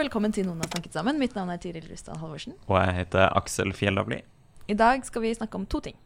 Og 0.00 0.06
velkommen 0.06 0.32
til 0.32 0.46
Noen 0.48 0.62
har 0.64 0.70
snakket 0.72 0.94
sammen. 0.96 1.18
Mitt 1.20 1.34
navn 1.36 1.50
er 1.52 1.58
Tiril 1.60 1.84
Rustan 1.90 2.16
Halvorsen. 2.22 2.54
Og 2.70 2.76
jeg 2.80 2.94
heter 3.02 3.26
Aksel 3.36 3.72
Fjellavli. 3.76 4.22
I 4.72 4.76
dag 4.78 5.02
skal 5.04 5.20
vi 5.26 5.34
snakke 5.36 5.58
om 5.58 5.66
to 5.68 5.80
ting. 5.84 5.96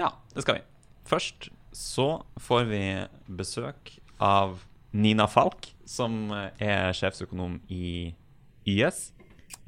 Ja, 0.00 0.08
det 0.32 0.44
skal 0.46 0.56
vi. 0.56 0.62
Først 1.08 1.50
så 1.76 2.06
får 2.40 2.64
vi 2.70 2.82
besøk 3.28 3.92
av 4.22 4.62
Nina 4.96 5.26
Falk, 5.28 5.68
som 5.84 6.30
er 6.32 6.96
sjefsøkonom 6.96 7.58
i 7.72 8.14
YS. 8.68 9.10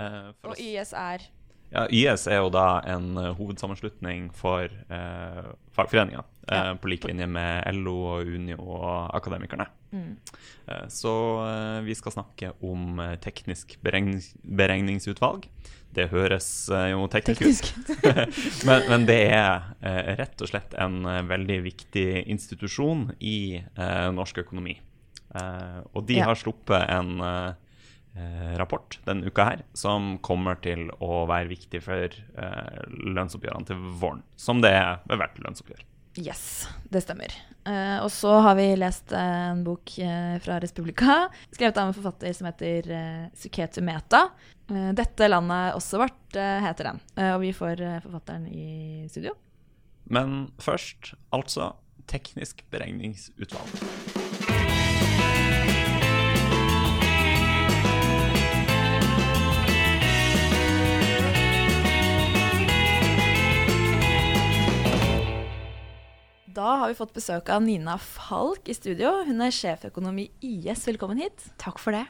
Eh, 0.00 0.32
Og 0.48 0.56
YS 0.60 0.94
er 0.96 1.28
Ja, 1.74 1.84
YS 1.90 2.28
er 2.30 2.38
jo 2.40 2.50
da 2.54 2.80
en 2.86 3.16
eh, 3.18 3.32
hovedsammenslutning 3.34 4.28
for 4.32 4.64
eh, 4.64 5.46
fagforeninger, 5.74 6.22
eh, 6.48 6.54
Ja. 6.70 6.74
på 6.78 6.88
lik 6.88 7.04
linje 7.04 7.26
med 7.26 7.64
LO 7.74 7.96
og 8.14 8.26
Unio 8.26 8.60
og 8.62 9.10
Akademikerne. 9.16 9.66
Mm. 9.94 10.10
Eh, 10.66 10.86
så 10.88 11.12
eh, 11.44 11.80
vi 11.84 11.94
skal 11.94 12.14
snakke 12.14 12.52
om 12.64 12.98
eh, 13.02 13.16
teknisk 13.20 13.76
beregnings 13.84 14.30
beregningsutvalg. 14.42 15.48
Det 15.94 16.08
høres 16.10 16.46
jo 16.90 17.04
teknisk, 17.06 17.68
teknisk. 17.86 18.00
ut, 18.02 18.64
men, 18.66 18.86
men 18.90 19.04
det 19.06 19.18
er 19.30 20.16
rett 20.18 20.42
og 20.42 20.50
slett 20.50 20.74
en 20.82 21.04
veldig 21.30 21.60
viktig 21.68 22.24
institusjon 22.34 23.12
i 23.22 23.60
norsk 24.10 24.40
økonomi. 24.42 24.74
Og 25.94 26.00
de 26.08 26.16
Ja. 26.18 26.26
har 26.26 26.40
sluppet 26.40 26.90
en 26.90 27.22
rapport 28.58 28.98
denne 29.06 29.30
uka 29.30 29.46
her 29.52 29.62
som 29.78 30.16
kommer 30.18 30.58
til 30.66 30.88
å 30.98 31.28
være 31.30 31.52
viktig 31.54 31.84
for 31.86 32.18
lønnsoppgjørene 32.90 33.70
til 33.70 33.86
våren. 34.02 34.26
Som 34.34 34.66
det 34.66 34.74
er 34.74 34.98
ved 35.06 35.22
hvert 35.22 35.38
lønnsoppgjør. 35.46 35.86
Yes, 36.14 36.68
det 36.84 37.02
stemmer. 37.02 37.32
Uh, 37.66 38.04
og 38.04 38.10
så 38.12 38.36
har 38.44 38.54
vi 38.58 38.68
lest 38.76 39.10
uh, 39.12 39.50
en 39.50 39.64
bok 39.66 39.96
uh, 39.98 40.36
fra 40.44 40.60
Respublika, 40.62 41.24
skrevet 41.50 41.80
av 41.80 41.90
en 41.90 41.96
forfatter 41.96 42.36
som 42.36 42.46
heter 42.50 42.90
Suketu 43.34 43.80
Meta. 43.82 44.28
Dette 44.64 45.28
landet 45.28 45.74
også 45.76 45.98
vårt, 46.00 46.22
heter 46.32 46.88
den. 46.88 47.00
Og 47.34 47.42
vi 47.42 47.50
får 47.52 47.82
forfatteren 48.06 48.46
i 48.48 49.04
studio. 49.12 49.34
Men 50.08 50.46
først 50.56 51.12
altså 51.36 51.74
teknisk 52.08 52.64
beregningsutvalg. 52.72 54.13
Da 66.54 66.76
har 66.76 66.88
vi 66.88 66.94
fått 66.94 67.14
besøk 67.16 67.48
av 67.50 67.64
Nina 67.64 67.96
Falk 67.98 68.68
i 68.70 68.74
studio. 68.76 69.10
Hun 69.26 69.42
er 69.42 69.54
sjeføkonom 69.54 70.20
i 70.22 70.28
YS. 70.38 70.84
Velkommen 70.86 71.18
hit. 71.18 71.48
Takk 71.58 71.80
for 71.82 71.96
det. 71.96 72.04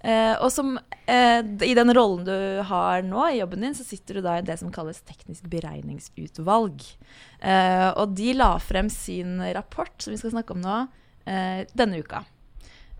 Eh, 0.00 0.32
og 0.40 0.48
som, 0.54 0.78
eh, 1.04 1.42
I 1.44 1.74
den 1.76 1.92
rollen 1.92 2.24
du 2.24 2.62
har 2.64 3.02
nå 3.02 3.26
i 3.28 3.40
jobben 3.42 3.60
din, 3.60 3.74
så 3.74 3.84
sitter 3.84 4.14
du 4.14 4.20
da 4.22 4.38
i 4.38 4.40
det 4.40 4.58
som 4.58 4.72
kalles 4.72 5.02
teknisk 5.02 5.42
beregningsutvalg. 5.52 6.80
Eh, 7.42 7.90
og 7.90 8.14
de 8.16 8.32
la 8.32 8.56
frem 8.56 8.88
sin 8.88 9.38
rapport, 9.52 9.92
som 10.00 10.12
vi 10.12 10.16
skal 10.16 10.30
snakke 10.30 10.52
om 10.52 10.62
nå, 10.62 10.88
eh, 11.26 11.66
denne 11.76 12.00
uka. 12.00 12.24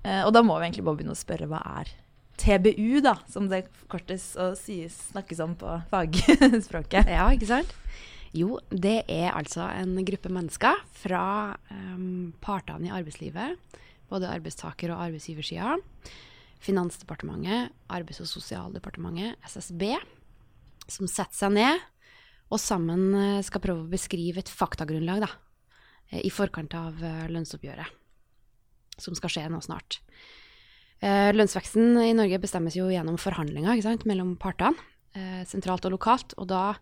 Eh, 0.05 0.23
og 0.27 0.35
da 0.35 0.43
må 0.43 0.59
vi 0.59 0.69
egentlig 0.69 0.85
bare 0.85 0.97
begynne 0.97 1.17
å 1.17 1.25
spørre 1.25 1.49
hva 1.49 1.81
er 1.81 1.89
TBU, 2.37 3.01
da, 3.01 3.17
som 3.27 3.49
det 3.49 3.69
kortes 3.89 4.37
og 4.37 4.55
sies, 4.59 4.93
snakkes 5.13 5.41
om 5.41 5.57
på 5.57 5.83
fagspråket. 5.89 7.09
Ja, 7.17 7.31
ikke 7.31 7.47
sant? 7.47 7.73
Jo, 8.37 8.61
det 8.71 9.05
er 9.11 9.33
altså 9.35 9.67
en 9.75 9.97
gruppe 10.07 10.31
mennesker 10.31 10.83
fra 10.95 11.23
um, 11.73 12.31
partene 12.43 12.87
i 12.87 12.93
arbeidslivet, 12.95 13.59
både 14.11 14.31
arbeidstaker- 14.31 14.93
og 14.95 15.07
arbeidsgiversida, 15.09 15.79
Finansdepartementet, 16.61 17.73
Arbeids- 17.89 18.21
og 18.21 18.29
sosialdepartementet, 18.29 19.39
SSB, 19.49 19.95
som 20.93 21.09
setter 21.09 21.39
seg 21.39 21.55
ned 21.57 21.81
og 22.51 22.59
sammen 22.59 23.15
eh, 23.15 23.45
skal 23.47 23.63
prøve 23.63 23.85
å 23.85 23.91
beskrive 23.91 24.43
et 24.43 24.51
faktagrunnlag 24.51 25.25
da, 25.25 25.31
eh, 26.11 26.23
i 26.27 26.33
forkant 26.35 26.75
av 26.77 27.01
eh, 27.03 27.27
lønnsoppgjøret, 27.31 27.97
som 29.01 29.17
skal 29.19 29.33
skje 29.33 29.49
nå 29.51 29.63
snart. 29.65 30.03
Lønnsveksten 31.01 31.95
i 32.03 32.11
Norge 32.13 32.37
bestemmes 32.43 32.75
jo 32.77 32.91
gjennom 32.93 33.15
forhandlinger 33.17 33.79
sant, 33.81 34.03
mellom 34.05 34.35
partene, 34.37 34.77
sentralt 35.49 35.87
og 35.89 35.95
lokalt. 35.95 36.35
Og 36.37 36.51
da 36.51 36.75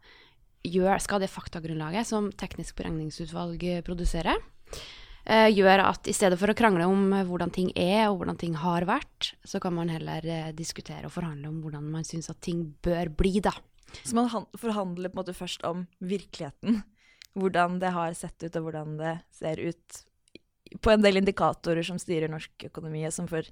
gjør, 0.66 1.00
skal 1.02 1.22
det 1.22 1.30
faktagrunnlaget 1.32 2.08
som 2.08 2.30
Teknisk 2.38 2.78
beregningsutvalg 2.78 3.62
eh, 3.64 3.82
produserer, 3.86 4.40
eh, 5.24 5.48
gjør 5.52 5.84
at 5.86 6.10
i 6.10 6.14
stedet 6.16 6.38
for 6.40 6.50
å 6.50 6.56
krangle 6.58 6.88
om 6.88 7.12
eh, 7.12 7.26
hvordan 7.28 7.52
ting 7.54 7.70
er 7.76 8.08
og 8.08 8.20
hvordan 8.20 8.40
ting 8.40 8.58
har 8.58 8.88
vært, 8.88 9.32
så 9.46 9.60
kan 9.62 9.76
man 9.76 9.92
heller 9.92 10.52
diskutere 10.56 11.06
og 11.08 11.14
forhandle 11.14 11.50
om 11.50 11.62
hvordan 11.64 11.88
man 11.94 12.06
syns 12.06 12.30
at 12.32 12.40
ting 12.44 12.64
bør 12.84 13.12
bli, 13.22 13.38
da. 13.44 13.54
Så 14.02 14.16
man 14.18 14.28
forhandler 14.28 15.08
på 15.08 15.16
en 15.16 15.22
måte 15.22 15.36
først 15.36 15.64
om 15.64 15.86
virkeligheten. 16.04 16.82
Hvordan 17.38 17.78
det 17.80 17.94
har 17.94 18.12
sett 18.18 18.42
ut, 18.42 18.56
og 18.58 18.66
hvordan 18.66 18.98
det 18.98 19.14
ser 19.32 19.60
ut 19.62 20.02
på 20.84 20.92
en 20.92 21.00
del 21.04 21.20
indikatorer 21.20 21.86
som 21.86 22.00
styrer 22.00 22.28
norsk 22.28 22.66
økonomi, 22.68 23.06
og 23.08 23.14
som 23.14 23.28
får 23.30 23.48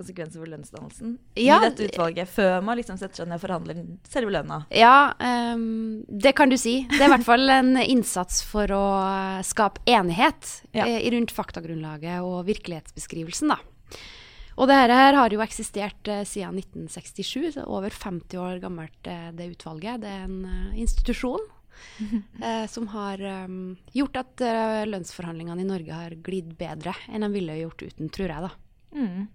konsekvenser 0.00 0.42
for 0.42 0.50
lønnsdannelsen 0.50 1.16
Ja, 1.38 1.60
i 1.60 1.68
dette 1.68 1.88
utvalget, 1.90 2.30
før 2.32 2.58
man 2.66 2.80
liksom 2.80 2.98
setter 3.00 3.22
seg 3.22 3.30
ned 3.30 3.38
og 3.38 3.44
forhandler 3.44 3.82
selve 4.10 4.34
lønna. 4.34 4.62
Ja, 4.74 5.12
um, 5.54 6.00
det 6.08 6.34
kan 6.38 6.50
du 6.52 6.56
si. 6.60 6.80
Det 6.90 7.00
er 7.00 7.10
i 7.10 7.14
hvert 7.14 7.28
fall 7.28 7.52
en 7.54 7.76
innsats 7.82 8.42
for 8.46 8.70
å 8.74 8.84
skape 9.46 9.84
enighet 9.90 10.56
Ja. 10.76 10.86
eh, 10.86 11.04
rundt 11.14 11.34
faktagrunnlaget 11.34 12.24
og 12.24 12.42
virkelighetsbeskrivelsen, 12.48 13.54
da. 13.54 13.60
Og 14.60 14.68
det 14.68 14.76
her 14.76 15.16
har 15.16 15.32
jo 15.32 15.40
eksistert 15.40 16.08
uh, 16.10 16.20
siden 16.28 16.58
1967, 16.60 17.54
så 17.56 17.64
over 17.64 17.94
50 17.94 18.36
år 18.42 18.60
gammelt 18.60 19.08
uh, 19.08 19.30
det 19.32 19.54
utvalget. 19.54 20.02
Det 20.02 20.10
er 20.10 20.26
en 20.26 20.44
uh, 20.44 20.76
institusjon 20.76 21.40
eh, 22.44 22.66
som 22.68 22.90
har 22.92 23.22
um, 23.46 23.76
gjort 23.96 24.18
at 24.20 24.42
lønnsforhandlingene 24.90 25.62
i 25.62 25.68
Norge 25.68 25.96
har 25.96 26.16
glidd 26.20 26.50
bedre 26.58 26.92
enn 27.08 27.24
de 27.24 27.30
ville 27.32 27.56
gjort 27.62 27.86
uten, 27.86 28.10
tror 28.12 28.34
jeg, 28.34 28.50
da. 28.50 28.50
Mm. 28.92 29.28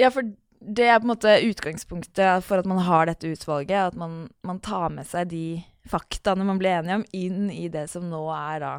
Ja, 0.00 0.10
for 0.10 0.26
det 0.64 0.86
er 0.88 0.98
på 0.98 1.06
en 1.06 1.12
måte 1.12 1.34
utgangspunktet 1.44 2.44
for 2.46 2.62
at 2.62 2.68
man 2.68 2.80
har 2.86 3.08
dette 3.10 3.30
utvalget, 3.30 3.92
at 3.92 3.98
man, 3.98 4.24
man 4.46 4.60
tar 4.64 4.88
med 4.94 5.06
seg 5.08 5.28
de 5.32 5.46
faktaene 5.90 6.46
man 6.48 6.60
blir 6.60 6.78
enige 6.78 7.00
om, 7.00 7.06
inn 7.12 7.50
i 7.52 7.68
det 7.72 7.86
som 7.92 8.06
nå 8.08 8.22
er 8.32 8.62
da 8.64 8.74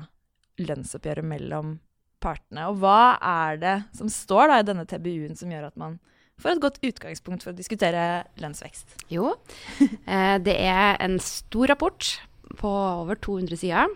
lønnsoppgjøret 0.65 1.27
mellom 1.27 1.77
partene. 2.23 2.69
Og 2.71 2.81
hva 2.81 3.15
er 3.21 3.61
det 3.61 3.75
som 3.95 4.09
står 4.11 4.49
da 4.49 4.59
i 4.59 4.67
denne 4.67 4.87
TBU-en 4.89 5.37
som 5.37 5.51
gjør 5.51 5.69
at 5.69 5.79
man 5.79 5.99
får 6.41 6.55
et 6.55 6.63
godt 6.63 6.81
utgangspunkt 6.83 7.45
for 7.45 7.53
å 7.53 7.57
diskutere 7.57 8.25
lønnsvekst? 8.41 8.97
Jo, 9.13 9.35
eh, 9.85 10.37
det 10.41 10.57
er 10.57 10.97
en 11.05 11.19
stor 11.23 11.75
rapport 11.75 12.15
på 12.59 12.71
over 12.71 13.19
200 13.19 13.61
sider. 13.61 13.93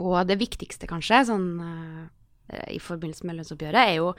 Og 0.00 0.20
det 0.28 0.38
viktigste, 0.40 0.88
kanskje, 0.90 1.24
sånn, 1.30 1.48
eh, 1.64 2.08
i 2.70 2.80
forbindelse 2.82 3.26
med 3.28 3.38
lønnsoppgjøret, 3.38 3.80
er 3.80 3.94
jo 4.00 4.10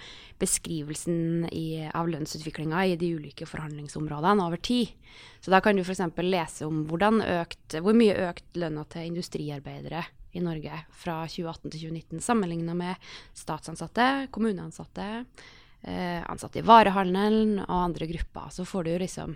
beskrivelsen 0.41 1.49
i, 1.51 1.83
av 1.87 2.09
lønnsutviklinga 2.11 2.85
i 2.87 2.95
de 2.99 3.11
ulike 3.17 3.47
forhandlingsområdene 3.49 4.45
over 4.45 4.61
tid. 4.61 4.93
Så 5.41 5.51
da 5.53 5.61
kan 5.63 5.75
du 5.75 5.83
f.eks. 5.83 6.03
lese 6.23 6.67
om 6.67 6.83
økt, 6.87 7.77
hvor 7.81 7.97
mye 7.97 8.17
økt 8.29 8.57
lønna 8.59 8.85
til 8.91 9.09
industriarbeidere 9.09 10.05
i 10.31 10.43
Norge 10.43 10.83
fra 10.95 11.23
2018 11.27 11.71
til 11.71 11.79
2019 11.89 12.23
sammenligna 12.23 12.75
med 12.77 13.11
statsansatte, 13.35 14.27
kommuneansatte, 14.31 15.07
eh, 15.83 16.21
ansatte 16.23 16.61
i 16.61 16.65
varehandelen 16.67 17.59
og 17.65 17.77
andre 17.89 18.07
grupper. 18.07 18.51
Så 18.51 18.65
får 18.65 18.83
du 18.87 18.93
liksom 18.99 19.35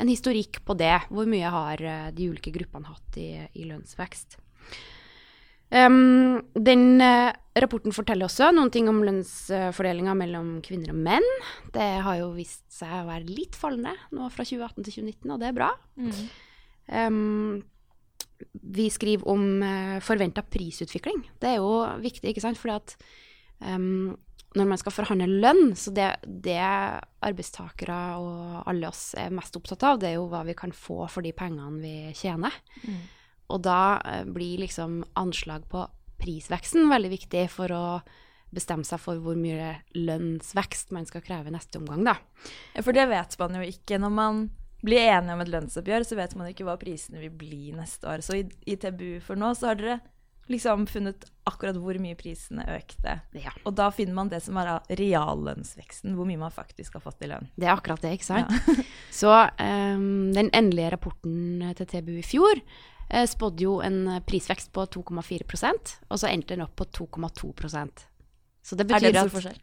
en 0.00 0.08
historikk 0.08 0.62
på 0.64 0.76
det. 0.80 0.96
Hvor 1.10 1.28
mye 1.28 1.50
har 1.52 1.82
eh, 1.82 2.10
de 2.16 2.30
ulike 2.30 2.54
gruppene 2.54 2.88
hatt 2.88 3.20
i, 3.20 3.30
i 3.52 3.68
lønnsvekst. 3.68 4.38
Um, 5.70 6.40
den 6.58 6.98
uh, 6.98 7.30
rapporten 7.62 7.94
forteller 7.94 8.26
også 8.26 8.50
noen 8.54 8.72
ting 8.74 8.88
om 8.90 9.02
lønnsfordelinga 9.06 10.16
mellom 10.18 10.52
kvinner 10.66 10.92
og 10.94 11.02
menn. 11.06 11.26
Det 11.74 11.88
har 12.04 12.20
jo 12.20 12.32
vist 12.34 12.64
seg 12.74 12.90
å 13.02 13.08
være 13.08 13.30
litt 13.30 13.58
fallende 13.58 13.94
nå 14.16 14.30
fra 14.34 14.46
2018 14.46 14.86
til 14.86 14.96
2019, 15.00 15.34
og 15.34 15.42
det 15.42 15.50
er 15.50 15.58
bra. 15.58 15.72
Um, 16.90 17.60
vi 18.80 18.88
skriver 18.90 19.28
om 19.30 19.46
uh, 19.62 19.98
forventa 20.02 20.42
prisutvikling. 20.42 21.22
Det 21.38 21.54
er 21.54 21.60
jo 21.60 21.74
viktig, 22.02 22.32
ikke 22.32 22.46
sant? 22.48 22.58
Fordi 22.58 22.78
at 22.80 22.96
Um, 23.60 24.16
når 24.56 24.66
man 24.66 24.80
skal 24.80 24.94
forhandle 24.94 25.28
lønn, 25.44 25.76
så 25.78 25.92
det, 25.94 26.08
det 26.26 26.58
arbeidstakere 26.58 27.98
og 28.18 28.64
alle 28.70 28.88
oss 28.88 29.12
er 29.20 29.30
mest 29.34 29.54
opptatt 29.60 29.84
av, 29.86 30.00
det 30.02 30.10
er 30.10 30.16
jo 30.16 30.26
hva 30.32 30.42
vi 30.48 30.56
kan 30.58 30.72
få 30.74 31.04
for 31.12 31.22
de 31.22 31.30
pengene 31.36 31.78
vi 31.78 31.94
tjener. 32.18 32.56
Og 33.50 33.62
da 33.66 34.00
eh, 34.06 34.24
blir 34.28 34.62
liksom 34.64 35.02
anslag 35.20 35.66
på 35.70 35.84
prisveksten 36.20 36.90
veldig 36.90 37.10
viktig 37.14 37.46
for 37.52 37.72
å 37.72 37.84
bestemme 38.50 38.84
seg 38.86 38.98
for 39.00 39.20
hvor 39.22 39.38
mye 39.38 39.76
lønnsvekst 39.94 40.90
man 40.94 41.06
skal 41.06 41.22
kreve 41.24 41.52
neste 41.54 41.78
omgang, 41.78 42.02
da. 42.08 42.16
For 42.82 42.96
det 42.96 43.06
vet 43.10 43.36
man 43.38 43.60
jo 43.60 43.66
ikke. 43.66 44.00
Når 44.02 44.14
man 44.14 44.40
blir 44.82 45.06
enige 45.12 45.36
om 45.36 45.44
et 45.44 45.52
lønnsoppgjør, 45.52 46.06
så 46.08 46.18
vet 46.18 46.34
man 46.38 46.50
ikke 46.50 46.66
hva 46.66 46.78
prisene 46.80 47.22
vil 47.22 47.34
bli 47.36 47.70
neste 47.76 48.08
år. 48.10 48.24
Så 48.26 48.40
i, 48.40 48.46
i 48.66 48.78
TBU 48.80 49.20
for 49.24 49.38
nå 49.38 49.52
så 49.54 49.70
har 49.70 49.78
dere 49.80 50.00
liksom 50.50 50.86
funnet 50.90 51.28
akkurat 51.46 51.76
hvor 51.78 51.94
mye 52.02 52.16
prisene 52.18 52.64
økte. 52.74 53.20
Ja. 53.38 53.52
Og 53.68 53.76
da 53.78 53.90
finner 53.94 54.16
man 54.16 54.30
det 54.32 54.40
som 54.42 54.58
er 54.58 54.72
reallønnsveksten, 54.98 56.16
hvor 56.18 56.26
mye 56.26 56.40
man 56.40 56.54
faktisk 56.54 56.98
har 56.98 57.04
fått 57.04 57.22
i 57.22 57.30
lønn. 57.30 57.46
Det 57.54 57.68
er 57.68 57.76
akkurat 57.76 58.02
det, 58.02 58.16
ikke 58.18 58.30
sant? 58.32 58.86
Så 59.20 59.30
um, 59.30 60.32
den 60.34 60.50
endelige 60.56 60.90
rapporten 60.96 61.62
til 61.78 61.90
TBU 61.92 62.16
i 62.18 62.26
fjor 62.26 62.64
spådde 63.10 63.64
jo 63.64 63.78
en 63.82 64.20
prisvekst 64.26 64.70
på 64.74 64.84
2,4% 64.94 65.94
og 66.08 66.20
så 66.20 66.28
endte 66.30 66.54
den 66.54 66.62
opp 66.62 66.76
på 66.78 66.86
2,2% 66.86 68.04
Så 68.62 68.76
det 68.78 68.86
Er 68.86 68.86
det 68.86 68.94
betyr 68.94 69.08
en 69.10 69.18
stor 69.24 69.34
forskjell? 69.34 69.58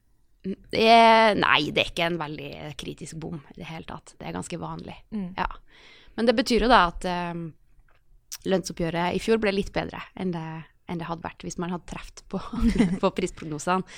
er, 0.72 1.36
Nei, 1.38 1.62
det 1.72 1.84
er 1.84 1.92
ikke 1.92 2.08
en 2.08 2.20
veldig 2.20 2.52
kritisk 2.80 3.20
bom 3.22 3.40
i 3.54 3.60
det 3.60 3.68
hele 3.70 3.88
tatt. 3.88 4.16
Det 4.20 4.28
er 4.28 4.36
ganske 4.36 4.60
vanlig. 4.62 4.96
Mm. 5.12 5.34
Ja. 5.38 5.48
Men 6.18 6.30
det 6.30 6.36
betyr 6.38 6.66
jo 6.66 6.72
da 6.72 6.88
at 6.90 7.06
ehm, 7.10 7.50
lønnsoppgjøret 8.48 9.18
i 9.18 9.22
fjor 9.22 9.42
ble 9.42 9.54
litt 9.56 9.74
bedre 9.76 10.02
enn 10.18 10.32
det, 10.36 10.46
enn 10.88 11.02
det 11.02 11.10
hadde 11.10 11.26
vært 11.26 11.46
hvis 11.46 11.60
man 11.62 11.74
hadde 11.74 11.90
truffet 11.90 12.24
på, 12.32 12.42
på 13.04 13.14
prisprognosene. 13.18 13.98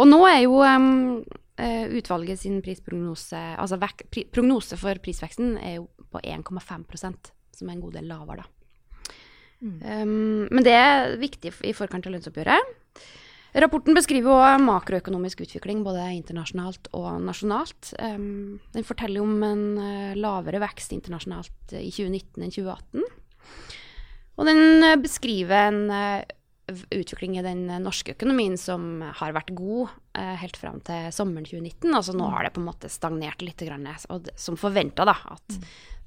Og 0.00 0.08
nå 0.08 0.22
er 0.26 0.40
jo 0.46 0.62
um, 0.64 1.20
eh, 1.60 1.84
utvalget 1.98 2.40
sin 2.40 2.62
prisprognose 2.64 3.36
Altså 3.60 3.76
prognose 4.32 4.78
for 4.80 5.02
prisveksten 5.04 5.58
er 5.60 5.76
jo 5.76 5.90
på 6.12 6.22
1,5% 6.24 7.32
som 7.52 7.68
er 7.68 7.76
en 7.76 7.82
god 7.84 7.98
del 7.98 8.08
lavere, 8.08 8.42
da. 8.42 8.61
Um, 9.62 10.48
men 10.50 10.66
det 10.66 10.74
er 10.74 11.16
viktig 11.20 11.52
i 11.68 11.74
forkant 11.76 12.06
av 12.08 12.16
lønnsoppgjøret. 12.16 12.78
Rapporten 13.62 13.92
beskriver 13.92 14.32
òg 14.32 14.62
makroøkonomisk 14.64 15.42
utvikling 15.44 15.82
både 15.84 16.06
internasjonalt 16.16 16.88
og 16.96 17.20
nasjonalt. 17.20 17.92
Um, 18.00 18.60
den 18.72 18.86
forteller 18.88 19.20
om 19.20 19.42
en 19.44 19.64
eh, 19.76 20.14
lavere 20.16 20.62
vekst 20.62 20.94
internasjonalt 20.96 21.74
i 21.76 21.90
2019 21.92 22.46
enn 22.46 22.54
2018. 22.54 23.04
Og 24.40 24.48
den 24.48 24.86
eh, 24.86 24.96
beskriver 25.04 25.68
en 25.68 25.82
eh, 25.92 26.24
utvikling 26.96 27.36
i 27.38 27.44
den 27.44 27.66
eh, 27.70 27.82
norske 27.82 28.14
økonomien 28.16 28.56
som 28.60 29.02
har 29.20 29.34
vært 29.36 29.52
god 29.56 29.92
eh, 30.16 30.34
helt 30.40 30.56
fram 30.56 30.80
til 30.86 31.12
sommeren 31.14 31.46
2019. 31.48 31.92
Altså 31.92 32.16
nå 32.16 32.30
har 32.32 32.46
det 32.46 32.54
på 32.56 32.62
en 32.62 32.70
måte 32.70 32.90
stagnert 32.92 33.44
litt, 33.44 33.62
og 34.08 34.26
det, 34.26 34.36
som 34.40 34.58
forventa, 34.60 35.06
da. 35.08 35.16
At 35.36 35.60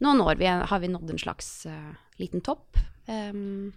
nå 0.04 0.18
når 0.18 0.42
vi, 0.42 0.50
har 0.50 0.82
vi 0.82 0.92
nådd 0.92 1.14
en 1.14 1.24
slags 1.28 1.54
eh, 1.70 1.94
liten 2.22 2.44
topp. 2.46 2.80
Em, 3.12 3.74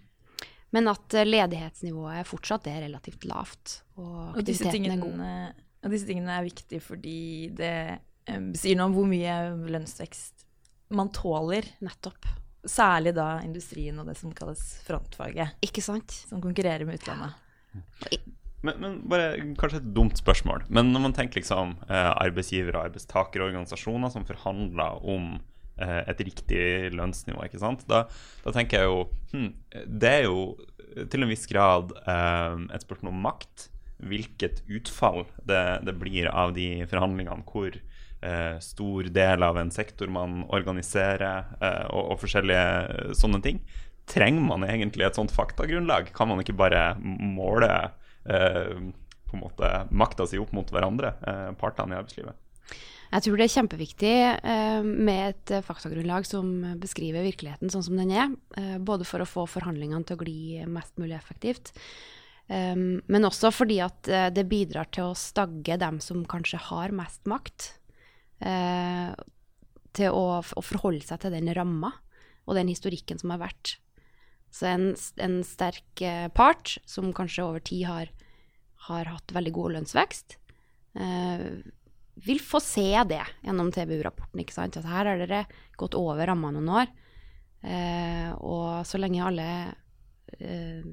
men 0.75 0.91
at 0.91 1.15
eh, 1.17 1.27
ledighetsnivået 1.27 2.27
fortsatt 2.29 2.67
er 2.69 2.83
relativt 2.85 3.25
lavt, 3.29 3.79
og 3.97 4.37
Og 4.37 4.43
disse, 4.45 4.67
er 4.67 4.75
tingene, 4.75 5.31
og 5.83 5.93
disse 5.93 6.09
tingene 6.09 6.35
er 6.35 6.45
viktige 6.45 6.83
fordi 6.83 7.49
det 7.57 7.73
um, 8.29 8.51
sier 8.57 8.77
noe 8.77 8.89
om 8.91 8.97
hvor 8.97 9.09
mye 9.09 9.37
lønnsvekst 9.69 10.45
man 10.95 11.11
tåler. 11.13 11.67
Nettopp. 11.85 12.25
Særlig 12.69 13.13
da 13.15 13.37
industrien 13.45 13.97
og 14.01 14.09
det 14.09 14.17
som 14.19 14.33
kalles 14.35 14.61
frontfaget, 14.83 15.55
Ikke 15.63 15.83
sant? 15.85 16.11
som 16.27 16.41
konkurrerer 16.43 16.85
med 16.85 16.99
utlandet. 16.99 17.37
Men, 18.65 18.81
men 18.81 18.97
bare 19.07 19.37
kanskje 19.59 19.79
et 19.79 19.93
dumt 19.95 20.19
spørsmål. 20.19 20.65
Men 20.67 20.91
når 20.91 21.05
man 21.05 21.15
tenker 21.15 21.39
liksom 21.39 21.77
eh, 21.87 22.09
arbeidsgiver- 22.19 22.75
og 22.75 22.89
arbeidstakerorganisasjoner 22.89 24.11
som 24.11 24.27
forhandler 24.27 24.99
om 24.99 25.37
eh, 25.37 25.58
et 25.79 26.21
riktig 26.27 26.63
lønnsnivå, 26.95 27.45
ikke 27.45 27.61
sant? 27.61 27.85
Da, 27.89 28.03
da 28.43 28.53
tenker 28.55 28.81
jeg 28.81 28.89
jo 28.89 28.97
hm, 29.31 29.51
Det 29.87 30.09
er 30.11 30.25
jo 30.25 30.41
til 31.11 31.23
en 31.23 31.31
viss 31.31 31.45
grad 31.49 31.93
eh, 32.01 32.55
et 32.75 32.85
spørsmål 32.85 33.13
om 33.13 33.27
makt. 33.27 33.69
Hvilket 33.99 34.61
utfall 34.71 35.25
det, 35.43 35.83
det 35.87 35.95
blir 35.99 36.29
av 36.31 36.53
de 36.55 36.85
forhandlingene 36.89 37.43
hvor 37.49 37.75
eh, 37.75 38.55
stor 38.63 39.09
del 39.15 39.43
av 39.43 39.59
en 39.59 39.71
sektor 39.71 40.11
man 40.11 40.43
organiserer, 40.55 41.51
eh, 41.59 41.85
og, 41.91 42.13
og 42.13 42.23
forskjellige 42.23 43.15
sånne 43.19 43.41
ting. 43.45 43.61
Trenger 44.09 44.45
man 44.45 44.65
egentlig 44.67 45.05
et 45.05 45.19
sånt 45.19 45.33
faktagrunnlag? 45.35 46.13
Kan 46.15 46.31
man 46.31 46.41
ikke 46.43 46.57
bare 46.57 46.93
måle 47.03 47.69
eh, 48.25 48.75
på 49.29 49.37
en 49.37 49.43
måte 49.43 49.73
makta 49.91 50.25
si 50.29 50.39
opp 50.41 50.55
mot 50.55 50.71
hverandre, 50.73 51.13
eh, 51.27 51.49
partene 51.59 51.95
i 51.95 51.99
arbeidslivet? 51.99 52.39
Jeg 53.09 53.25
tror 53.25 53.39
det 53.39 53.45
er 53.47 53.53
kjempeviktig 53.55 54.13
eh, 54.37 54.83
med 54.85 55.31
et 55.31 55.53
eh, 55.55 55.65
faktagrunnlag 55.65 56.27
som 56.29 56.51
beskriver 56.81 57.25
virkeligheten 57.25 57.71
sånn 57.73 57.85
som 57.87 57.97
den 57.97 58.13
er. 58.13 58.35
Eh, 58.59 58.77
både 58.77 59.07
for 59.07 59.23
å 59.23 59.29
få 59.29 59.47
forhandlingene 59.49 60.05
til 60.05 60.19
å 60.19 60.21
gli 60.21 60.67
mest 60.69 60.97
mulig 61.01 61.17
effektivt, 61.17 61.73
men 62.49 63.27
også 63.27 63.51
fordi 63.53 63.75
at 63.85 64.07
det 64.33 64.41
bidrar 64.49 64.87
til 64.89 65.11
å 65.11 65.17
stagge 65.17 65.75
dem 65.77 65.99
som 66.01 66.23
kanskje 66.25 66.57
har 66.65 66.89
mest 66.97 67.27
makt, 67.29 67.67
til 69.93 70.09
å, 70.09 70.23
forholde 70.41 71.05
seg 71.05 71.21
til 71.21 71.35
den 71.35 71.51
ramma 71.53 71.91
og 72.49 72.57
den 72.57 72.71
historikken 72.73 73.21
som 73.21 73.35
har 73.35 73.43
vært. 73.43 73.75
Så 74.49 74.65
en, 74.65 74.87
en 75.21 75.37
sterk 75.45 76.01
part, 76.33 76.79
som 76.89 77.13
kanskje 77.13 77.45
over 77.45 77.61
tid 77.69 77.85
har, 77.85 78.09
har 78.89 79.13
hatt 79.13 79.37
veldig 79.37 79.53
god 79.53 79.75
lønnsvekst, 79.77 80.39
vil 82.25 82.39
få 82.43 82.59
se 82.63 82.87
det 83.07 83.21
gjennom 83.45 83.71
TBU-rapporten. 83.73 84.41
ikke 84.41 84.55
sant? 84.55 84.77
At 84.79 84.87
her 84.89 85.07
har 85.07 85.21
dere 85.21 85.43
gått 85.79 85.95
over 85.97 86.27
ramma 86.27 86.51
noen 86.55 86.71
år. 86.81 86.91
Eh, 87.59 88.31
og 88.39 88.87
så 88.87 88.99
lenge 88.99 89.23
alle 89.25 89.47
eh, 90.39 90.83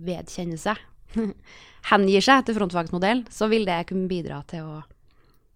vedkjenner 0.00 0.60
seg, 0.60 0.80
hengir 1.90 2.24
seg 2.24 2.42
etter 2.42 2.56
frontfagsmodellen, 2.56 3.26
så 3.32 3.48
vil 3.52 3.66
det 3.68 3.82
kunne 3.88 4.08
bidra 4.10 4.42
til 4.50 4.68
å, 4.68 4.80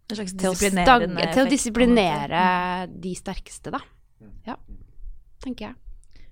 En 0.04 0.18
slags 0.18 0.34
til 0.36 0.50
å, 0.50 0.54
stagge, 0.56 1.28
til 1.32 1.42
å 1.46 1.48
disiplinere 1.48 2.40
de 2.92 3.14
sterkeste, 3.16 3.72
da. 3.72 3.80
Ja, 4.44 4.58
tenker 5.44 5.70
jeg. 5.70 6.24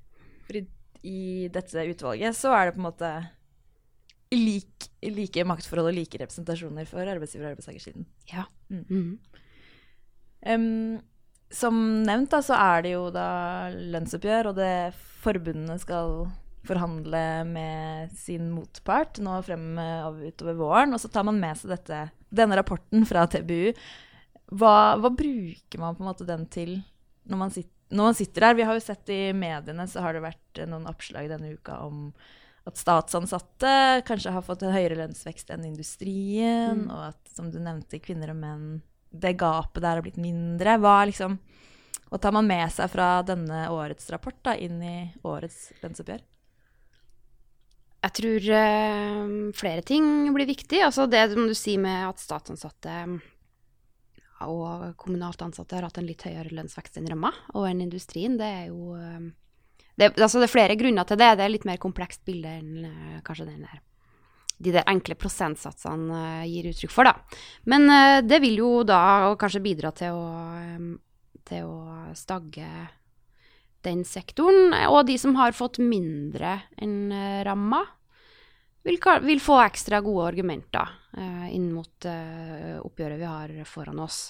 Fordi 0.48 0.64
i 1.08 1.48
dette 1.52 1.86
utvalget 1.88 2.36
så 2.36 2.52
er 2.54 2.68
det 2.68 2.76
på 2.76 2.82
en 2.82 2.88
måte 2.90 3.12
lik, 4.38 4.88
like 5.04 5.44
maktforhold 5.48 5.90
og 5.92 5.96
like 5.96 6.20
representasjoner 6.20 6.88
for 6.88 7.04
arbeidsgiver- 7.04 7.50
og 7.50 7.54
arbeidstakersiden. 7.54 8.06
Ja. 8.32 8.46
Mm. 8.72 8.84
Mm. 8.88 9.18
Um, 10.42 11.00
som 11.52 11.76
nevnt 12.06 12.32
da, 12.32 12.40
så 12.42 12.56
er 12.56 12.84
det 12.84 12.94
jo 12.94 13.08
da 13.12 13.26
lønnsoppgjør, 13.72 14.50
og 14.50 14.56
det 14.56 14.74
forbundene 15.22 15.76
skal 15.80 16.24
forhandle 16.66 17.22
med 17.48 18.12
sin 18.16 18.50
motpart 18.54 19.18
nå 19.22 19.34
frem 19.46 19.78
eh, 19.82 20.08
utover 20.30 20.56
våren. 20.58 20.94
Og 20.94 21.02
så 21.02 21.10
tar 21.12 21.26
man 21.28 21.40
med 21.42 21.58
seg 21.58 21.74
dette, 21.74 22.04
denne 22.30 22.58
rapporten 22.58 23.06
fra 23.08 23.26
TBU. 23.30 23.72
Hva, 24.52 24.74
hva 25.00 25.10
bruker 25.12 25.80
man 25.80 25.96
på 25.96 26.04
en 26.04 26.10
måte 26.10 26.28
den 26.28 26.46
til 26.52 26.76
når 27.28 27.38
man, 27.38 27.52
sitter, 27.54 27.72
når 27.94 28.10
man 28.10 28.18
sitter 28.18 28.46
der? 28.46 28.58
Vi 28.58 28.68
har 28.68 28.78
jo 28.78 28.84
sett 28.84 29.12
i 29.12 29.20
mediene 29.36 29.86
så 29.90 30.04
har 30.04 30.16
det 30.16 30.24
vært 30.24 30.62
eh, 30.62 30.70
noen 30.70 30.88
oppslag 30.90 31.30
denne 31.32 31.54
uka 31.56 31.82
om 31.86 32.08
at 32.68 32.78
statsansatte 32.78 34.02
kanskje 34.06 34.32
har 34.34 34.44
fått 34.46 34.62
en 34.62 34.74
høyere 34.74 34.98
lønnsvekst 35.00 35.50
enn 35.54 35.66
industrien, 35.66 36.84
og 36.92 37.08
at, 37.10 37.20
som 37.34 37.50
du 37.50 37.58
nevnte, 37.62 38.02
kvinner 38.02 38.34
og 38.34 38.38
menn 38.38 38.66
Det 39.12 39.34
gapet 39.36 39.82
der 39.82 39.98
har 39.98 40.04
blitt 40.04 40.20
mindre. 40.20 40.78
Hva 40.80 41.02
liksom 41.04 41.38
Hva 42.08 42.20
tar 42.22 42.32
man 42.32 42.46
med 42.46 42.70
seg 42.72 42.90
fra 42.92 43.22
denne 43.26 43.66
årets 43.72 44.08
rapport 44.12 44.38
da, 44.44 44.54
inn 44.56 44.78
i 44.84 44.96
årets 45.24 45.72
lønnsoppgjør? 45.82 46.22
Jeg 48.02 48.14
tror 48.18 48.46
eh, 48.56 49.28
flere 49.54 49.82
ting 49.86 50.06
blir 50.34 50.48
viktig. 50.48 50.80
Altså 50.82 51.06
det 51.06 51.22
som 51.32 51.46
du 51.46 51.54
sier 51.54 51.78
med 51.82 52.08
at 52.08 52.22
statsansatte 52.22 52.96
og 54.42 54.96
kommunalt 54.98 55.42
ansatte 55.44 55.76
har 55.76 55.86
hatt 55.86 56.00
en 56.00 56.08
litt 56.08 56.24
høyere 56.26 56.50
lønnsvekst 56.50 56.98
enn 56.98 57.06
ramma, 57.12 57.30
og 57.54 57.68
enn 57.68 57.84
industrien, 57.84 58.34
det 58.40 58.48
er 58.48 58.64
jo 58.72 58.96
eh, 58.98 59.30
det, 59.94 60.12
altså 60.16 60.40
det 60.40 60.48
er 60.48 60.54
flere 60.54 60.76
grunner 60.80 61.06
til 61.08 61.20
det. 61.20 61.30
Det 61.36 61.44
er 61.44 61.52
litt 61.52 61.68
mer 61.68 61.80
komplekst 61.80 62.24
bilde 62.28 62.52
enn 62.60 62.84
eh, 62.88 63.18
kanskje 63.26 63.48
den 63.50 63.64
der 63.66 63.80
de 64.62 64.70
der 64.70 64.86
enkle 64.86 65.16
prosentsatsene 65.18 66.18
eh, 66.38 66.42
gir 66.46 66.68
uttrykk 66.70 66.92
for, 66.94 67.08
da. 67.08 67.40
Men 67.66 67.88
eh, 67.90 68.18
det 68.22 68.38
vil 68.44 68.60
jo 68.60 68.72
da 68.86 69.34
kanskje 69.40 69.64
bidra 69.64 69.90
til 69.96 70.14
å, 70.14 70.28
til 71.48 71.66
å 71.66 72.12
stagge 72.18 72.68
den 73.82 74.04
sektoren. 74.06 74.70
Og 74.92 75.02
de 75.08 75.18
som 75.18 75.34
har 75.40 75.56
fått 75.56 75.82
mindre 75.82 76.60
enn 76.78 77.10
ramma, 77.42 77.82
vil, 78.86 79.00
vil 79.26 79.42
få 79.42 79.58
ekstra 79.64 79.98
gode 80.02 80.28
argumenter 80.30 80.94
inn 81.54 81.68
mot 81.74 82.06
oppgjøret 82.06 83.18
vi 83.18 83.26
har 83.26 83.52
foran 83.66 84.00
oss. 84.02 84.24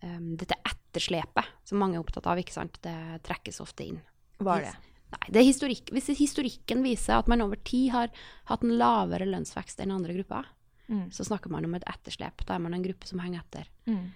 Dette 0.00 0.60
etterslepet 0.60 1.64
som 1.68 1.80
mange 1.80 1.96
er 1.96 2.04
opptatt 2.04 2.28
av, 2.28 2.40
ikke 2.40 2.56
sant? 2.56 2.76
det 2.84 3.24
trekkes 3.24 3.60
ofte 3.64 3.88
inn. 3.88 4.00
Hva 4.44 4.58
er 4.60 4.66
det? 4.68 4.74
Nei, 5.14 5.28
det 5.30 5.40
er 5.40 5.46
historikk. 5.46 5.90
Hvis 5.94 6.08
historikken 6.18 6.82
viser 6.82 7.18
at 7.20 7.28
man 7.30 7.40
over 7.44 7.56
tid 7.62 7.90
har 7.94 8.08
hatt 8.50 8.64
en 8.66 8.72
lavere 8.80 9.26
lønnsvekst 9.30 9.80
enn 9.84 9.92
andre 9.94 10.14
grupper, 10.20 10.44
Mm. 10.84 11.06
så 11.10 11.24
snakker 11.24 11.48
man 11.48 11.64
om 11.64 11.74
et 11.78 11.84
etterslep. 11.88 12.42
Da 12.44 12.56
er 12.56 12.58
man 12.60 12.74
en 12.74 12.82
gruppe 12.84 13.06
som 13.08 13.18
henger 13.18 13.40
etter 13.40 13.64
Mm. 13.88 14.10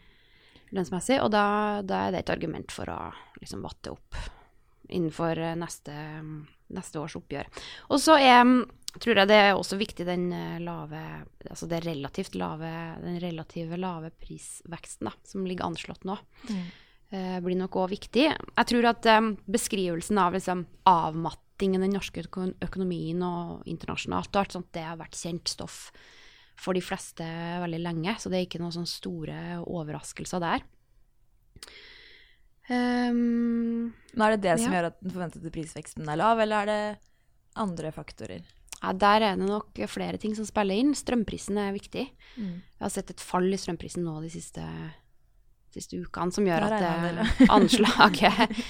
lønnsmessig, 0.77 1.17
og 1.25 1.31
da, 1.33 1.81
da 1.81 2.03
er 2.09 2.11
det 2.13 2.19
et 2.27 2.33
argument 2.35 2.71
for 2.75 2.91
å 2.93 2.99
liksom 3.41 3.63
vatte 3.65 3.93
opp 3.95 4.19
innenfor 4.91 5.39
eh, 5.39 5.55
neste, 5.57 5.95
neste 6.69 7.01
års 7.01 7.17
oppgjør. 7.17 7.49
Og 7.89 8.01
så 8.01 8.19
er, 8.21 8.45
tror 9.01 9.17
jeg 9.23 9.29
det 9.31 9.39
er 9.47 9.55
også 9.55 9.79
viktig 9.81 10.05
den 10.09 10.31
eh, 10.33 10.59
lave, 10.61 11.01
altså 11.49 11.69
det 11.69 11.83
relativt 11.87 12.35
lave, 12.41 12.69
den 13.05 13.19
relative 13.23 13.79
lave 13.81 14.11
prisveksten 14.21 15.09
da, 15.09 15.13
som 15.25 15.47
ligger 15.49 15.69
anslått 15.71 16.05
nå. 16.09 16.19
Mm. 16.51 16.63
Eh, 17.15 17.39
blir 17.45 17.59
nok 17.59 17.79
òg 17.83 17.93
viktig. 17.95 18.29
Jeg 18.31 18.71
tror 18.71 18.89
at 18.91 19.09
eh, 19.09 19.33
beskrivelsen 19.51 20.21
av 20.21 20.37
liksom, 20.37 20.65
avmattingen 20.89 21.83
i 21.83 21.89
den 21.89 21.99
norske 21.99 22.25
økonomien 22.25 23.23
og 23.27 23.69
internasjonalt, 23.71 24.33
og 24.35 24.43
alt 24.43 24.57
sånt, 24.57 24.73
det 24.77 24.87
har 24.87 25.01
vært 25.01 25.19
kjent 25.19 25.51
stoff 25.51 25.89
for 26.59 26.75
de 26.75 26.83
fleste 26.83 27.25
veldig 27.63 27.83
lenge. 27.85 28.17
Så 28.19 28.31
det 28.31 28.41
er 28.41 28.49
ikke 28.49 28.63
noen 28.63 28.75
sånne 28.75 28.91
store 28.91 29.41
overraskelser 29.63 30.43
der. 30.43 30.67
Um, 32.69 33.95
Men 34.13 34.25
er 34.27 34.35
det 34.35 34.45
det 34.45 34.59
som 34.61 34.75
gjør 34.75 34.91
at 34.91 34.99
den 35.01 35.15
forventede 35.15 35.53
prisveksten 35.55 36.09
er 36.11 36.19
lav, 36.21 36.41
eller 36.43 36.67
er 36.67 36.69
det 36.69 36.83
andre 37.59 37.93
faktorer? 37.95 38.43
ja, 38.79 38.93
der 38.95 39.25
er 39.27 39.37
det 39.39 39.47
nok 39.49 39.81
flere 39.91 40.19
ting 40.21 40.35
som 40.39 40.47
spiller 40.47 40.79
inn. 40.79 40.95
Strømprisen 40.97 41.59
er 41.59 41.75
viktig. 41.75 42.07
Mm. 42.39 42.59
Jeg 42.63 42.85
har 42.85 42.95
sett 42.95 43.11
et 43.11 43.25
fall 43.25 43.49
i 43.51 43.59
strømprisen 43.59 44.05
nå 44.07 44.19
de 44.23 44.31
siste, 44.33 44.65
siste 45.75 46.01
ukene, 46.01 46.35
som 46.35 46.47
gjør 46.49 46.67
at 46.67 46.77
det, 46.81 47.29
anslaget, 47.55 48.61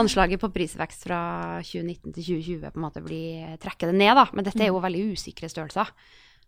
anslaget 0.00 0.42
på 0.42 0.50
prisvekst 0.54 1.06
fra 1.06 1.20
2019 1.62 2.12
til 2.16 2.22
2020 2.22 2.68
på 2.68 2.80
en 2.80 2.86
måte 2.86 3.04
blir 3.04 3.56
trekker 3.62 3.92
det 3.92 3.98
ned. 4.00 4.14
Da. 4.18 4.28
Men 4.34 4.48
dette 4.48 4.64
er 4.64 4.72
jo 4.72 4.82
veldig 4.84 5.04
usikre 5.14 5.50
størrelser. 5.50 5.92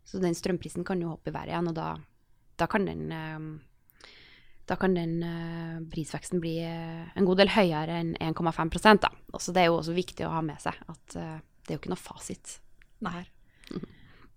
Så 0.06 0.20
den 0.22 0.34
strømprisen 0.34 0.86
kan 0.86 1.00
jo 1.02 1.12
hoppe 1.12 1.30
i 1.30 1.34
været 1.34 1.52
igjen, 1.52 1.70
og 1.70 1.76
da, 1.76 1.90
da 2.58 2.70
kan 2.70 2.88
den 2.88 3.10
eh, 3.14 3.50
da 4.70 4.76
kan 4.78 4.94
den 4.94 5.22
eh, 5.26 5.78
prisveksten 5.90 6.38
bli 6.42 6.60
eh, 6.62 7.08
en 7.18 7.26
god 7.26 7.40
del 7.42 7.50
høyere 7.50 7.96
enn 7.98 8.12
1,5 8.22 9.00
da. 9.02 9.10
Så 9.42 9.54
det 9.54 9.64
er 9.64 9.70
jo 9.70 9.80
også 9.80 9.96
viktig 9.96 10.26
å 10.26 10.34
ha 10.36 10.42
med 10.46 10.62
seg 10.62 10.78
at 10.86 11.16
eh, 11.18 11.38
det 11.66 11.74
er 11.74 11.78
jo 11.78 11.82
ikke 11.82 11.92
noe 11.92 12.02
fasit. 12.02 12.60
Nei. 13.02 13.24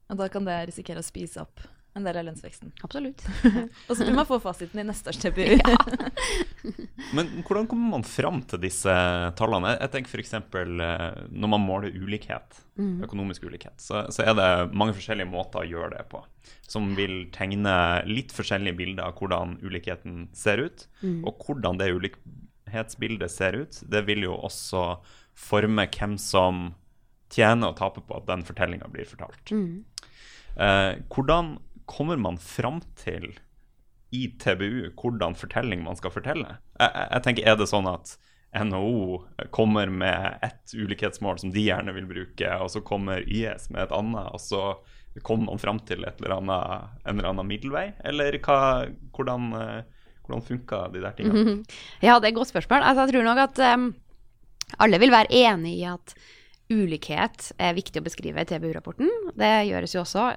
Og 0.10 0.18
da 0.18 0.28
kan 0.34 0.48
det 0.48 0.58
risikere 0.72 1.04
å 1.04 1.06
spise 1.06 1.44
opp 1.46 1.62
en 1.96 2.04
del 2.08 2.18
av 2.18 2.26
lønnsveksten. 2.26 2.72
Absolutt. 2.84 3.22
Og 3.90 3.96
så 3.98 4.06
vil 4.08 4.16
man 4.18 4.26
få 4.26 4.40
fasiten 4.42 4.80
i 4.82 4.86
neste 4.88 5.12
års 5.12 5.20
TPU. 5.22 5.60
Men 7.18 7.28
hvordan 7.46 7.68
kommer 7.70 7.92
man 7.98 8.06
fram 8.08 8.40
til 8.50 8.62
disse 8.64 8.94
tallene? 9.38 9.76
Jeg- 9.78 9.92
tenker 9.94 10.10
f.eks. 10.10 10.34
når 11.30 11.52
man 11.52 11.62
måler 11.62 11.94
ulikhet, 11.94 12.62
økonomisk 13.06 13.44
ulikhet, 13.46 13.76
så, 13.78 14.08
så 14.10 14.24
er 14.26 14.34
det 14.40 14.50
mange 14.74 14.96
forskjellige 14.98 15.30
måter 15.30 15.62
å 15.62 15.68
gjøre 15.70 15.92
det 15.98 16.08
på. 16.10 16.24
Som 16.68 16.96
vil 16.98 17.28
tegne 17.36 17.76
litt 18.10 18.34
forskjellige 18.34 18.78
bilder 18.80 19.12
av 19.12 19.20
hvordan 19.20 19.60
ulikheten 19.62 20.30
ser 20.34 20.64
ut. 20.66 20.88
Og 21.28 21.44
hvordan 21.46 21.78
det 21.78 21.92
ulikhetsbildet 21.94 23.32
ser 23.32 23.60
ut, 23.62 23.84
det 23.86 24.02
vil 24.10 24.26
jo 24.26 24.40
også 24.50 24.88
forme 25.38 25.86
hvem 25.94 26.18
som 26.22 26.72
tjener 27.34 27.70
og 27.72 27.78
taper 27.80 28.02
på 28.06 28.18
at 28.18 28.28
den 28.30 28.44
fortellinga 28.46 28.90
blir 28.94 29.06
fortalt. 29.10 29.54
Eh, 30.54 30.92
hvordan 31.10 31.56
kommer 31.90 32.20
man 32.22 32.38
fram 32.42 32.82
til 33.00 33.32
i 34.14 34.28
TBU 34.38 34.92
hvordan 34.94 35.36
fortelling 35.36 35.84
man 35.86 35.98
skal 35.98 36.14
fortelle. 36.14 36.58
Jeg, 36.78 36.92
jeg, 36.94 37.24
tenker, 37.26 37.48
Er 37.50 37.58
det 37.58 37.70
sånn 37.72 37.90
at 37.90 38.16
NHO 38.54 39.24
kommer 39.56 39.90
med 39.90 40.38
ett 40.46 40.76
ulikhetsmål 40.78 41.40
som 41.42 41.54
de 41.54 41.64
gjerne 41.66 41.96
vil 41.96 42.06
bruke, 42.06 42.52
og 42.62 42.70
så 42.70 42.84
kommer 42.86 43.26
YS 43.26 43.72
med 43.74 43.88
et 43.88 43.96
annet, 43.98 44.30
og 44.30 44.42
så 44.42 44.62
kommer 45.26 45.50
man 45.50 45.62
fram 45.62 45.82
til 45.88 46.06
et 46.06 46.22
eller 46.22 46.38
annet, 46.38 46.94
en 47.08 47.18
eller 47.18 47.32
annen 47.32 47.50
middelvei? 47.50 47.88
Eller 48.06 48.38
hva, 48.46 48.60
hvordan, 49.18 49.50
eh, 49.58 50.06
hvordan 50.26 50.46
funka 50.46 50.84
de 50.94 51.02
der 51.02 51.18
tingene? 51.18 51.58
Ja, 52.06 52.20
det 52.20 52.30
er 52.30 52.32
et 52.36 52.40
godt 52.40 52.54
spørsmål. 52.54 52.86
Altså, 52.86 53.08
jeg 53.08 53.16
tror 53.16 53.28
nok 53.30 53.44
at 53.48 53.66
um, 53.74 53.90
alle 54.86 55.02
vil 55.02 55.14
være 55.14 55.34
enig 55.44 55.76
i 55.82 55.90
at 55.90 56.16
ulikhet 56.74 57.52
er 57.62 57.78
viktig 57.78 58.02
å 58.02 58.06
beskrive 58.06 58.42
i 58.42 58.50
TBU-rapporten. 58.50 59.12
Det 59.38 59.52
gjøres 59.70 59.94
jo 59.96 60.02
også 60.02 60.32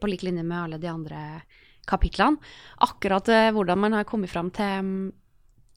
på 0.00 0.10
lik 0.10 0.24
linje 0.26 0.44
med 0.46 0.58
alle 0.58 0.80
de 0.82 0.90
andre 0.90 1.20
kapitlene. 1.88 2.40
Akkurat 2.84 3.28
eh, 3.32 3.50
hvordan 3.54 3.80
man 3.84 3.98
har 3.98 4.08
kommet 4.08 4.30
fram 4.32 4.50
til, 4.54 5.12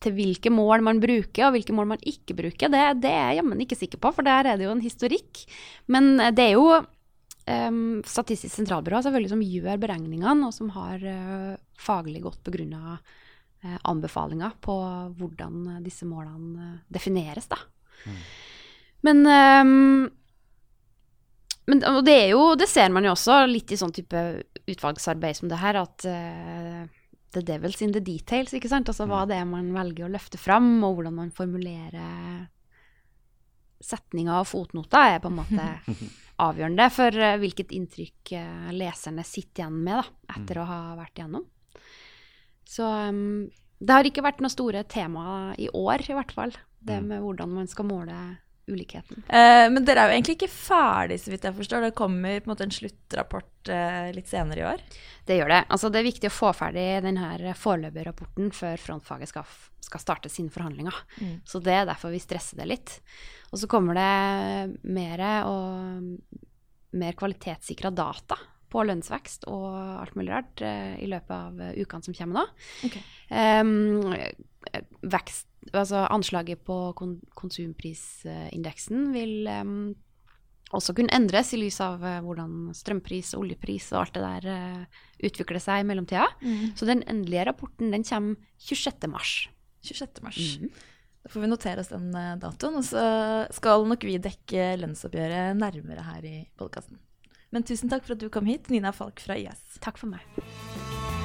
til 0.03 0.15
hvilke 0.17 0.51
mål 0.53 0.85
man 0.85 1.01
bruker, 1.03 1.47
og 1.47 1.55
hvilke 1.55 1.75
mål 1.75 1.93
man 1.95 2.03
ikke 2.05 2.37
bruker, 2.37 2.71
det, 2.71 2.83
det 3.05 3.11
er 3.11 3.31
jeg 3.31 3.41
jammen 3.41 3.63
ikke 3.65 3.79
sikker 3.79 4.01
på, 4.01 4.13
for 4.15 4.27
der 4.27 4.51
er 4.51 4.59
det 4.59 4.67
jo 4.67 4.75
en 4.75 4.85
historikk. 4.85 5.45
Men 5.91 6.15
eh, 6.19 6.33
det 6.35 6.49
er 6.49 6.57
jo 6.57 6.67
um, 6.79 8.01
Statistisk 8.05 8.53
sentralbyrå 8.53 9.03
selvfølgelig 9.05 9.35
som 9.35 9.45
gjør 9.45 9.85
beregningene, 9.85 10.39
og 10.47 10.55
som 10.55 10.73
har 10.77 11.05
uh, 11.05 11.53
faglig 11.81 12.23
godt 12.25 12.43
begrunna 12.47 12.97
uh, 12.97 13.77
anbefalinger 13.91 14.57
på 14.63 14.75
hvordan 15.17 15.81
disse 15.85 16.07
målene 16.09 16.79
defineres, 16.93 17.49
da. 17.51 17.63
Men, 19.05 19.21
um, 19.27 20.07
men 21.69 21.83
og 21.89 22.03
det 22.07 22.15
er 22.23 22.29
jo, 22.33 22.53
det 22.57 22.67
ser 22.71 22.93
man 22.93 23.05
jo 23.05 23.13
også 23.13 23.43
litt 23.49 23.73
i 23.73 23.79
sånn 23.79 23.93
type 23.95 24.21
utvalgsarbeid 24.65 25.37
som 25.37 25.51
det 25.51 25.61
her, 25.61 25.77
at 25.83 26.07
uh, 26.09 26.83
the 27.35 27.43
devil's 27.45 27.81
in 27.85 27.93
the 27.93 28.01
details, 28.03 28.55
ikke 28.55 28.71
sant? 28.71 28.89
Altså 28.89 29.07
hva 29.09 29.25
det 29.29 29.37
er 29.37 29.47
man 29.49 29.73
velger 29.75 30.07
å 30.07 30.13
løfte 30.13 30.41
fram, 30.41 30.77
og 30.87 30.99
hvordan 30.99 31.17
man 31.21 31.33
formulerer 31.35 32.45
setninger 33.85 34.39
og 34.39 34.47
fotnoter 34.49 35.15
er 35.15 35.19
på 35.21 35.29
en 35.29 35.41
måte 35.41 35.65
avgjørende 36.45 36.87
for 36.93 37.19
uh, 37.21 37.35
hvilket 37.41 37.75
inntrykk 37.75 38.37
uh, 38.39 38.71
leserne 38.73 39.25
sitter 39.27 39.65
igjen 39.65 39.83
med 39.85 39.99
da, 40.01 40.07
etter 40.39 40.61
å 40.61 40.69
ha 40.69 40.79
vært 40.97 41.19
igjennom. 41.19 41.45
Så 42.65 42.87
um, 43.11 43.45
det 43.77 43.93
har 43.93 44.07
ikke 44.07 44.23
vært 44.25 44.41
noe 44.41 44.53
store 44.53 44.81
tema 44.89 45.53
i 45.61 45.67
år, 45.69 46.07
i 46.07 46.17
hvert 46.17 46.33
fall. 46.33 46.55
Det 46.85 46.97
med 47.01 47.21
hvordan 47.21 47.53
man 47.53 47.69
skal 47.69 47.87
måle 47.89 48.15
ulikheten. 48.67 49.23
Eh, 49.27 49.65
men 49.71 49.85
dere 49.85 50.03
er 50.03 50.11
jo 50.11 50.17
egentlig 50.17 50.37
ikke 50.39 50.51
ferdig, 50.51 51.19
så 51.21 51.33
vidt 51.33 51.45
jeg 51.47 51.57
forstår. 51.57 51.85
Det 51.85 51.97
kommer 51.97 52.39
på 52.39 52.49
en 52.49 52.53
måte 52.53 52.65
en 52.67 52.73
sluttrapport 52.73 53.71
eh, 53.73 54.09
litt 54.15 54.31
senere 54.31 54.61
i 54.61 54.67
år. 54.71 54.83
Det 55.27 55.37
gjør 55.39 55.53
det. 55.53 55.61
Altså, 55.73 55.91
det 55.91 56.01
er 56.01 56.09
viktig 56.09 56.31
å 56.31 56.35
få 56.35 56.51
ferdig 56.57 56.87
denne 57.05 57.53
foreløpige 57.59 58.07
rapporten 58.09 58.49
før 58.55 58.81
frontfaget 58.81 59.31
skal, 59.33 59.53
skal 59.85 60.03
starte 60.03 60.33
sine 60.33 60.53
forhandlinger. 60.53 60.97
Mm. 61.21 61.37
Så 61.47 61.61
det 61.65 61.77
er 61.77 61.87
derfor 61.89 62.13
vi 62.13 62.23
stresser 62.23 62.61
det 62.61 62.69
litt. 62.73 62.97
Og 63.51 63.61
så 63.61 63.69
kommer 63.71 63.97
det 63.97 64.81
mer 64.89 65.25
og 65.47 66.11
mer 66.95 67.15
kvalitetssikra 67.19 67.91
data 67.91 68.37
på 68.75 68.83
lønnsvekst 68.87 69.47
og 69.51 69.67
alt 70.01 70.15
mulig 70.17 70.33
rart 70.33 70.63
eh, 70.65 70.95
i 71.03 71.09
løpet 71.09 71.31
av 71.35 71.61
eh, 71.63 71.77
ukene 71.79 72.07
som 72.07 72.15
kommer 72.17 72.41
nå. 72.41 72.45
Okay. 72.87 73.03
Um, 73.29 74.11
vekst, 75.05 75.47
altså 75.73 76.05
anslaget 76.13 76.61
på 76.67 76.75
kon 76.97 77.17
konsumprisindeksen 77.37 79.09
vil 79.15 79.49
um, 79.49 79.93
også 80.75 80.95
kunne 80.97 81.13
endres 81.15 81.53
i 81.55 81.61
lys 81.61 81.79
av 81.83 82.03
uh, 82.03 82.19
hvordan 82.25 82.73
strømpris, 82.77 83.33
oljepris 83.37 83.91
og 83.93 84.03
alt 84.03 84.17
det 84.17 84.25
der 84.25 84.49
uh, 84.51 85.05
utvikler 85.25 85.63
seg 85.63 85.81
i 85.81 85.87
mellomtida. 85.87 86.27
Så 86.77 86.89
den 86.89 87.05
endelige 87.09 87.47
rapporten 87.49 87.93
den 87.95 88.05
kommer 88.05 88.35
26. 88.61 89.09
mars. 89.09 89.37
26. 89.85 90.21
mars. 90.25 90.41
Da 91.25 91.31
får 91.33 91.41
vi 91.41 91.49
notere 91.49 91.81
oss 91.81 91.89
den 91.89 92.11
eh, 92.13 92.35
datoen, 92.37 92.75
og 92.77 92.85
så 92.85 93.01
skal 93.57 93.87
nok 93.89 94.05
vi 94.05 94.19
dekke 94.21 94.75
lønnsoppgjøret 94.77 95.57
nærmere 95.57 96.05
her 96.11 96.27
i 96.29 96.35
podkasten. 96.59 97.01
Men 97.49 97.65
tusen 97.65 97.89
takk 97.89 98.05
for 98.05 98.13
at 98.13 98.21
du 98.21 98.29
kom 98.29 98.45
hit, 98.45 98.69
Nina 98.69 98.93
Falk 98.93 99.23
fra 99.25 99.37
IS. 99.41 99.79
Takk 99.81 99.97
for 99.97 100.13
meg. 100.13 101.24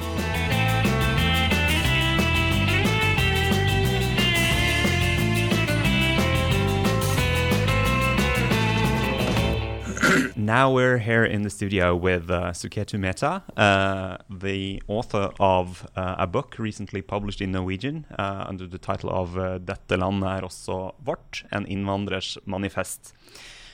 Now 10.35 10.71
we're 10.71 10.97
here 10.97 11.23
in 11.23 11.43
the 11.43 11.49
studio 11.49 11.95
with 11.95 12.29
uh, 12.29 12.51
Suketu 12.51 12.99
Mehta, 12.99 13.43
uh, 13.55 14.17
the 14.29 14.81
author 14.87 15.31
of 15.39 15.87
uh, 15.95 16.15
a 16.17 16.27
book 16.27 16.55
recently 16.57 17.01
published 17.01 17.41
in 17.41 17.51
Norwegian 17.51 18.05
uh, 18.17 18.45
under 18.47 18.67
the 18.67 18.77
title 18.77 19.09
of 19.09 19.37
uh, 19.37 19.57
'Dette 19.59 19.97
landet 19.97 20.29
er 20.29 20.43
også 20.43 20.91
vårt 21.05 21.45
en 21.51 21.65
innvandrers 21.67 22.37
manifest'. 22.45 23.13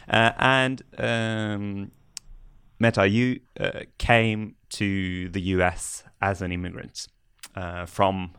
Uh, 0.08 0.32
and 0.38 0.82
um, 0.98 1.92
Mehta, 2.80 3.06
you 3.08 3.40
uh, 3.60 3.86
came 3.98 4.56
to 4.70 5.30
the 5.30 5.42
US 5.56 6.04
as 6.22 6.42
an 6.42 6.52
immigrant 6.52 7.08
from 7.88 8.32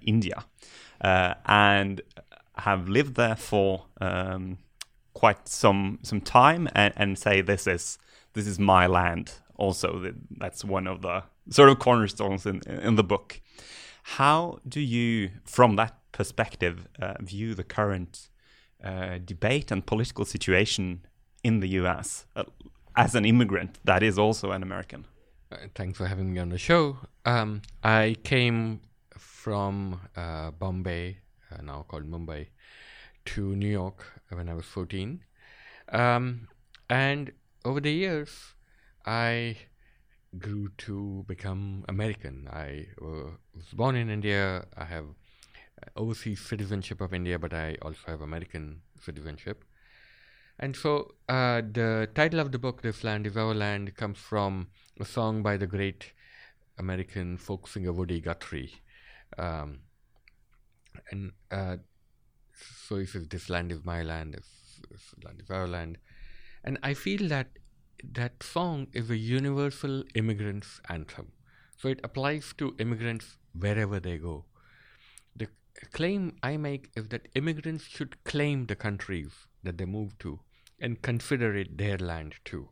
India 0.00 0.44
and 1.02 2.00
have 2.54 2.88
lived 2.88 3.16
there 3.16 3.36
for 3.36 3.86
um, 4.00 4.56
quite 5.22 5.46
some 5.46 6.00
some 6.02 6.20
time 6.20 6.68
and, 6.74 6.92
and 6.96 7.16
say 7.16 7.40
this 7.42 7.64
is 7.68 7.96
this 8.32 8.46
is 8.52 8.58
my 8.58 8.84
land 8.88 9.26
also. 9.54 9.86
That's 10.42 10.64
one 10.64 10.88
of 10.88 11.02
the 11.02 11.22
sort 11.48 11.68
of 11.70 11.78
cornerstones 11.78 12.44
in, 12.44 12.60
in 12.88 12.96
the 12.96 13.04
book. 13.04 13.40
How 14.18 14.58
do 14.66 14.80
you 14.80 15.30
from 15.44 15.76
that 15.76 15.94
perspective 16.10 16.88
uh, 17.00 17.14
view 17.20 17.54
the 17.54 17.62
current 17.62 18.30
uh, 18.82 19.18
debate 19.24 19.70
and 19.70 19.86
political 19.86 20.24
situation 20.24 21.06
in 21.44 21.60
the 21.60 21.68
US 21.80 22.26
uh, 22.34 22.42
as 22.96 23.14
an 23.14 23.24
immigrant 23.24 23.78
that 23.84 24.02
is 24.02 24.18
also 24.18 24.50
an 24.50 24.62
American? 24.62 25.06
Uh, 25.52 25.56
thanks 25.76 25.98
for 25.98 26.06
having 26.06 26.32
me 26.32 26.40
on 26.40 26.48
the 26.48 26.58
show. 26.58 26.96
Um, 27.24 27.62
I 27.84 28.16
came 28.24 28.80
from 29.16 30.00
uh, 30.16 30.50
Bombay, 30.50 31.18
uh, 31.52 31.62
now 31.62 31.84
called 31.86 32.10
Mumbai, 32.10 32.48
to 33.24 33.54
New 33.54 33.68
York 33.68 34.11
when 34.36 34.48
I 34.48 34.54
was 34.54 34.66
14. 34.66 35.20
Um, 35.90 36.48
and 36.88 37.32
over 37.64 37.80
the 37.80 37.92
years, 37.92 38.54
I 39.04 39.56
grew 40.38 40.70
to 40.78 41.24
become 41.28 41.84
American. 41.88 42.48
I 42.50 42.86
uh, 43.00 43.30
was 43.54 43.66
born 43.72 43.96
in 43.96 44.10
India. 44.10 44.64
I 44.76 44.84
have 44.84 45.06
overseas 45.96 46.40
citizenship 46.40 47.00
of 47.00 47.12
India, 47.12 47.38
but 47.38 47.52
I 47.52 47.76
also 47.82 48.00
have 48.06 48.20
American 48.20 48.82
citizenship. 49.00 49.64
And 50.58 50.76
so 50.76 51.14
uh, 51.28 51.62
the 51.72 52.08
title 52.14 52.40
of 52.40 52.52
the 52.52 52.58
book, 52.58 52.82
This 52.82 53.02
Land 53.02 53.26
is 53.26 53.36
Our 53.36 53.54
Land, 53.54 53.96
comes 53.96 54.18
from 54.18 54.68
a 55.00 55.04
song 55.04 55.42
by 55.42 55.56
the 55.56 55.66
great 55.66 56.12
American 56.78 57.36
folk 57.36 57.66
singer 57.66 57.92
Woody 57.92 58.20
Guthrie. 58.20 58.74
Um, 59.38 59.80
and 61.10 61.32
uh, 61.50 61.76
so 62.64 62.98
he 62.98 63.06
says, 63.06 63.28
This 63.28 63.48
land 63.48 63.72
is 63.72 63.84
my 63.84 64.02
land, 64.02 64.34
this, 64.34 64.46
this 64.90 65.14
land 65.24 65.40
is 65.42 65.50
our 65.50 65.68
land. 65.68 65.98
And 66.64 66.78
I 66.82 66.94
feel 66.94 67.28
that 67.28 67.48
that 68.12 68.42
song 68.42 68.88
is 68.92 69.10
a 69.10 69.16
universal 69.16 70.04
immigrant's 70.14 70.80
anthem. 70.88 71.32
So 71.76 71.88
it 71.88 72.00
applies 72.04 72.52
to 72.58 72.74
immigrants 72.78 73.38
wherever 73.58 74.00
they 74.00 74.18
go. 74.18 74.44
The 75.36 75.48
claim 75.92 76.36
I 76.42 76.56
make 76.56 76.90
is 76.96 77.08
that 77.08 77.28
immigrants 77.34 77.84
should 77.84 78.22
claim 78.24 78.66
the 78.66 78.76
countries 78.76 79.32
that 79.62 79.78
they 79.78 79.84
move 79.84 80.18
to 80.20 80.40
and 80.80 81.02
consider 81.02 81.56
it 81.56 81.78
their 81.78 81.98
land 81.98 82.34
too. 82.44 82.68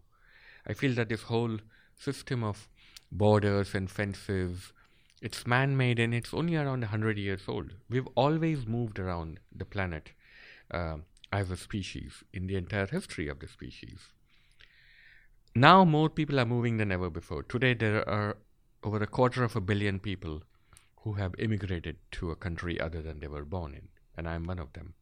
I 0.67 0.75
feel 0.75 0.95
that 0.95 1.09
this 1.09 1.23
whole 1.23 1.59
system 1.97 2.45
of 2.45 2.69
borders 3.11 3.75
and 3.75 3.91
fences, 3.91 4.73
it's 5.21 5.47
man-made 5.47 5.99
and 5.99 6.15
it's 6.15 6.33
only 6.33 6.57
around 6.57 6.81
100 6.81 7.19
years 7.19 7.43
old. 7.47 7.75
We've 7.89 8.09
always 8.15 8.67
moved 8.67 8.99
around 8.99 9.39
the 9.55 9.65
planet 9.65 10.13
uh, 10.71 10.97
as 11.33 11.51
a 11.51 11.57
species 11.57 12.25
in 12.33 12.47
the 12.47 12.57
entire 12.57 12.87
history 12.87 13.29
of 13.29 13.41
the 13.41 13.49
species. 13.49 13.99
Now 15.55 15.85
more 15.85 16.09
people 16.09 16.41
are 16.41 16.47
moving 16.47 16.77
than 16.79 16.93
ever 16.93 17.11
before. 17.11 17.43
Today 17.43 17.75
there 17.75 18.09
are 18.09 18.39
over 18.83 19.03
a 19.03 19.07
quarter 19.07 19.45
of 19.45 19.57
a 19.57 19.61
billion 19.61 19.99
people 19.99 20.43
who 21.03 21.15
have 21.15 21.35
immigrated 21.39 21.97
to 22.13 22.31
a 22.31 22.37
country 22.37 22.81
other 22.81 23.03
than 23.03 23.21
they 23.21 23.27
were 23.27 23.45
born 23.45 23.75
in, 23.75 23.89
and 24.17 24.29
I'm 24.29 24.45
one 24.45 24.59
of 24.59 24.73
them. 24.73 24.95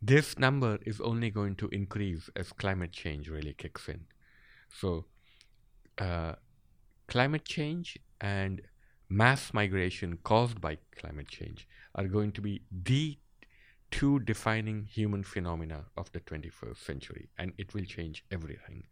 This 0.00 0.38
number 0.38 0.78
is 0.84 1.00
only 1.00 1.30
going 1.30 1.54
to 1.56 1.68
increase 1.68 2.28
as 2.34 2.52
climate 2.52 2.92
change 2.92 3.28
really 3.28 3.52
kicks 3.52 3.88
in. 3.88 4.06
So, 4.68 5.04
uh, 5.98 6.34
climate 7.06 7.44
change 7.44 7.98
and 8.20 8.62
mass 9.12 9.52
migration 9.52 10.18
caused 10.24 10.60
by 10.60 10.78
climate 10.96 11.28
change 11.28 11.68
are 11.94 12.06
going 12.06 12.32
to 12.32 12.40
be 12.40 12.62
the 12.70 13.18
two 13.90 14.18
defining 14.20 14.84
human 14.84 15.22
phenomena 15.22 15.84
of 15.98 16.10
the 16.12 16.20
21st 16.20 16.78
century, 16.78 17.28
and 17.38 17.52
it 17.58 17.74
will 17.74 17.84
change 17.84 18.24
everything. 18.30 18.84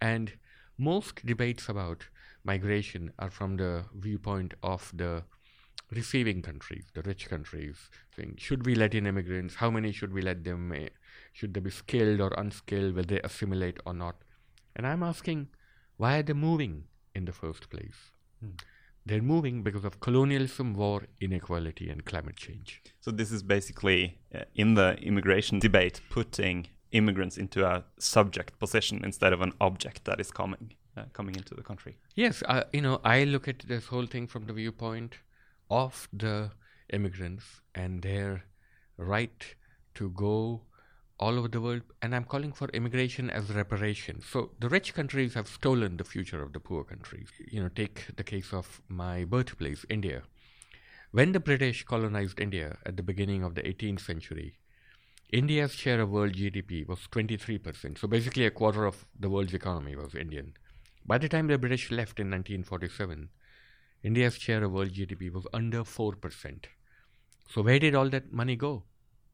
And 0.00 0.32
most 0.78 1.26
debates 1.26 1.68
about 1.68 2.06
migration 2.44 3.12
are 3.18 3.30
from 3.30 3.56
the 3.56 3.84
viewpoint 3.92 4.54
of 4.62 4.92
the 4.94 5.24
receiving 5.90 6.42
countries, 6.42 6.84
the 6.94 7.02
rich 7.02 7.28
countries, 7.28 7.90
saying, 8.14 8.36
should 8.38 8.64
we 8.64 8.76
let 8.76 8.94
in 8.94 9.06
immigrants? 9.06 9.56
How 9.56 9.70
many 9.70 9.90
should 9.90 10.12
we 10.12 10.22
let 10.22 10.44
them? 10.44 10.72
Should 11.32 11.54
they 11.54 11.60
be 11.60 11.70
skilled 11.70 12.20
or 12.20 12.32
unskilled? 12.38 12.94
Will 12.94 13.04
they 13.04 13.20
assimilate 13.22 13.78
or 13.84 13.94
not? 13.94 14.14
And 14.76 14.86
I'm 14.86 15.02
asking, 15.02 15.48
why 15.96 16.18
are 16.18 16.22
they 16.22 16.34
moving 16.34 16.84
in 17.16 17.24
the 17.24 17.32
first 17.32 17.68
place? 17.68 18.12
Hmm. 18.40 18.50
They're 19.06 19.22
moving 19.22 19.62
because 19.62 19.84
of 19.84 20.00
colonialism, 20.00 20.74
war, 20.74 21.04
inequality, 21.20 21.88
and 21.88 22.04
climate 22.04 22.36
change. 22.36 22.82
So 23.00 23.10
this 23.10 23.32
is 23.32 23.42
basically 23.42 24.18
uh, 24.34 24.44
in 24.54 24.74
the 24.74 24.96
immigration 24.98 25.58
debate 25.58 26.00
putting 26.10 26.68
immigrants 26.92 27.38
into 27.38 27.66
a 27.66 27.84
subject 27.98 28.58
position 28.58 29.04
instead 29.04 29.32
of 29.32 29.40
an 29.40 29.52
object 29.60 30.04
that 30.04 30.20
is 30.20 30.30
coming 30.30 30.74
uh, 30.96 31.04
coming 31.12 31.36
into 31.36 31.54
the 31.54 31.62
country. 31.62 31.96
Yes, 32.14 32.42
uh, 32.48 32.64
you 32.72 32.82
know, 32.82 33.00
I 33.04 33.24
look 33.24 33.48
at 33.48 33.60
this 33.60 33.86
whole 33.86 34.06
thing 34.06 34.26
from 34.26 34.46
the 34.46 34.52
viewpoint 34.52 35.14
of 35.70 36.08
the 36.12 36.50
immigrants 36.92 37.44
and 37.74 38.02
their 38.02 38.44
right 38.96 39.54
to 39.94 40.10
go 40.10 40.62
all 41.20 41.38
over 41.38 41.48
the 41.48 41.60
world, 41.60 41.82
and 42.00 42.14
I'm 42.14 42.24
calling 42.24 42.52
for 42.52 42.68
immigration 42.68 43.28
as 43.30 43.50
reparation. 43.50 44.22
So 44.22 44.52
the 44.58 44.70
rich 44.70 44.94
countries 44.94 45.34
have 45.34 45.46
stolen 45.46 45.98
the 45.98 46.04
future 46.04 46.42
of 46.42 46.54
the 46.54 46.60
poor 46.60 46.82
countries. 46.82 47.28
You 47.52 47.62
know, 47.62 47.68
take 47.68 48.06
the 48.16 48.24
case 48.24 48.52
of 48.52 48.80
my 48.88 49.24
birthplace, 49.24 49.84
India. 49.90 50.22
When 51.12 51.32
the 51.32 51.40
British 51.40 51.84
colonized 51.84 52.40
India 52.40 52.78
at 52.86 52.96
the 52.96 53.02
beginning 53.02 53.44
of 53.44 53.54
the 53.54 53.62
18th 53.62 54.00
century, 54.00 54.56
India's 55.30 55.74
share 55.74 56.00
of 56.00 56.10
world 56.10 56.32
GDP 56.32 56.88
was 56.88 57.00
23%. 57.12 57.98
So 57.98 58.08
basically, 58.08 58.46
a 58.46 58.50
quarter 58.50 58.86
of 58.86 59.06
the 59.18 59.28
world's 59.28 59.54
economy 59.54 59.94
was 59.94 60.14
Indian. 60.14 60.54
By 61.06 61.18
the 61.18 61.28
time 61.28 61.46
the 61.46 61.58
British 61.58 61.90
left 61.90 62.18
in 62.18 62.30
1947, 62.30 63.28
India's 64.02 64.36
share 64.36 64.64
of 64.64 64.72
world 64.72 64.92
GDP 64.92 65.30
was 65.30 65.46
under 65.52 65.82
4%. 65.82 66.64
So, 67.48 67.62
where 67.62 67.78
did 67.78 67.94
all 67.94 68.08
that 68.08 68.32
money 68.32 68.56
go? 68.56 68.84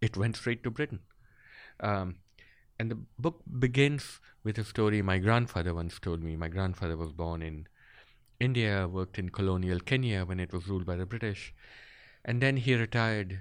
It 0.01 0.17
went 0.17 0.37
straight 0.37 0.65
to 0.65 0.71
Britain. 0.71 1.01
Um, 1.81 2.17
and 2.79 2.91
the 2.91 2.99
book 3.19 3.43
begins 3.59 4.21
with 4.45 4.59
a 4.59 4.65
story 4.65 5.03
my 5.03 5.19
grandfather 5.19 5.75
once 5.75 5.99
told 5.99 6.23
me. 6.23 6.37
My 6.37 6.49
grandfather 6.49 6.97
was 6.97 7.13
born 7.13 7.43
in 7.43 7.67
India, 8.39 8.87
worked 8.87 9.19
in 9.19 9.31
colonial 9.31 9.81
Kenya 9.81 10.25
when 10.25 10.41
it 10.41 10.53
was 10.53 10.69
ruled 10.69 10.85
by 10.85 10.97
the 10.97 11.07
British, 11.07 11.55
and 12.25 12.43
then 12.43 12.59
he 12.59 12.75
retired 12.75 13.41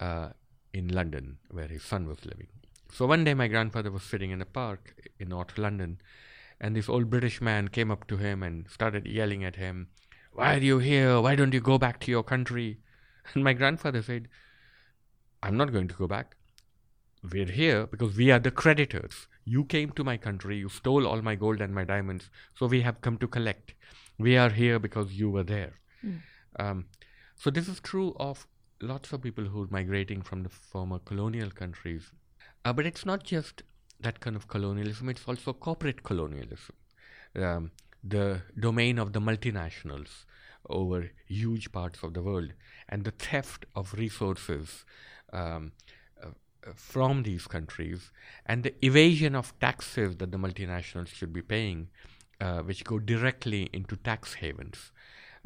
uh, 0.00 0.30
in 0.72 0.88
London 0.88 1.38
where 1.50 1.68
his 1.68 1.82
son 1.82 2.06
was 2.06 2.24
living. 2.26 2.48
So 2.92 3.06
one 3.06 3.24
day 3.24 3.34
my 3.34 3.48
grandfather 3.48 3.90
was 3.90 4.02
sitting 4.02 4.30
in 4.30 4.42
a 4.42 4.46
park 4.46 4.94
in 5.18 5.30
North 5.30 5.56
London, 5.56 6.00
and 6.60 6.76
this 6.76 6.88
old 6.88 7.10
British 7.10 7.40
man 7.40 7.68
came 7.68 7.90
up 7.90 8.06
to 8.08 8.16
him 8.18 8.42
and 8.42 8.68
started 8.70 9.06
yelling 9.06 9.44
at 9.44 9.56
him, 9.56 9.88
Why 10.32 10.56
are 10.56 10.58
you 10.58 10.78
here? 10.78 11.20
Why 11.20 11.34
don't 11.36 11.54
you 11.54 11.60
go 11.60 11.78
back 11.78 12.00
to 12.00 12.10
your 12.10 12.22
country? 12.22 12.78
And 13.34 13.42
my 13.42 13.54
grandfather 13.54 14.02
said, 14.02 14.28
I'm 15.42 15.56
not 15.56 15.72
going 15.72 15.88
to 15.88 15.94
go 15.94 16.06
back. 16.06 16.36
We're 17.32 17.50
here 17.50 17.86
because 17.86 18.16
we 18.16 18.30
are 18.30 18.38
the 18.38 18.50
creditors. 18.50 19.28
You 19.44 19.64
came 19.64 19.92
to 19.92 20.04
my 20.04 20.16
country, 20.18 20.58
you 20.58 20.68
stole 20.68 21.06
all 21.06 21.22
my 21.22 21.34
gold 21.34 21.60
and 21.62 21.74
my 21.74 21.84
diamonds, 21.84 22.28
so 22.54 22.66
we 22.66 22.82
have 22.82 23.00
come 23.00 23.16
to 23.18 23.26
collect. 23.26 23.74
We 24.18 24.36
are 24.36 24.50
here 24.50 24.78
because 24.78 25.14
you 25.14 25.30
were 25.30 25.42
there. 25.42 25.72
Um, 26.58 26.86
so 27.36 27.50
this 27.50 27.66
is 27.68 27.80
true 27.80 28.14
of 28.20 28.46
lots 28.80 29.12
of 29.12 29.22
people 29.22 29.44
who 29.44 29.62
are 29.62 29.68
migrating 29.70 30.20
from 30.22 30.42
the 30.42 30.50
former 30.50 30.98
colonial 30.98 31.50
countries. 31.50 32.12
Uh, 32.64 32.72
but 32.72 32.86
it's 32.86 33.06
not 33.06 33.24
just 33.24 33.62
that 34.00 34.20
kind 34.20 34.36
of 34.36 34.48
colonialism, 34.48 35.08
it's 35.08 35.24
also 35.26 35.52
corporate 35.52 36.02
colonialism. 36.02 36.74
Um, 37.36 37.70
the 38.02 38.42
domain 38.58 38.98
of 38.98 39.14
the 39.14 39.20
multinationals 39.20 40.24
over 40.68 41.10
huge 41.26 41.72
parts 41.72 42.02
of 42.02 42.12
the 42.12 42.22
world 42.22 42.52
and 42.88 43.04
the 43.04 43.10
theft 43.10 43.64
of 43.74 43.94
resources 43.94 44.84
um, 45.32 45.72
from 46.74 47.22
these 47.22 47.46
countries 47.46 48.10
and 48.46 48.62
the 48.62 48.74
evasion 48.84 49.34
of 49.34 49.58
taxes 49.60 50.16
that 50.16 50.30
the 50.32 50.38
multinationals 50.38 51.08
should 51.08 51.32
be 51.32 51.42
paying, 51.42 51.88
uh, 52.40 52.60
which 52.60 52.84
go 52.84 52.98
directly 52.98 53.68
into 53.72 53.96
tax 53.96 54.34
havens. 54.34 54.92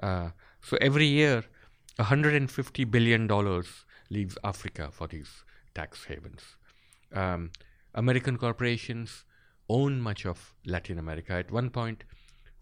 Uh, 0.03 0.31
so 0.63 0.77
every 0.81 1.07
year, 1.07 1.45
150 1.97 2.85
billion 2.85 3.27
dollars 3.27 3.85
leaves 4.11 4.39
Africa 4.45 4.89
for 4.93 5.07
these 5.07 5.45
tax 5.75 6.05
havens. 6.05 6.43
Um, 7.13 7.51
American 7.95 8.37
corporations 8.37 9.25
own 9.69 10.01
much 10.01 10.25
of 10.25 10.55
Latin 10.65 10.99
America. 10.99 11.33
At 11.33 11.51
one 11.51 11.71
point, 11.71 12.05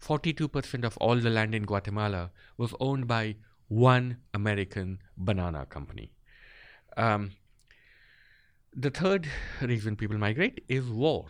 42% 0.01 0.83
of 0.83 0.97
all 0.97 1.15
the 1.15 1.29
land 1.29 1.55
in 1.55 1.63
Guatemala 1.63 2.31
was 2.57 2.73
owned 2.79 3.07
by 3.07 3.35
one 3.67 4.17
American 4.33 4.99
banana 5.17 5.65
company. 5.65 6.11
Um, 6.95 7.31
the 8.77 8.91
third 8.91 9.27
reason 9.61 9.95
people 9.95 10.17
migrate 10.17 10.63
is 10.69 10.85
war. 10.85 11.25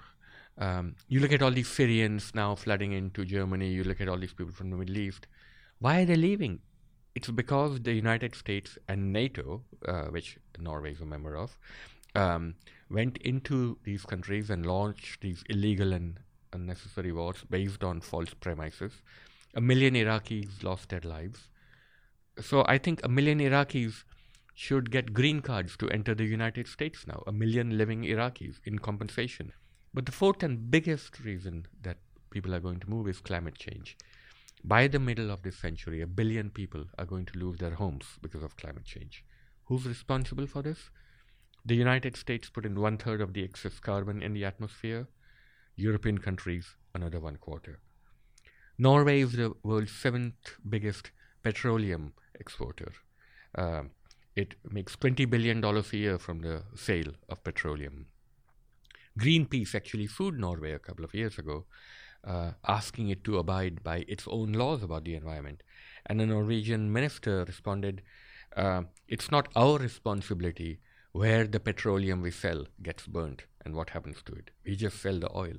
Um, 0.57 0.95
you 1.07 1.21
look 1.21 1.31
at 1.31 1.41
all 1.41 1.51
these 1.51 1.69
Syrians 1.69 2.33
now 2.35 2.55
flooding 2.55 2.91
into 2.91 3.23
Germany, 3.23 3.69
you 3.69 3.83
look 3.83 4.01
at 4.01 4.09
all 4.09 4.17
these 4.17 4.33
people 4.33 4.53
from 4.53 4.69
the 4.69 4.75
Middle 4.75 4.97
East. 4.97 5.27
Why 5.79 6.01
are 6.01 6.05
they 6.05 6.15
leaving? 6.15 6.59
It's 7.15 7.29
because 7.29 7.79
the 7.79 7.93
United 7.93 8.35
States 8.35 8.77
and 8.87 9.13
NATO, 9.13 9.63
uh, 9.87 10.05
which 10.05 10.37
Norway 10.59 10.91
is 10.91 10.99
a 10.99 11.05
member 11.05 11.37
of, 11.37 11.57
um, 12.15 12.55
went 12.89 13.17
into 13.19 13.77
these 13.83 14.03
countries 14.03 14.49
and 14.49 14.65
launched 14.65 15.21
these 15.21 15.43
illegal 15.49 15.93
and 15.93 16.19
unnecessary 16.51 17.11
wars 17.11 17.43
based 17.49 17.83
on 17.83 18.01
false 18.01 18.33
premises. 18.33 18.91
A 19.55 19.61
million 19.61 19.93
Iraqis 19.93 20.63
lost 20.63 20.89
their 20.89 21.01
lives. 21.01 21.49
So 22.41 22.65
I 22.67 22.77
think 22.77 22.99
a 23.03 23.09
million 23.09 23.39
Iraqis 23.39 24.03
should 24.59 24.89
get 24.89 25.13
green 25.13 25.39
cards 25.39 25.77
to 25.77 25.87
enter 25.91 26.15
the 26.15 26.25
United 26.25 26.67
States 26.67 27.05
now, 27.05 27.21
a 27.27 27.31
million 27.31 27.77
living 27.77 28.01
Iraqis 28.01 28.55
in 28.65 28.79
compensation. 28.79 29.53
But 29.93 30.07
the 30.07 30.11
fourth 30.11 30.41
and 30.41 30.71
biggest 30.71 31.19
reason 31.19 31.67
that 31.83 31.97
people 32.31 32.55
are 32.55 32.59
going 32.59 32.79
to 32.79 32.89
move 32.89 33.07
is 33.07 33.19
climate 33.19 33.53
change. 33.55 33.95
by 34.63 34.87
the 34.87 34.99
middle 34.99 35.29
of 35.31 35.43
this 35.43 35.57
century, 35.57 36.01
a 36.01 36.07
billion 36.07 36.49
people 36.49 36.85
are 36.97 37.05
going 37.05 37.25
to 37.25 37.39
lose 37.39 37.59
their 37.59 37.75
homes 37.75 38.05
because 38.21 38.43
of 38.43 38.57
climate 38.57 38.85
change. 38.85 39.23
Who's 39.65 39.85
responsible 39.85 40.47
for 40.47 40.61
this? 40.61 40.89
The 41.65 41.75
United 41.75 42.17
States 42.17 42.49
put 42.49 42.65
in 42.65 42.79
one 42.79 42.97
third 42.97 43.21
of 43.21 43.33
the 43.33 43.43
excess 43.43 43.79
carbon 43.79 44.21
in 44.21 44.33
the 44.33 44.45
atmosphere, 44.45 45.07
European 45.75 46.17
countries, 46.17 46.75
another 46.95 47.19
one 47.19 47.37
quarter. 47.37 47.79
Norway 48.77 49.21
is 49.21 49.33
the 49.33 49.53
world's 49.63 49.91
seventh 49.91 50.55
biggest 50.67 51.11
petroleum 51.43 52.13
exporter. 52.35 52.91
Um, 53.55 53.91
it 54.37 54.53
makes 54.69 54.95
$20 54.95 55.27
billion 55.29 55.63
a 55.63 55.83
year 55.91 56.17
from 56.19 56.41
the 56.41 56.63
sale 56.75 57.11
of 57.27 57.43
petroleum. 57.43 58.05
Greenpeace 59.19 59.73
actually 59.73 60.05
sued 60.05 60.39
Norway 60.39 60.73
a 60.73 60.79
couple 60.79 61.03
of 61.03 61.15
years 61.15 61.39
ago, 61.39 61.65
uh, 62.23 62.51
asking 62.67 63.09
it 63.09 63.23
to 63.23 63.39
abide 63.39 63.83
by 63.83 64.05
its 64.07 64.27
own 64.27 64.53
laws 64.53 64.83
about 64.83 65.05
the 65.05 65.15
environment. 65.15 65.63
And 66.05 66.19
the 66.19 66.27
Norwegian 66.27 66.93
minister 66.93 67.45
responded, 67.45 68.03
uh, 68.55 68.83
It's 69.07 69.31
not 69.31 69.47
our 69.55 69.79
responsibility 69.79 70.79
where 71.13 71.47
the 71.47 71.59
petroleum 71.59 72.21
we 72.21 72.29
sell 72.29 72.65
gets 72.83 73.07
burnt 73.07 73.45
and 73.65 73.73
what 73.75 73.89
happens 73.89 74.21
to 74.25 74.33
it. 74.33 74.51
We 74.63 74.75
just 74.75 75.01
sell 75.01 75.19
the 75.19 75.35
oil. 75.35 75.55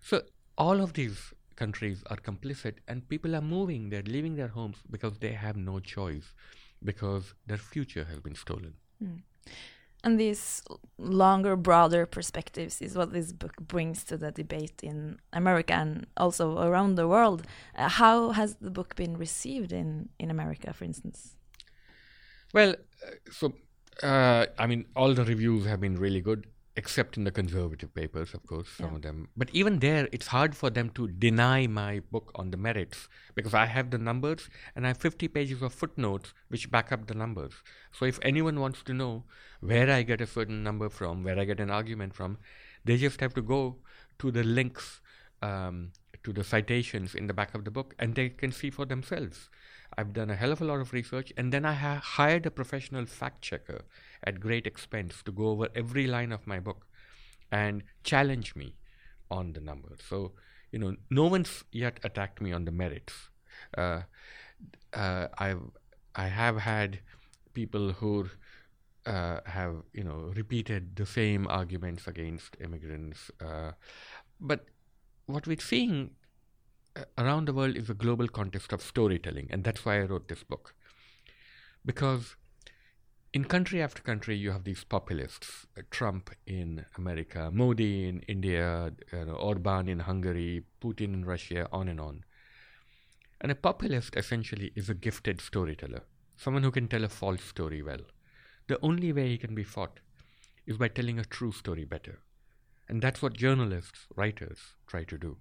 So, 0.00 0.22
all 0.56 0.80
of 0.80 0.94
these 0.94 1.34
countries 1.56 2.02
are 2.06 2.16
complicit, 2.16 2.76
and 2.88 3.08
people 3.08 3.36
are 3.36 3.42
moving, 3.42 3.90
they're 3.90 4.02
leaving 4.02 4.36
their 4.36 4.48
homes 4.48 4.78
because 4.90 5.18
they 5.18 5.32
have 5.32 5.56
no 5.56 5.80
choice, 5.80 6.32
because 6.84 7.34
their 7.46 7.58
future 7.58 8.04
has 8.04 8.20
been 8.20 8.34
stolen. 8.34 8.74
And 10.04 10.18
these 10.18 10.62
longer, 10.98 11.54
broader 11.54 12.06
perspectives 12.06 12.82
is 12.82 12.96
what 12.96 13.12
this 13.12 13.32
book 13.32 13.54
brings 13.60 14.02
to 14.04 14.16
the 14.16 14.32
debate 14.32 14.82
in 14.82 15.20
America 15.32 15.74
and 15.74 16.06
also 16.16 16.58
around 16.58 16.96
the 16.96 17.06
world. 17.06 17.44
Uh, 17.76 17.88
how 17.88 18.32
has 18.32 18.56
the 18.56 18.70
book 18.70 18.96
been 18.96 19.16
received 19.16 19.70
in, 19.70 20.08
in 20.18 20.28
America, 20.30 20.72
for 20.72 20.84
instance? 20.84 21.36
Well, 22.52 22.70
uh, 22.70 23.10
so 23.30 23.52
uh, 24.02 24.46
I 24.58 24.66
mean, 24.66 24.86
all 24.96 25.14
the 25.14 25.24
reviews 25.24 25.66
have 25.66 25.80
been 25.80 25.96
really 25.96 26.20
good, 26.20 26.46
except 26.76 27.16
in 27.18 27.24
the 27.24 27.30
conservative 27.30 27.94
papers, 27.94 28.32
of 28.34 28.46
course, 28.46 28.68
some 28.70 28.90
Yeah. 28.90 28.96
of 28.96 29.02
them. 29.02 29.28
But 29.36 29.50
even 29.52 29.78
there, 29.80 30.08
it's 30.10 30.28
hard 30.28 30.56
for 30.56 30.70
them 30.70 30.88
to 30.90 31.08
deny 31.08 31.66
my 31.66 32.00
book 32.10 32.30
on 32.34 32.50
the 32.50 32.56
merits 32.56 33.08
because 33.34 33.52
I 33.52 33.66
have 33.66 33.90
the 33.90 33.98
numbers 33.98 34.48
and 34.74 34.86
I 34.86 34.88
have 34.88 34.96
50 34.96 35.28
pages 35.28 35.60
of 35.62 35.74
footnotes 35.74 36.32
which 36.48 36.70
back 36.70 36.90
up 36.90 37.06
the 37.08 37.14
numbers. 37.14 37.52
So 37.92 38.06
if 38.06 38.18
anyone 38.22 38.58
wants 38.58 38.82
to 38.84 38.94
know 38.94 39.24
where 39.60 39.90
I 39.90 40.02
get 40.02 40.20
a 40.22 40.26
certain 40.26 40.62
number 40.62 40.88
from, 40.88 41.22
where 41.24 41.38
I 41.38 41.44
get 41.44 41.60
an 41.60 41.70
argument 41.70 42.14
from, 42.14 42.38
they 42.84 42.96
just 42.96 43.20
have 43.20 43.34
to 43.34 43.42
go 43.42 43.78
to 44.18 44.30
the 44.30 44.42
links 44.42 45.00
um, 45.42 45.92
to 46.22 46.32
the 46.32 46.44
citations 46.44 47.14
in 47.14 47.26
the 47.26 47.34
back 47.34 47.52
of 47.54 47.64
the 47.64 47.70
book 47.70 47.94
and 47.98 48.14
they 48.14 48.28
can 48.28 48.52
see 48.52 48.70
for 48.70 48.86
themselves. 48.86 49.50
I've 49.98 50.12
done 50.14 50.30
a 50.30 50.36
hell 50.36 50.52
of 50.52 50.62
a 50.62 50.64
lot 50.64 50.80
of 50.80 50.92
research 50.92 51.32
and 51.36 51.52
then 51.52 51.64
I 51.66 51.72
ha- 51.74 52.00
hired 52.02 52.46
a 52.46 52.50
professional 52.50 53.04
fact 53.06 53.42
checker 53.42 53.82
at 54.24 54.40
great 54.40 54.66
expense 54.66 55.22
to 55.24 55.32
go 55.32 55.48
over 55.48 55.68
every 55.74 56.06
line 56.06 56.32
of 56.32 56.46
my 56.46 56.58
book 56.60 56.86
and 57.50 57.82
challenge 58.04 58.54
me 58.54 58.74
on 59.30 59.52
the 59.52 59.60
numbers. 59.60 60.00
So, 60.08 60.32
you 60.70 60.78
know, 60.78 60.96
no 61.10 61.26
one's 61.26 61.64
yet 61.72 62.00
attacked 62.04 62.40
me 62.40 62.52
on 62.52 62.64
the 62.64 62.72
merits. 62.72 63.14
Uh, 63.76 64.02
uh, 64.92 65.28
I've 65.38 65.62
I 66.14 66.26
have 66.28 66.58
had 66.58 67.00
people 67.54 67.92
who 67.92 68.28
uh, 69.06 69.40
have 69.46 69.76
you 69.92 70.04
know 70.04 70.32
repeated 70.34 70.96
the 70.96 71.06
same 71.06 71.46
arguments 71.48 72.06
against 72.06 72.56
immigrants, 72.60 73.30
uh, 73.40 73.72
but 74.40 74.66
what 75.26 75.46
we're 75.46 75.60
seeing 75.60 76.10
uh, 76.96 77.04
around 77.18 77.46
the 77.46 77.52
world 77.52 77.76
is 77.76 77.88
a 77.90 77.94
global 77.94 78.28
context 78.28 78.72
of 78.72 78.82
storytelling, 78.82 79.48
and 79.50 79.64
that's 79.64 79.84
why 79.84 80.00
I 80.00 80.04
wrote 80.04 80.28
this 80.28 80.42
book. 80.42 80.74
Because 81.84 82.36
in 83.34 83.44
country 83.46 83.80
after 83.80 84.02
country, 84.02 84.36
you 84.36 84.50
have 84.50 84.64
these 84.64 84.84
populists 84.84 85.66
uh, 85.78 85.82
Trump 85.90 86.30
in 86.46 86.84
America, 86.98 87.50
Modi 87.50 88.06
in 88.06 88.20
India, 88.22 88.92
Orban 89.12 89.88
in 89.88 90.00
Hungary, 90.00 90.64
Putin 90.82 91.14
in 91.14 91.24
Russia, 91.24 91.66
on 91.72 91.88
and 91.88 91.98
on. 91.98 92.24
And 93.40 93.50
a 93.50 93.54
populist 93.54 94.16
essentially 94.16 94.70
is 94.76 94.90
a 94.90 94.94
gifted 94.94 95.40
storyteller, 95.40 96.02
someone 96.36 96.62
who 96.62 96.70
can 96.70 96.88
tell 96.88 97.04
a 97.04 97.08
false 97.08 97.42
story 97.42 97.82
well. 97.82 98.00
The 98.68 98.78
only 98.82 99.12
way 99.12 99.28
he 99.28 99.38
can 99.38 99.54
be 99.54 99.64
fought 99.64 100.00
is 100.66 100.76
by 100.76 100.88
telling 100.88 101.18
a 101.18 101.24
true 101.24 101.52
story 101.52 101.84
better. 101.84 102.20
And 102.88 103.00
that's 103.00 103.22
what 103.22 103.32
journalists, 103.32 104.06
writers 104.14 104.58
try 104.86 105.04
to 105.04 105.16
do. 105.16 105.38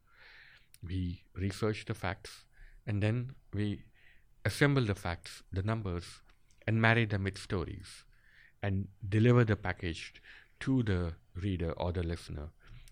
We 0.82 1.23
research 1.36 1.86
the 1.86 1.93
facts 1.93 2.45
and 2.88 3.04
then 3.04 3.36
we 3.54 3.84
assemble 4.45 4.86
the 4.86 4.95
facts, 4.95 5.43
the 5.51 5.62
numbers, 5.62 6.21
and 6.67 6.82
marry 6.82 7.06
them 7.06 7.24
with 7.24 7.38
stories 7.38 8.06
and 8.62 8.88
deliver 9.08 9.43
the 9.43 9.56
package 9.56 10.21
to 10.60 10.84
the 10.84 11.13
reader 11.36 11.71
or 11.74 11.91
the 11.91 12.04
listener 12.04 12.50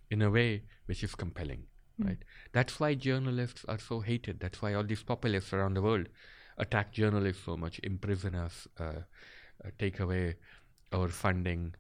in 0.10 0.22
a 0.22 0.30
way 0.30 0.64
which 0.86 1.04
is 1.04 1.16
compelling. 1.16 1.64
Right? 2.00 2.18
That's 2.54 2.80
why 2.80 2.96
journalists 2.96 3.66
are 3.68 3.78
so 3.78 4.00
hated. 4.00 4.40
That's 4.40 4.62
why 4.62 4.74
all 4.74 4.84
these 4.84 5.04
populists 5.04 5.54
around 5.54 5.76
the 5.76 5.82
world 5.82 6.08
attack 6.60 6.92
journalists 6.92 7.44
so 7.46 7.58
much, 7.58 7.80
imprison 7.84 8.36
us, 8.36 8.68
uh, 8.80 8.84
uh, 8.84 9.70
take 9.80 10.00
away 10.00 10.36
our 10.92 11.08
funding, 11.08 11.74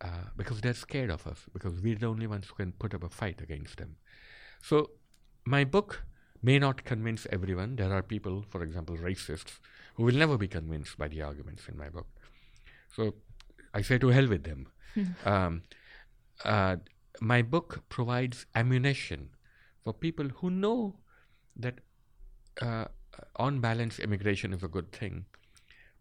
uh, 0.00 0.24
because 0.36 0.60
they're 0.60 0.74
scared 0.74 1.10
of 1.10 1.26
us, 1.26 1.40
because 1.52 1.80
we're 1.80 1.96
the 1.96 2.06
only 2.06 2.26
ones 2.26 2.46
who 2.46 2.54
can 2.54 2.72
put 2.72 2.94
up 2.94 3.04
a 3.04 3.08
fight 3.08 3.40
against 3.40 3.76
them. 3.76 3.96
So, 4.62 4.90
my 5.44 5.64
book 5.64 6.04
may 6.42 6.58
not 6.58 6.84
convince 6.84 7.26
everyone. 7.30 7.76
There 7.76 7.92
are 7.92 8.02
people, 8.02 8.44
for 8.48 8.62
example, 8.62 8.96
racists, 8.96 9.58
who 9.94 10.04
will 10.04 10.14
never 10.14 10.38
be 10.38 10.48
convinced 10.48 10.98
by 10.98 11.08
the 11.08 11.22
arguments 11.22 11.68
in 11.68 11.76
my 11.76 11.88
book. 11.88 12.06
So, 12.94 13.14
I 13.74 13.82
say 13.82 13.98
to 13.98 14.08
hell 14.08 14.28
with 14.28 14.44
them. 14.44 14.68
um, 15.24 15.62
uh, 16.44 16.76
my 17.20 17.42
book 17.42 17.82
provides 17.88 18.46
ammunition 18.54 19.30
for 19.82 19.92
people 19.92 20.28
who 20.28 20.50
know 20.50 20.96
that, 21.56 21.80
uh, 22.60 22.86
on 23.36 23.60
balance, 23.60 23.98
immigration 23.98 24.52
is 24.52 24.62
a 24.62 24.68
good 24.68 24.92
thing, 24.92 25.26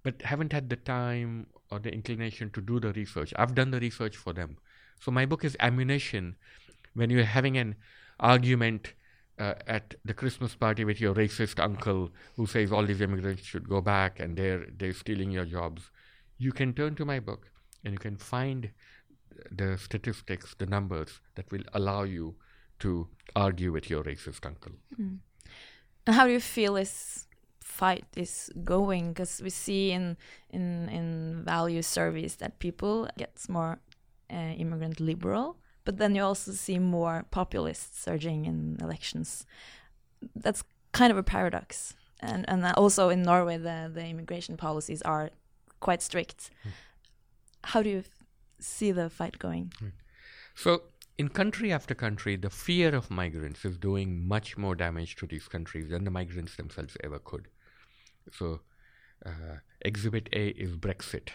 but 0.04 0.22
haven't 0.22 0.54
had 0.54 0.70
the 0.70 0.76
time 0.76 1.48
or 1.70 1.80
the 1.80 1.94
inclination 1.94 2.50
to 2.52 2.62
do 2.62 2.80
the 2.80 2.94
research. 2.94 3.34
I've 3.36 3.56
done 3.56 3.72
the 3.72 3.80
research 3.80 4.16
for 4.18 4.34
them. 4.34 4.58
So 5.00 5.12
my 5.12 5.26
book 5.26 5.44
is 5.44 5.58
ammunition 5.60 6.36
when 6.94 7.10
you're 7.10 7.24
having 7.24 7.58
an 7.58 7.76
argument 8.20 8.94
uh, 9.42 9.56
at 9.68 9.96
the 10.06 10.14
Christmas 10.14 10.56
party 10.56 10.86
with 10.86 11.02
your 11.02 11.14
racist 11.16 11.60
uncle 11.60 12.10
who 12.36 12.46
says 12.46 12.72
all 12.72 12.86
these 12.86 13.02
immigrants 13.02 13.44
should 13.44 13.68
go 13.68 13.82
back 13.82 14.20
and 14.20 14.38
they're 14.38 14.66
they're 14.78 14.94
stealing 14.94 15.32
your 15.32 15.46
jobs. 15.46 15.90
You 16.38 16.52
can 16.52 16.74
turn 16.74 16.96
to 16.96 17.06
my 17.06 17.20
book 17.20 17.50
and 17.84 17.94
you 17.94 18.00
can 18.00 18.18
find 18.18 18.70
the 19.52 19.78
statistics, 19.78 20.56
the 20.58 20.66
numbers 20.66 21.20
that 21.36 21.52
will 21.52 21.64
allow 21.74 22.04
you 22.04 22.36
to 22.80 23.08
argue 23.36 23.72
with 23.72 23.90
your 23.90 24.04
racist 24.04 24.46
uncle. 24.46 24.74
And 26.06 26.16
how 26.16 26.26
do 26.26 26.32
you 26.32 26.40
feel 26.40 26.74
this 26.74 27.28
fight 27.60 28.06
is 28.16 28.52
going? 28.64 29.10
Because 29.10 29.42
we 29.42 29.50
see 29.50 29.92
in 29.92 30.18
in 30.50 30.90
in 30.90 31.44
value 31.46 31.82
surveys 31.82 32.36
that 32.38 32.60
people 32.60 33.08
gets 33.18 33.50
more 33.50 33.80
uh, 34.32 34.54
immigrant 34.64 35.00
liberal, 35.00 35.58
but 35.84 35.98
then 35.98 36.16
you 36.16 36.24
also 36.24 36.52
see 36.52 36.80
more 36.80 37.26
populists 37.32 38.02
surging 38.02 38.46
in 38.46 38.78
elections. 38.82 39.46
That's 40.36 40.64
kind 40.92 41.12
of 41.12 41.18
a 41.18 41.24
paradox. 41.24 41.96
And 42.20 42.46
and 42.48 42.64
also 42.78 43.10
in 43.10 43.24
Norway, 43.24 43.58
the 43.58 43.90
the 43.94 44.06
immigration 44.06 44.58
policies 44.58 45.02
are 45.02 45.32
quite 45.80 46.02
strict. 46.02 46.52
How 47.64 47.82
do 47.82 47.90
you 47.90 48.04
see 48.60 48.92
the 48.92 49.10
fight 49.10 49.40
going? 49.40 49.74
So, 50.56 50.84
in 51.18 51.30
country 51.30 51.72
after 51.72 51.96
country, 51.96 52.36
the 52.36 52.50
fear 52.50 52.96
of 52.96 53.10
migrants 53.10 53.66
is 53.66 53.78
doing 53.78 54.28
much 54.28 54.58
more 54.58 54.76
damage 54.76 55.16
to 55.18 55.26
these 55.26 55.48
countries 55.48 55.90
than 55.90 56.04
the 56.04 56.12
migrants 56.12 56.56
themselves 56.56 56.98
ever 57.04 57.20
could. 57.20 57.48
So, 58.32 58.62
uh, 59.26 59.58
Exhibit 59.82 60.30
A 60.34 60.50
is 60.50 60.76
Brexit, 60.76 61.30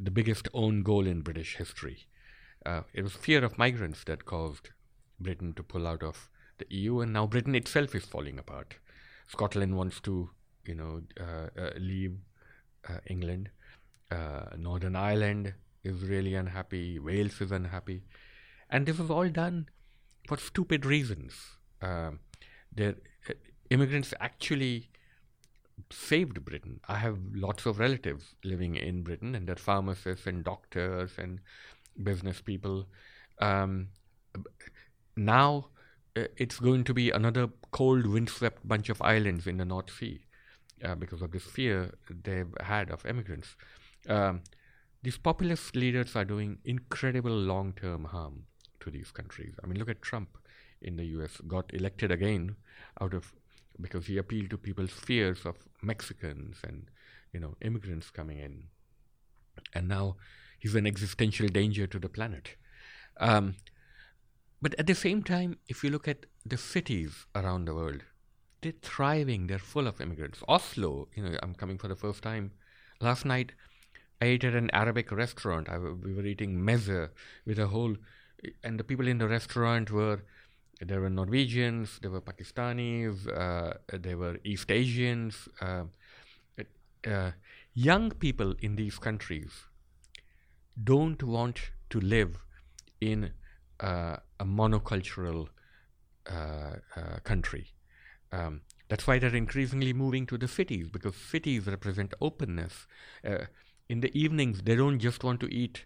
the 0.00 0.10
biggest 0.10 0.48
own 0.52 0.82
goal 0.82 1.06
in 1.06 1.20
British 1.22 1.56
history. 1.56 2.06
Uh, 2.66 2.82
it 2.92 3.02
was 3.02 3.12
fear 3.12 3.44
of 3.44 3.56
migrants 3.58 4.02
that 4.04 4.24
caused 4.24 4.70
Britain 5.20 5.54
to 5.54 5.62
pull 5.62 5.86
out 5.86 6.02
of 6.02 6.28
the 6.58 6.66
EU, 6.70 7.00
and 7.00 7.12
now 7.12 7.24
Britain 7.26 7.54
itself 7.54 7.94
is 7.94 8.04
falling 8.04 8.38
apart. 8.40 8.74
Scotland 9.28 9.76
wants 9.76 10.00
to, 10.00 10.30
you 10.64 10.74
know, 10.74 11.02
uh, 11.20 11.48
uh, 11.60 11.70
leave 11.78 12.16
uh, 12.88 12.98
England. 13.06 13.50
Uh, 14.10 14.46
Northern 14.56 14.96
Ireland 14.96 15.54
is 15.84 16.02
really 16.02 16.34
unhappy. 16.34 16.98
Wales 16.98 17.40
is 17.40 17.52
unhappy, 17.52 18.02
and 18.68 18.84
this 18.84 18.98
was 18.98 19.10
all 19.10 19.28
done 19.28 19.68
for 20.26 20.36
stupid 20.36 20.84
reasons. 20.84 21.34
Um, 21.80 22.18
the 22.74 22.96
uh, 23.28 23.34
immigrants 23.70 24.12
actually 24.18 24.90
saved 25.90 26.44
Britain. 26.44 26.80
I 26.88 26.96
have 26.96 27.18
lots 27.32 27.64
of 27.66 27.78
relatives 27.78 28.34
living 28.42 28.74
in 28.74 29.02
Britain, 29.04 29.36
and 29.36 29.46
they're 29.46 29.54
pharmacists 29.54 30.26
and 30.26 30.42
doctors 30.42 31.12
and 31.16 31.40
business 32.02 32.40
people. 32.40 32.86
Um, 33.40 33.88
now, 35.16 35.68
uh, 36.16 36.24
it's 36.36 36.58
going 36.58 36.84
to 36.84 36.94
be 36.94 37.10
another 37.10 37.48
cold, 37.70 38.06
windswept 38.06 38.66
bunch 38.66 38.88
of 38.88 39.00
islands 39.02 39.46
in 39.46 39.58
the 39.58 39.64
North 39.64 39.90
Sea 39.90 40.20
uh, 40.84 40.94
because 40.94 41.22
of 41.22 41.32
this 41.32 41.44
fear 41.44 41.94
they've 42.24 42.54
had 42.60 42.90
of 42.90 43.04
immigrants. 43.06 43.56
Um, 44.08 44.42
these 45.02 45.18
populist 45.18 45.76
leaders 45.76 46.16
are 46.16 46.24
doing 46.24 46.58
incredible 46.64 47.30
long 47.30 47.72
term 47.74 48.04
harm 48.04 48.44
to 48.80 48.90
these 48.90 49.10
countries. 49.10 49.54
I 49.62 49.66
mean, 49.66 49.78
look 49.78 49.88
at 49.88 50.02
Trump 50.02 50.38
in 50.82 50.96
the 50.96 51.04
US, 51.16 51.40
got 51.46 51.72
elected 51.72 52.10
again 52.10 52.56
out 53.00 53.14
of 53.14 53.32
because 53.80 54.06
he 54.06 54.16
appealed 54.16 54.50
to 54.50 54.58
people's 54.58 54.92
fears 54.92 55.44
of 55.44 55.56
Mexicans 55.82 56.56
and 56.66 56.88
you 57.32 57.40
know 57.40 57.56
immigrants 57.60 58.10
coming 58.10 58.38
in, 58.38 58.64
and 59.74 59.88
now 59.88 60.16
he's 60.58 60.74
an 60.74 60.86
existential 60.86 61.48
danger 61.48 61.86
to 61.86 61.98
the 61.98 62.08
planet. 62.08 62.56
Um, 63.18 63.56
but 64.60 64.74
at 64.78 64.86
the 64.86 64.94
same 64.94 65.22
time, 65.22 65.58
if 65.68 65.84
you 65.84 65.90
look 65.90 66.08
at 66.08 66.26
the 66.44 66.56
cities 66.56 67.26
around 67.34 67.66
the 67.66 67.74
world, 67.74 68.02
they're 68.62 68.72
thriving. 68.82 69.46
They're 69.46 69.58
full 69.58 69.86
of 69.86 70.00
immigrants. 70.00 70.42
Oslo, 70.48 71.08
you 71.14 71.22
know, 71.22 71.36
I'm 71.42 71.54
coming 71.54 71.78
for 71.78 71.88
the 71.88 71.96
first 71.96 72.22
time. 72.22 72.52
Last 73.00 73.24
night, 73.24 73.52
I 74.20 74.26
ate 74.26 74.44
at 74.44 74.54
an 74.54 74.70
Arabic 74.72 75.12
restaurant. 75.12 75.68
we 76.02 76.14
were 76.14 76.24
eating 76.24 76.58
meze 76.58 77.10
with 77.44 77.58
a 77.58 77.66
whole, 77.66 77.96
and 78.64 78.80
the 78.80 78.84
people 78.84 79.06
in 79.06 79.18
the 79.18 79.28
restaurant 79.28 79.90
were 79.90 80.20
there 80.80 81.00
were 81.00 81.10
Norwegians, 81.10 81.98
there 82.02 82.10
were 82.10 82.20
Pakistanis, 82.20 83.26
uh, 83.34 83.74
there 83.92 84.18
were 84.18 84.38
East 84.44 84.70
Asians. 84.70 85.48
Uh, 85.60 85.84
uh, 87.06 87.30
young 87.74 88.10
people 88.10 88.54
in 88.60 88.76
these 88.76 88.98
countries 88.98 89.52
don't 90.82 91.22
want 91.22 91.60
to 91.90 92.00
live 92.00 92.38
in 93.00 93.30
uh, 93.80 94.16
a 94.40 94.44
monocultural 94.44 95.48
uh, 96.30 96.76
uh, 96.96 97.18
country. 97.24 97.72
Um, 98.32 98.62
that's 98.88 99.06
why 99.06 99.18
they're 99.18 99.34
increasingly 99.34 99.92
moving 99.92 100.26
to 100.26 100.38
the 100.38 100.48
cities 100.48 100.88
because 100.88 101.14
cities 101.16 101.66
represent 101.66 102.14
openness. 102.20 102.86
in 103.88 104.00
the 104.00 104.10
evenings, 104.18 104.62
they 104.62 104.76
don't 104.76 104.98
just 104.98 105.22
want 105.24 105.40
to 105.40 105.52
eat 105.52 105.84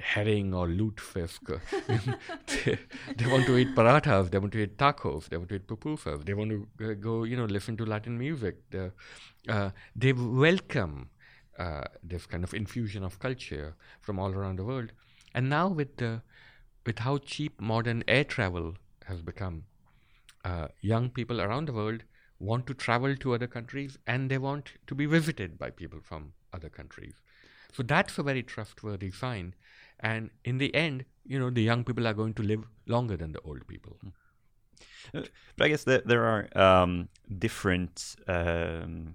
herring 0.00 0.54
or 0.54 0.68
lutefisk. 0.68 1.60
they, 1.86 2.78
they, 3.16 3.30
want 3.30 3.46
to 3.46 3.56
eat 3.56 3.74
parathas, 3.74 4.30
they 4.30 4.38
want 4.38 4.52
to 4.52 4.62
eat 4.62 4.76
tacos, 4.76 5.28
they 5.28 5.36
want 5.36 5.48
to 5.48 5.56
eat 5.56 5.66
pupusas, 5.66 6.24
they 6.24 6.34
want 6.34 6.50
to 6.50 6.90
uh, 6.90 6.94
go, 6.94 7.24
you 7.24 7.36
know, 7.36 7.44
listen 7.44 7.76
to 7.76 7.84
Latin 7.84 8.18
music. 8.18 8.56
Uh, 9.48 9.70
they 9.96 10.12
welcome 10.12 11.10
uh, 11.58 11.84
this 12.02 12.26
kind 12.26 12.44
of 12.44 12.54
infusion 12.54 13.02
of 13.04 13.18
culture 13.18 13.74
from 14.00 14.18
all 14.18 14.32
around 14.32 14.58
the 14.58 14.64
world. 14.64 14.92
And 15.34 15.48
now 15.50 15.68
with 15.68 15.96
the 15.96 16.22
with 16.86 17.00
how 17.00 17.18
cheap 17.18 17.60
modern 17.60 18.02
air 18.08 18.24
travel 18.24 18.74
has 19.04 19.20
become, 19.20 19.64
uh, 20.44 20.68
young 20.80 21.10
people 21.10 21.40
around 21.40 21.68
the 21.68 21.72
world 21.72 22.04
want 22.38 22.66
to 22.66 22.74
travel 22.74 23.16
to 23.16 23.34
other 23.34 23.46
countries 23.46 23.98
and 24.06 24.30
they 24.30 24.38
want 24.38 24.72
to 24.86 24.94
be 24.94 25.06
visited 25.06 25.58
by 25.58 25.70
people 25.70 25.98
from 26.02 26.32
other 26.52 26.68
countries. 26.68 27.14
So 27.72 27.82
that's 27.82 28.16
a 28.18 28.22
very 28.22 28.42
trustworthy 28.42 29.10
sign. 29.10 29.54
And 30.00 30.30
in 30.44 30.58
the 30.58 30.74
end, 30.74 31.04
you 31.26 31.38
know, 31.38 31.50
the 31.50 31.62
young 31.62 31.84
people 31.84 32.06
are 32.06 32.14
going 32.14 32.34
to 32.34 32.42
live 32.42 32.64
longer 32.86 33.16
than 33.16 33.32
the 33.32 33.40
old 33.40 33.66
people. 33.66 33.98
Uh, 35.14 35.22
but 35.56 35.64
I 35.64 35.68
guess 35.68 35.84
there, 35.84 36.24
are 36.24 36.58
um, 36.58 37.08
different 37.38 38.16
um, 38.26 39.14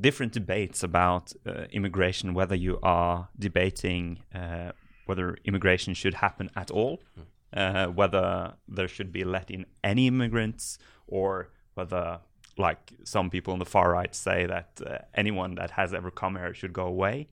different 0.00 0.32
debates 0.32 0.82
about 0.82 1.32
uh, 1.46 1.64
immigration. 1.72 2.34
Whether 2.34 2.54
you 2.54 2.78
are 2.82 3.28
debating 3.38 4.20
uh, 4.34 4.72
whether 5.06 5.36
immigration 5.44 5.94
should 5.94 6.14
happen 6.14 6.50
at 6.56 6.70
all, 6.70 7.00
uh, 7.54 7.86
whether 7.86 8.54
there 8.68 8.88
should 8.88 9.12
be 9.12 9.24
let 9.24 9.50
in 9.50 9.66
any 9.82 10.06
immigrants, 10.06 10.78
or 11.06 11.50
whether 11.74 12.20
like 12.58 12.92
some 13.04 13.30
people 13.30 13.52
on 13.52 13.58
the 13.58 13.64
far 13.64 13.90
right 13.92 14.14
say 14.14 14.46
that 14.46 14.80
uh, 14.86 14.98
anyone 15.14 15.54
that 15.54 15.70
has 15.72 15.94
ever 15.94 16.10
come 16.10 16.36
here 16.36 16.52
should 16.52 16.72
go 16.72 16.84
away. 16.84 17.28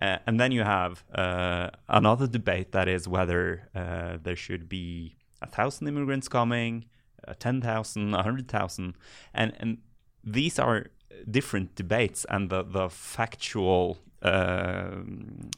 Uh, 0.00 0.18
and 0.26 0.40
then 0.40 0.52
you 0.52 0.62
have 0.62 1.04
uh, 1.14 1.70
another 1.88 2.26
debate 2.26 2.72
that 2.72 2.88
is 2.88 3.06
whether 3.06 3.68
uh, 3.74 4.18
there 4.22 4.36
should 4.36 4.68
be 4.68 5.16
a 5.40 5.46
thousand 5.46 5.86
immigrants 5.86 6.28
coming, 6.28 6.86
uh, 7.26 7.34
10,000, 7.38 8.10
100,000. 8.10 8.94
And, 9.34 9.52
and 9.60 9.78
these 10.24 10.58
are 10.58 10.86
different 11.30 11.74
debates, 11.74 12.24
and 12.28 12.50
the, 12.50 12.62
the 12.62 12.88
factual 12.88 13.98
um, 14.22 15.50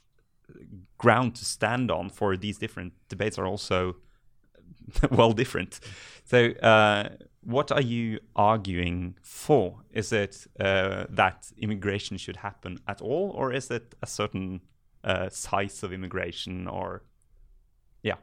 ground 0.98 1.34
to 1.36 1.44
stand 1.44 1.90
on 1.90 2.10
for 2.10 2.36
these 2.36 2.58
different 2.58 2.92
debates 3.08 3.38
are 3.38 3.46
also 3.46 3.96
well 5.10 5.32
different. 5.32 5.80
So, 6.24 6.50
uh, 6.62 7.10
what 7.42 7.72
are 7.72 7.80
you 7.80 8.20
arguing 8.36 9.16
for? 9.22 9.82
Is 9.92 10.12
it 10.12 10.46
uh, 10.60 11.06
that 11.08 11.50
immigration 11.56 12.16
should 12.18 12.36
happen 12.36 12.78
at 12.86 13.00
all, 13.00 13.30
or 13.30 13.52
is 13.52 13.70
it 13.70 13.94
a 14.02 14.06
certain 14.06 14.60
uh, 15.04 15.28
size 15.30 15.82
of 15.82 15.92
immigration, 15.92 16.66
or 16.66 17.04
yeah? 18.02 18.16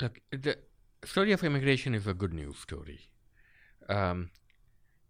Look, 0.00 0.20
the 0.30 0.58
story 1.04 1.32
of 1.32 1.42
immigration 1.44 1.94
is 1.94 2.06
a 2.06 2.14
good 2.14 2.34
news 2.34 2.58
story. 2.58 3.00
Um, 3.88 4.30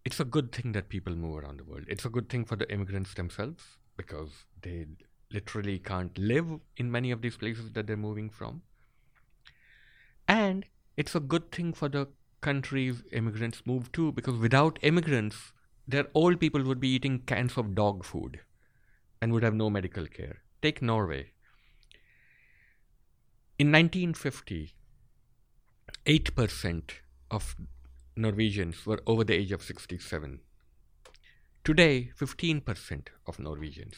it's 0.05 0.19
a 0.19 0.25
good 0.25 0.51
thing 0.51 0.73
that 0.73 0.89
people 0.89 1.15
move 1.15 1.43
around 1.43 1.59
the 1.59 1.63
world. 1.63 1.85
It's 1.87 2.05
a 2.05 2.09
good 2.09 2.29
thing 2.29 2.45
for 2.45 2.55
the 2.55 2.71
immigrants 2.71 3.13
themselves 3.13 3.63
because 3.95 4.29
they 4.61 4.85
literally 5.31 5.79
can't 5.79 6.17
live 6.17 6.59
in 6.77 6.91
many 6.91 7.11
of 7.11 7.21
these 7.21 7.37
places 7.37 7.71
that 7.71 7.87
they're 7.87 7.97
moving 7.97 8.29
from. 8.29 8.61
And 10.27 10.65
it's 10.97 11.15
a 11.15 11.19
good 11.19 11.51
thing 11.51 11.73
for 11.73 11.89
the 11.89 12.07
countries 12.41 13.03
immigrants 13.11 13.61
move 13.65 13.91
to 13.93 14.11
because 14.11 14.37
without 14.37 14.77
immigrants, 14.81 15.53
their 15.87 16.07
old 16.13 16.39
people 16.39 16.63
would 16.63 16.79
be 16.79 16.89
eating 16.89 17.19
cans 17.19 17.57
of 17.57 17.73
dog 17.75 18.03
food 18.03 18.39
and 19.21 19.31
would 19.31 19.43
have 19.43 19.53
no 19.53 19.69
medical 19.69 20.05
care. 20.05 20.41
Take 20.61 20.81
Norway. 20.81 21.31
In 23.57 23.71
1950, 23.71 24.73
8% 26.05 26.91
of 27.31 27.55
Norwegians 28.15 28.85
were 28.85 28.99
over 29.07 29.23
the 29.23 29.33
age 29.33 29.51
of 29.51 29.63
67. 29.63 30.39
Today, 31.63 32.11
15% 32.19 33.07
of 33.25 33.39
Norwegians 33.39 33.95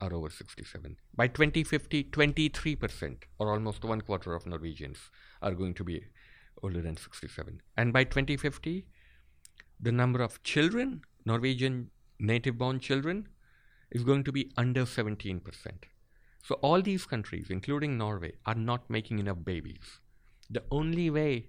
are 0.00 0.12
over 0.14 0.30
67. 0.30 0.96
By 1.14 1.28
2050, 1.28 2.04
23%, 2.04 3.16
or 3.38 3.52
almost 3.52 3.84
one 3.84 4.00
quarter 4.00 4.34
of 4.34 4.46
Norwegians, 4.46 4.98
are 5.42 5.52
going 5.52 5.74
to 5.74 5.84
be 5.84 6.04
older 6.62 6.80
than 6.80 6.96
67. 6.96 7.60
And 7.76 7.92
by 7.92 8.04
2050, 8.04 8.86
the 9.80 9.92
number 9.92 10.22
of 10.22 10.42
children, 10.42 11.02
Norwegian 11.26 11.90
native 12.18 12.56
born 12.56 12.80
children, 12.80 13.28
is 13.90 14.04
going 14.04 14.24
to 14.24 14.32
be 14.32 14.50
under 14.56 14.84
17%. 14.84 15.42
So, 16.42 16.54
all 16.56 16.80
these 16.82 17.04
countries, 17.04 17.48
including 17.50 17.98
Norway, 17.98 18.32
are 18.46 18.54
not 18.54 18.88
making 18.88 19.18
enough 19.18 19.44
babies. 19.44 20.00
The 20.50 20.64
only 20.70 21.10
way 21.10 21.48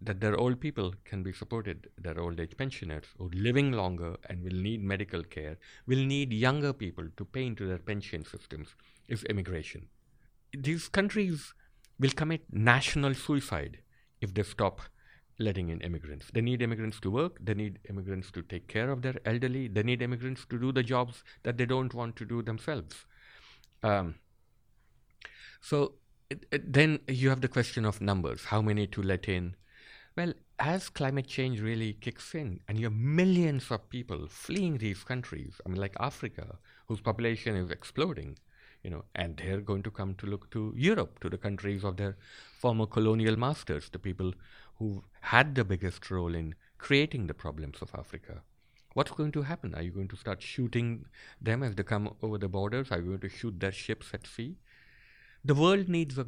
that 0.00 0.20
their 0.20 0.36
old 0.36 0.60
people 0.60 0.94
can 1.04 1.22
be 1.22 1.32
supported, 1.32 1.88
their 1.98 2.18
old 2.20 2.38
age 2.38 2.56
pensioners 2.56 3.04
who 3.16 3.26
are 3.26 3.30
living 3.34 3.72
longer 3.72 4.16
and 4.28 4.42
will 4.42 4.56
need 4.56 4.82
medical 4.82 5.22
care, 5.22 5.56
will 5.86 6.04
need 6.04 6.32
younger 6.32 6.72
people 6.72 7.08
to 7.16 7.24
pay 7.24 7.46
into 7.46 7.66
their 7.66 7.78
pension 7.78 8.24
systems, 8.24 8.74
is 9.08 9.24
immigration. 9.24 9.88
These 10.56 10.88
countries 10.88 11.54
will 11.98 12.10
commit 12.10 12.42
national 12.52 13.14
suicide 13.14 13.78
if 14.20 14.34
they 14.34 14.42
stop 14.42 14.80
letting 15.38 15.68
in 15.68 15.80
immigrants. 15.80 16.30
They 16.32 16.40
need 16.40 16.62
immigrants 16.62 17.00
to 17.00 17.10
work, 17.10 17.38
they 17.42 17.54
need 17.54 17.78
immigrants 17.88 18.30
to 18.32 18.42
take 18.42 18.68
care 18.68 18.90
of 18.90 19.02
their 19.02 19.16
elderly, 19.24 19.68
they 19.68 19.82
need 19.82 20.02
immigrants 20.02 20.46
to 20.46 20.58
do 20.58 20.72
the 20.72 20.82
jobs 20.82 21.22
that 21.42 21.58
they 21.58 21.66
don't 21.66 21.92
want 21.92 22.16
to 22.16 22.24
do 22.24 22.42
themselves. 22.42 23.04
Um, 23.82 24.16
so 25.60 25.94
it, 26.30 26.46
it, 26.50 26.72
then 26.72 27.00
you 27.08 27.28
have 27.28 27.40
the 27.40 27.48
question 27.48 27.84
of 27.84 28.00
numbers 28.00 28.46
how 28.46 28.62
many 28.62 28.86
to 28.88 29.02
let 29.02 29.28
in, 29.28 29.56
well, 30.16 30.32
as 30.58 30.88
climate 30.88 31.26
change 31.26 31.60
really 31.60 31.92
kicks 31.92 32.34
in 32.34 32.60
and 32.66 32.78
you 32.78 32.86
have 32.86 32.94
millions 32.94 33.70
of 33.70 33.88
people 33.90 34.26
fleeing 34.28 34.78
these 34.78 35.04
countries, 35.04 35.60
I 35.64 35.68
mean, 35.68 35.80
like 35.80 35.94
Africa, 36.00 36.56
whose 36.86 37.00
population 37.00 37.54
is 37.54 37.70
exploding, 37.70 38.38
you 38.82 38.90
know, 38.90 39.04
and 39.14 39.36
they're 39.36 39.60
going 39.60 39.82
to 39.82 39.90
come 39.90 40.14
to 40.14 40.26
look 40.26 40.50
to 40.52 40.72
Europe, 40.74 41.20
to 41.20 41.28
the 41.28 41.36
countries 41.36 41.84
of 41.84 41.98
their 41.98 42.16
former 42.58 42.86
colonial 42.86 43.36
masters, 43.36 43.90
the 43.90 43.98
people 43.98 44.32
who 44.78 45.04
had 45.20 45.54
the 45.54 45.64
biggest 45.64 46.10
role 46.10 46.34
in 46.34 46.54
creating 46.78 47.26
the 47.26 47.34
problems 47.34 47.82
of 47.82 47.90
Africa. 47.94 48.42
What's 48.94 49.10
going 49.10 49.32
to 49.32 49.42
happen? 49.42 49.74
Are 49.74 49.82
you 49.82 49.90
going 49.90 50.08
to 50.08 50.16
start 50.16 50.40
shooting 50.40 51.04
them 51.40 51.62
as 51.62 51.74
they 51.74 51.82
come 51.82 52.14
over 52.22 52.38
the 52.38 52.48
borders? 52.48 52.90
Are 52.90 52.98
you 52.98 53.08
going 53.08 53.20
to 53.20 53.28
shoot 53.28 53.60
their 53.60 53.72
ships 53.72 54.06
at 54.14 54.26
sea? 54.26 54.56
The 55.44 55.54
world 55.54 55.88
needs 55.88 56.16
a 56.16 56.26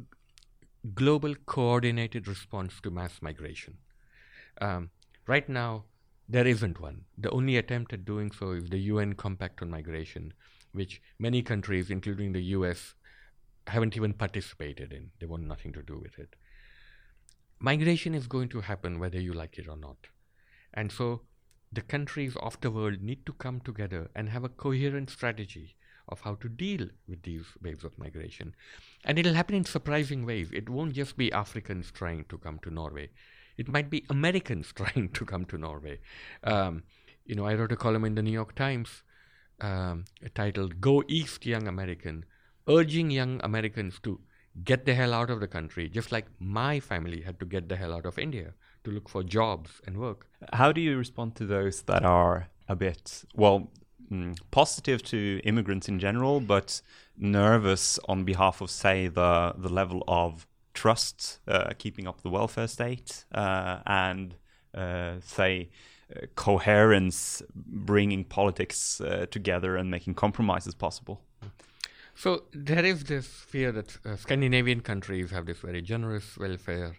global 0.93 1.35
coordinated 1.45 2.27
response 2.27 2.79
to 2.81 2.91
mass 2.91 3.21
migration. 3.21 3.77
Um, 4.61 4.89
right 5.27 5.47
now, 5.47 5.85
there 6.27 6.47
isn't 6.47 6.79
one. 6.79 7.05
The 7.17 7.31
only 7.31 7.57
attempt 7.57 7.93
at 7.93 8.05
doing 8.05 8.31
so 8.31 8.51
is 8.51 8.69
the 8.69 8.77
UN 8.77 9.13
Compact 9.13 9.61
on 9.61 9.69
Migration, 9.69 10.33
which 10.73 11.01
many 11.17 11.41
countries, 11.41 11.89
including 11.89 12.33
the 12.33 12.43
US, 12.57 12.93
haven't 13.67 13.95
even 13.95 14.13
participated 14.13 14.93
in. 14.93 15.11
They 15.19 15.25
want 15.25 15.43
nothing 15.43 15.73
to 15.73 15.81
do 15.81 15.97
with 15.97 16.17
it. 16.19 16.35
migration 17.59 18.15
is 18.15 18.27
going 18.27 18.49
to 18.49 18.61
happen 18.61 18.99
whether 18.99 19.19
you 19.19 19.33
like 19.33 19.57
it 19.57 19.67
or 19.67 19.75
not. 19.75 20.07
And 20.73 20.91
so 20.91 21.21
the 21.71 21.81
countries 21.81 22.35
of 22.41 22.59
the 22.61 22.71
world 22.71 23.01
need 23.01 23.25
to 23.25 23.33
come 23.33 23.59
together 23.59 24.09
and 24.15 24.29
have 24.29 24.43
a 24.43 24.49
coherent 24.49 25.09
strategy 25.09 25.75
of 26.09 26.21
how 26.21 26.35
to 26.35 26.49
deal 26.49 26.87
with 27.07 27.23
these 27.23 27.45
waves 27.61 27.83
of 27.83 27.97
migration. 27.97 28.55
And 29.05 29.17
it'll 29.17 29.33
happen 29.33 29.55
in 29.55 29.65
surprising 29.65 30.25
ways. 30.25 30.49
It 30.51 30.69
won't 30.69 30.93
just 30.93 31.17
be 31.17 31.31
Africans 31.31 31.91
trying 31.91 32.25
to 32.25 32.37
come 32.37 32.59
to 32.59 32.71
Norway, 32.71 33.09
it 33.57 33.67
might 33.67 33.89
be 33.89 34.05
Americans 34.09 34.71
trying 34.75 35.09
to 35.09 35.25
come 35.25 35.45
to 35.45 35.57
Norway. 35.57 35.99
Um, 36.43 36.83
you 37.25 37.35
know, 37.35 37.45
I 37.45 37.53
wrote 37.53 37.71
a 37.71 37.75
column 37.75 38.05
in 38.05 38.15
the 38.15 38.23
New 38.23 38.31
York 38.31 38.55
Times 38.55 39.03
um, 39.61 40.05
titled 40.33 40.81
Go 40.81 41.03
East, 41.07 41.45
Young 41.45 41.67
American, 41.67 42.25
urging 42.67 43.11
young 43.11 43.39
Americans 43.43 43.99
to 44.03 44.19
get 44.63 44.85
the 44.85 44.95
hell 44.95 45.13
out 45.13 45.29
of 45.29 45.39
the 45.39 45.47
country, 45.47 45.89
just 45.89 46.11
like 46.11 46.25
my 46.39 46.79
family 46.79 47.21
had 47.21 47.39
to 47.39 47.45
get 47.45 47.69
the 47.69 47.75
hell 47.75 47.93
out 47.93 48.05
of 48.05 48.17
India 48.17 48.53
to 48.83 48.91
look 48.91 49.09
for 49.09 49.23
jobs 49.23 49.81
and 49.85 49.97
work. 49.97 50.27
How 50.53 50.71
do 50.71 50.81
you 50.81 50.97
respond 50.97 51.35
to 51.35 51.45
those 51.45 51.83
that 51.83 52.03
are 52.03 52.49
a 52.67 52.75
bit, 52.75 53.25
well, 53.35 53.71
mm, 54.11 54.37
positive 54.51 55.03
to 55.03 55.39
immigrants 55.43 55.87
in 55.87 55.99
general, 55.99 56.39
but 56.39 56.81
nervous 57.17 57.99
on 58.07 58.23
behalf 58.23 58.61
of, 58.61 58.69
say, 58.69 59.07
the, 59.07 59.53
the 59.57 59.69
level 59.69 60.03
of 60.07 60.47
trust, 60.73 61.39
uh, 61.47 61.71
keeping 61.77 62.07
up 62.07 62.21
the 62.21 62.29
welfare 62.29 62.67
state, 62.67 63.25
uh, 63.33 63.79
and, 63.85 64.35
uh, 64.73 65.15
say, 65.21 65.69
uh, 66.15 66.25
coherence, 66.35 67.41
bringing 67.55 68.23
politics 68.23 69.01
uh, 69.01 69.25
together 69.29 69.75
and 69.75 69.91
making 69.91 70.13
compromises 70.13 70.73
possible? 70.73 71.21
So 72.15 72.43
there 72.51 72.83
is 72.83 73.05
this 73.05 73.27
fear 73.27 73.71
that 73.71 73.97
Scandinavian 74.17 74.81
countries 74.81 75.31
have 75.31 75.45
this 75.45 75.59
very 75.59 75.81
generous 75.81 76.37
welfare, 76.37 76.97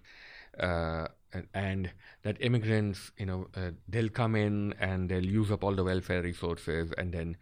uh, 0.58 1.08
and, 1.54 1.90
that 2.22 2.36
immigrants, 2.40 3.12
you 3.16 3.26
know, 3.26 3.46
uh, 3.56 3.70
they'll 3.88 4.08
come 4.08 4.34
in 4.34 4.74
and 4.80 5.08
they'll 5.08 5.24
use 5.24 5.50
up 5.50 5.64
all 5.64 5.74
the 5.74 5.84
welfare 5.84 6.22
resources, 6.22 6.92
and 6.98 7.12
then 7.12 7.36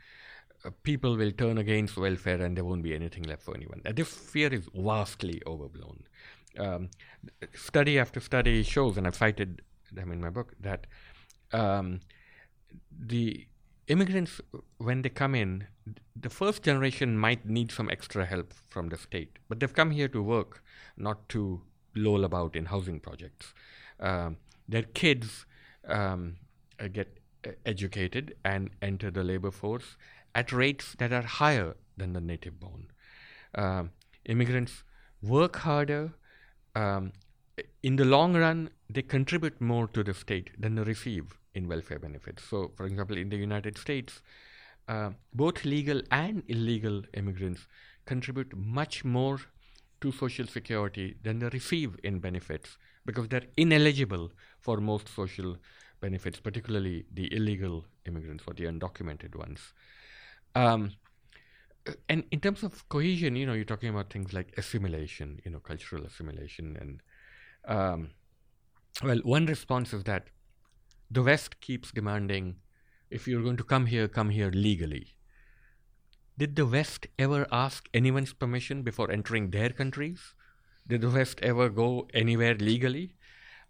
uh, 0.64 0.70
people 0.82 1.16
will 1.16 1.32
turn 1.32 1.58
against 1.58 1.96
welfare, 1.96 2.40
and 2.42 2.56
there 2.56 2.64
won't 2.64 2.82
be 2.82 2.94
anything 2.94 3.24
left 3.24 3.42
for 3.42 3.54
anyone. 3.56 3.80
And 3.84 3.96
this 3.96 4.08
fear 4.08 4.52
is 4.52 4.68
vastly 4.74 5.42
overblown. 5.46 6.04
Um, 6.58 6.90
study 7.54 7.98
after 7.98 8.20
study 8.20 8.62
shows, 8.62 8.96
and 8.96 9.06
I've 9.06 9.16
cited 9.16 9.62
them 9.92 10.12
in 10.12 10.20
my 10.20 10.30
book, 10.30 10.54
that 10.60 10.86
um, 11.52 12.00
the 12.98 13.46
immigrants, 13.88 14.40
when 14.78 15.02
they 15.02 15.08
come 15.08 15.34
in, 15.34 15.66
the 16.14 16.30
first 16.30 16.62
generation 16.62 17.18
might 17.18 17.46
need 17.46 17.72
some 17.72 17.88
extra 17.90 18.26
help 18.26 18.52
from 18.68 18.88
the 18.88 18.98
state, 18.98 19.38
but 19.48 19.60
they've 19.60 19.72
come 19.72 19.90
here 19.90 20.08
to 20.08 20.22
work, 20.22 20.62
not 20.96 21.28
to 21.30 21.62
loll 21.94 22.24
about 22.24 22.54
in 22.54 22.66
housing 22.66 23.00
projects. 23.00 23.54
Um, 24.00 24.36
their 24.68 24.82
kids 24.82 25.46
um, 25.86 26.36
uh, 26.78 26.88
get 26.88 27.18
uh, 27.46 27.52
educated 27.64 28.34
and 28.44 28.70
enter 28.82 29.10
the 29.10 29.24
labor 29.24 29.50
force 29.50 29.96
at 30.34 30.52
rates 30.52 30.94
that 30.98 31.12
are 31.12 31.22
higher 31.22 31.76
than 31.96 32.12
the 32.12 32.20
native 32.20 32.60
born. 32.60 32.88
Um, 33.54 33.90
immigrants 34.24 34.84
work 35.22 35.56
harder. 35.56 36.12
Um, 36.74 37.12
in 37.82 37.96
the 37.96 38.04
long 38.04 38.36
run, 38.36 38.70
they 38.88 39.02
contribute 39.02 39.60
more 39.60 39.88
to 39.88 40.04
the 40.04 40.14
state 40.14 40.50
than 40.58 40.76
they 40.76 40.82
receive 40.82 41.38
in 41.54 41.66
welfare 41.66 41.98
benefits. 41.98 42.44
So, 42.44 42.70
for 42.76 42.86
example, 42.86 43.16
in 43.16 43.30
the 43.30 43.36
United 43.36 43.78
States, 43.78 44.22
uh, 44.86 45.10
both 45.34 45.64
legal 45.64 46.02
and 46.10 46.42
illegal 46.46 47.02
immigrants 47.14 47.66
contribute 48.06 48.56
much 48.56 49.04
more 49.04 49.40
to 50.00 50.12
Social 50.12 50.46
Security 50.46 51.16
than 51.22 51.40
they 51.40 51.48
receive 51.48 51.96
in 52.02 52.20
benefits 52.20 52.78
because 53.08 53.26
they're 53.28 53.50
ineligible 53.56 54.30
for 54.60 54.76
most 54.76 55.08
social 55.08 55.56
benefits, 56.00 56.38
particularly 56.40 57.06
the 57.14 57.34
illegal 57.34 57.86
immigrants 58.04 58.44
or 58.46 58.52
the 58.52 58.64
undocumented 58.64 59.34
ones. 59.34 59.72
Um, 60.54 60.92
and 62.10 62.24
in 62.30 62.40
terms 62.40 62.62
of 62.62 62.86
cohesion, 62.90 63.34
you 63.34 63.46
know, 63.46 63.54
you're 63.54 63.64
talking 63.64 63.88
about 63.88 64.12
things 64.12 64.34
like 64.34 64.52
assimilation, 64.58 65.40
you 65.42 65.50
know, 65.50 65.58
cultural 65.58 66.04
assimilation, 66.04 66.76
and 66.78 67.02
um, 67.76 68.10
well, 69.02 69.20
one 69.24 69.46
response 69.46 69.94
is 69.94 70.04
that 70.04 70.28
the 71.10 71.22
West 71.22 71.62
keeps 71.62 71.90
demanding 71.90 72.56
if 73.10 73.26
you're 73.26 73.42
going 73.42 73.56
to 73.56 73.64
come 73.64 73.86
here, 73.86 74.06
come 74.06 74.28
here 74.28 74.50
legally. 74.50 75.14
Did 76.36 76.56
the 76.56 76.66
West 76.66 77.06
ever 77.18 77.46
ask 77.50 77.88
anyone's 77.94 78.34
permission 78.34 78.82
before 78.82 79.10
entering 79.10 79.50
their 79.50 79.70
countries? 79.70 80.34
Did 80.88 81.02
the 81.02 81.10
West 81.10 81.40
ever 81.42 81.68
go 81.68 82.08
anywhere 82.14 82.54
legally? 82.54 83.14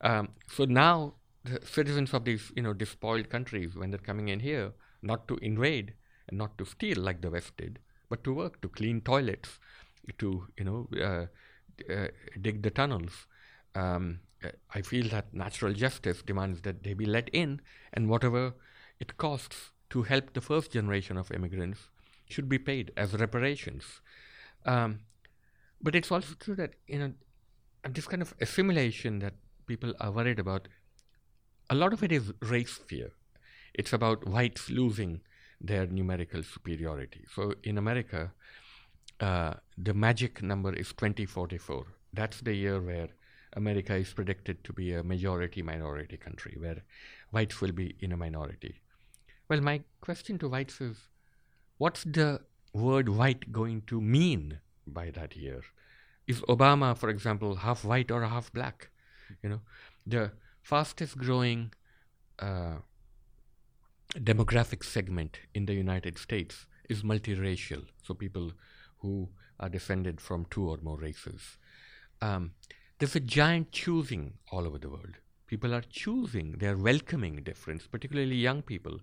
Um, 0.00 0.28
so 0.46 0.64
now, 0.64 1.14
the 1.44 1.60
citizens 1.66 2.14
of 2.14 2.24
these, 2.24 2.52
you 2.54 2.62
know, 2.62 2.72
despoiled 2.72 3.28
countries, 3.28 3.74
when 3.74 3.90
they're 3.90 3.98
coming 3.98 4.28
in 4.28 4.40
here, 4.40 4.72
not 5.02 5.26
to 5.28 5.36
invade 5.36 5.94
and 6.28 6.38
not 6.38 6.56
to 6.58 6.64
steal 6.64 6.98
like 6.98 7.20
the 7.20 7.30
West 7.30 7.56
did, 7.56 7.78
but 8.08 8.22
to 8.24 8.32
work, 8.32 8.60
to 8.62 8.68
clean 8.68 9.00
toilets, 9.00 9.58
to, 10.18 10.46
you 10.56 10.64
know, 10.64 10.88
uh, 11.00 11.26
uh, 11.92 12.08
dig 12.40 12.62
the 12.62 12.70
tunnels. 12.70 13.26
Um, 13.74 14.20
I 14.72 14.82
feel 14.82 15.08
that 15.08 15.34
natural 15.34 15.72
justice 15.72 16.22
demands 16.22 16.62
that 16.62 16.84
they 16.84 16.94
be 16.94 17.06
let 17.06 17.28
in, 17.30 17.60
and 17.92 18.08
whatever 18.08 18.54
it 19.00 19.16
costs 19.16 19.72
to 19.90 20.02
help 20.02 20.32
the 20.32 20.40
first 20.40 20.72
generation 20.72 21.16
of 21.16 21.32
immigrants 21.32 21.80
should 22.28 22.48
be 22.48 22.58
paid 22.58 22.92
as 22.96 23.14
reparations. 23.14 24.00
Um, 24.64 25.00
but 25.80 25.94
it's 25.94 26.10
also 26.10 26.34
true 26.38 26.54
that 26.56 26.74
you 26.86 26.98
know 26.98 27.12
this 27.88 28.06
kind 28.06 28.22
of 28.22 28.34
assimilation 28.40 29.18
that 29.20 29.34
people 29.66 29.94
are 30.00 30.10
worried 30.10 30.38
about. 30.38 30.68
A 31.70 31.74
lot 31.74 31.92
of 31.92 32.02
it 32.02 32.12
is 32.12 32.32
race 32.40 32.78
fear. 32.86 33.10
It's 33.74 33.92
about 33.92 34.26
whites 34.26 34.70
losing 34.70 35.20
their 35.60 35.86
numerical 35.86 36.42
superiority. 36.42 37.24
So 37.34 37.54
in 37.62 37.78
America, 37.78 38.32
uh, 39.20 39.54
the 39.76 39.94
magic 39.94 40.42
number 40.42 40.72
is 40.72 40.88
2044. 40.88 41.84
That's 42.12 42.40
the 42.40 42.54
year 42.54 42.80
where 42.80 43.08
America 43.54 43.94
is 43.94 44.12
predicted 44.12 44.64
to 44.64 44.72
be 44.72 44.94
a 44.94 45.02
majority 45.02 45.62
minority 45.62 46.16
country 46.16 46.56
where 46.58 46.82
whites 47.30 47.60
will 47.60 47.72
be 47.72 47.96
in 48.00 48.12
a 48.12 48.16
minority. 48.16 48.80
Well, 49.48 49.60
my 49.60 49.82
question 50.00 50.38
to 50.38 50.48
whites 50.48 50.80
is 50.80 50.96
what's 51.78 52.04
the 52.04 52.40
word 52.72 53.08
white 53.08 53.52
going 53.52 53.82
to 53.86 54.00
mean 54.00 54.60
by 54.88 55.10
that 55.10 55.36
year? 55.36 55.62
Is 56.26 56.40
Obama, 56.42 56.96
for 56.96 57.08
example, 57.08 57.56
half 57.56 57.84
white 57.84 58.10
or 58.10 58.22
half 58.24 58.52
black? 58.52 58.90
You 59.42 59.48
know, 59.50 59.60
the 60.06 60.32
fastest 60.62 61.16
growing 61.16 61.72
uh, 62.38 62.76
demographic 64.14 64.84
segment 64.84 65.38
in 65.54 65.66
the 65.66 65.74
United 65.74 66.18
States 66.18 66.66
is 66.88 67.02
multiracial, 67.02 67.84
so 68.02 68.14
people 68.14 68.52
who 68.98 69.28
are 69.60 69.68
descended 69.68 70.20
from 70.20 70.46
two 70.50 70.68
or 70.68 70.78
more 70.82 70.98
races. 70.98 71.58
Um, 72.20 72.52
there's 72.98 73.16
a 73.16 73.20
giant 73.20 73.72
choosing 73.72 74.34
all 74.50 74.66
over 74.66 74.78
the 74.78 74.88
world. 74.88 75.18
People 75.46 75.74
are 75.74 75.82
choosing, 75.82 76.56
they're 76.58 76.76
welcoming 76.76 77.36
difference, 77.42 77.86
particularly 77.86 78.36
young 78.36 78.62
people 78.62 79.00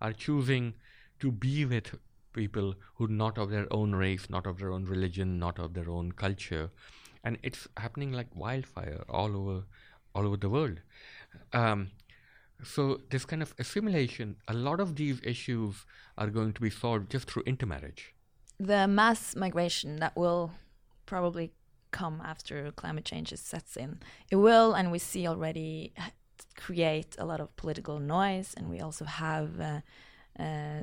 are 0.00 0.12
choosing 0.12 0.74
to 1.20 1.32
be 1.32 1.64
with 1.64 1.98
people 2.32 2.74
who 2.94 3.08
not 3.08 3.38
of 3.38 3.50
their 3.50 3.66
own 3.72 3.94
race, 3.94 4.28
not 4.30 4.46
of 4.46 4.58
their 4.58 4.72
own 4.72 4.84
religion, 4.84 5.38
not 5.38 5.58
of 5.58 5.74
their 5.74 5.88
own 5.90 6.12
culture. 6.12 6.70
And 7.24 7.38
it's 7.42 7.66
happening 7.76 8.12
like 8.12 8.28
wildfire 8.34 9.04
all 9.08 9.36
over 9.36 9.64
all 10.14 10.26
over 10.26 10.36
the 10.36 10.48
world. 10.48 10.80
Um, 11.52 11.90
so 12.64 13.00
this 13.10 13.24
kind 13.24 13.42
of 13.42 13.54
assimilation, 13.58 14.36
a 14.48 14.54
lot 14.54 14.80
of 14.80 14.96
these 14.96 15.20
issues 15.22 15.84
are 16.16 16.28
going 16.28 16.52
to 16.54 16.60
be 16.60 16.70
solved 16.70 17.10
just 17.10 17.30
through 17.30 17.44
intermarriage. 17.46 18.14
The 18.58 18.88
mass 18.88 19.36
migration 19.36 19.96
that 19.96 20.16
will 20.16 20.52
probably 21.06 21.52
come 21.90 22.20
after 22.24 22.72
climate 22.72 23.04
change 23.04 23.32
sets 23.34 23.76
in. 23.76 24.00
It 24.30 24.36
will, 24.36 24.74
and 24.74 24.90
we 24.90 24.98
see 24.98 25.26
already 25.28 25.92
create 26.56 27.16
a 27.18 27.24
lot 27.24 27.40
of 27.40 27.54
political 27.56 27.98
noise, 27.98 28.54
and 28.56 28.68
we 28.68 28.80
also 28.80 29.04
have 29.04 29.60
uh, 29.60 29.80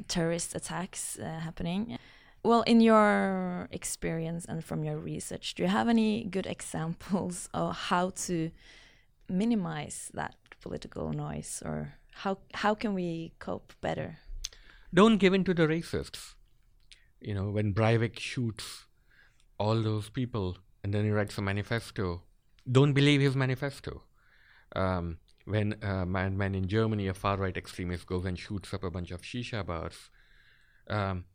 terrorist 0.07 0.55
attacks 0.55 1.19
uh, 1.19 1.39
happening. 1.39 1.97
Well, 2.43 2.61
in 2.61 2.79
your 2.81 3.67
experience 3.71 4.45
and 4.45 4.63
from 4.63 4.83
your 4.83 4.97
research, 4.97 5.55
do 5.55 5.63
you 5.63 5.69
have 5.69 5.89
any 5.89 6.23
good 6.25 6.45
examples 6.45 7.49
of 7.53 7.75
how 7.75 8.11
to 8.27 8.51
minimize 9.27 10.11
that 10.13 10.35
political 10.61 11.11
noise, 11.11 11.63
or 11.65 11.95
how 12.23 12.37
how 12.53 12.75
can 12.75 12.93
we 12.93 13.33
cope 13.39 13.73
better? 13.81 14.19
Don't 14.93 15.17
give 15.17 15.33
in 15.33 15.43
to 15.43 15.53
the 15.53 15.67
racists. 15.67 16.35
You 17.19 17.33
know, 17.33 17.49
when 17.49 17.73
Breivik 17.73 18.19
shoots 18.19 18.85
all 19.57 19.81
those 19.81 20.09
people 20.09 20.57
and 20.83 20.93
then 20.93 21.03
he 21.03 21.11
writes 21.11 21.37
a 21.37 21.41
manifesto. 21.41 22.21
Don't 22.71 22.93
believe 22.93 23.21
his 23.21 23.35
manifesto. 23.35 24.03
Um, 24.75 25.17
when 25.45 25.75
a 25.81 26.05
madman 26.05 26.55
in 26.55 26.67
Germany, 26.67 27.07
a 27.07 27.13
far 27.13 27.37
right 27.37 27.55
extremist, 27.55 28.05
goes 28.07 28.25
and 28.25 28.37
shoots 28.37 28.73
up 28.73 28.83
a 28.83 28.91
bunch 28.91 29.11
of 29.11 29.21
shisha 29.21 29.65
bars, 29.65 30.09
um, 30.89 31.25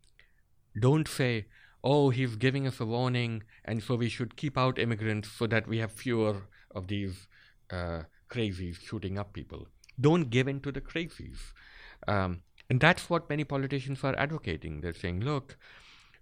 don't 0.79 1.07
say, 1.07 1.45
oh, 1.83 2.09
he's 2.09 2.35
giving 2.35 2.67
us 2.67 2.79
a 2.79 2.85
warning, 2.85 3.43
and 3.65 3.81
so 3.81 3.95
we 3.95 4.09
should 4.09 4.35
keep 4.35 4.57
out 4.57 4.77
immigrants 4.77 5.31
so 5.31 5.47
that 5.47 5.67
we 5.67 5.79
have 5.79 5.91
fewer 5.91 6.43
of 6.75 6.87
these 6.87 7.27
uh, 7.71 8.01
crazies 8.29 8.79
shooting 8.79 9.17
up 9.17 9.33
people. 9.33 9.67
Don't 9.99 10.29
give 10.29 10.47
in 10.47 10.59
to 10.61 10.71
the 10.71 10.81
crazies. 10.81 11.39
Um, 12.07 12.41
and 12.69 12.79
that's 12.79 13.09
what 13.09 13.29
many 13.29 13.43
politicians 13.43 14.03
are 14.03 14.17
advocating. 14.17 14.81
They're 14.81 14.93
saying, 14.93 15.21
look, 15.21 15.57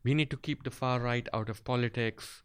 we 0.04 0.14
need 0.14 0.32
to 0.32 0.38
keep 0.38 0.64
the 0.64 0.72
far 0.72 1.00
right 1.00 1.28
out 1.34 1.50
of 1.50 1.64
politics 1.64 2.42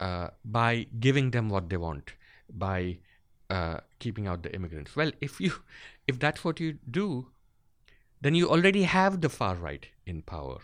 uh, 0.00 0.28
by 0.44 0.86
giving 1.00 1.30
them 1.30 1.48
what 1.48 1.70
they 1.70 1.76
want, 1.76 2.12
by 2.52 2.98
uh, 3.50 3.78
keeping 3.98 4.26
out 4.26 4.42
the 4.42 4.54
immigrants. 4.54 4.96
Well, 4.96 5.12
if 5.20 5.40
you, 5.40 5.52
if 6.06 6.18
that's 6.18 6.44
what 6.44 6.60
you 6.60 6.78
do, 6.90 7.28
then 8.20 8.34
you 8.34 8.48
already 8.48 8.84
have 8.84 9.20
the 9.20 9.28
far 9.28 9.54
right 9.54 9.86
in 10.06 10.22
power. 10.22 10.58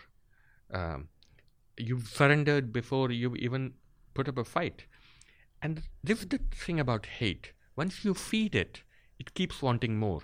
Um, 0.73 1.09
you've 1.77 2.07
surrendered 2.07 2.73
before 2.73 3.11
you 3.11 3.35
even 3.35 3.73
put 4.13 4.27
up 4.27 4.37
a 4.37 4.43
fight. 4.43 4.85
And 5.61 5.83
this 6.03 6.19
is 6.19 6.27
the 6.27 6.39
thing 6.51 6.79
about 6.79 7.05
hate. 7.05 7.53
Once 7.75 8.03
you 8.03 8.13
feed 8.13 8.55
it, 8.55 8.81
it 9.19 9.33
keeps 9.33 9.61
wanting 9.61 9.97
more. 9.97 10.21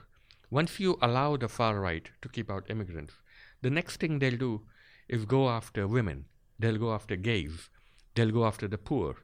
Once 0.51 0.79
you 0.79 0.97
allow 1.01 1.37
the 1.37 1.47
far 1.47 1.79
right 1.79 2.09
to 2.21 2.29
keep 2.29 2.51
out 2.51 2.69
immigrants, 2.69 3.13
the 3.61 3.69
next 3.69 3.97
thing 3.97 4.19
they'll 4.19 4.37
do 4.37 4.61
is 5.07 5.25
go 5.25 5.49
after 5.49 5.87
women. 5.87 6.25
They'll 6.57 6.77
go 6.77 6.93
after 6.93 7.15
gays. 7.15 7.69
They'll 8.15 8.31
go 8.31 8.45
after 8.45 8.67
the 8.67 8.77
poor. 8.77 9.15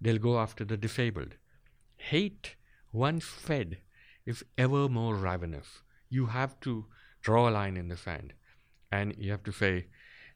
They'll 0.00 0.18
go 0.18 0.38
after 0.38 0.64
the 0.64 0.76
disabled. 0.76 1.34
Hate, 1.96 2.56
once 2.96 3.24
fed, 3.24 3.78
is 4.24 4.44
ever 4.56 4.88
more 4.88 5.14
ravenous. 5.14 5.82
You 6.08 6.26
have 6.26 6.58
to 6.60 6.86
draw 7.22 7.48
a 7.48 7.56
line 7.58 7.76
in 7.76 7.88
the 7.88 7.96
sand. 7.96 8.32
And 8.90 9.14
you 9.18 9.30
have 9.30 9.44
to 9.44 9.52
say, 9.52 9.86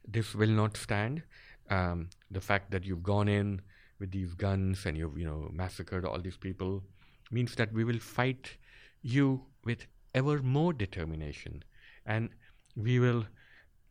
this 0.07 0.35
will 0.35 0.51
not 0.51 0.77
stand. 0.77 1.23
Um, 1.71 2.11
the 2.31 2.41
fact 2.41 2.71
that 2.73 2.85
you've 2.85 3.03
gone 3.03 3.29
in 3.29 3.63
with 3.99 4.11
these 4.11 4.35
guns 4.35 4.87
and 4.87 4.97
you've, 4.97 5.19
you 5.19 5.25
know, 5.25 5.49
massacred 5.53 6.05
all 6.05 6.21
these 6.21 6.37
people 6.37 6.83
means 7.31 7.55
that 7.57 7.73
we 7.73 7.85
will 7.85 7.99
fight 7.99 8.57
you 9.03 9.43
with 9.65 9.87
ever 10.15 10.43
more 10.43 10.73
determination. 10.73 11.63
And 12.07 12.31
we 12.77 12.99
will 12.99 13.25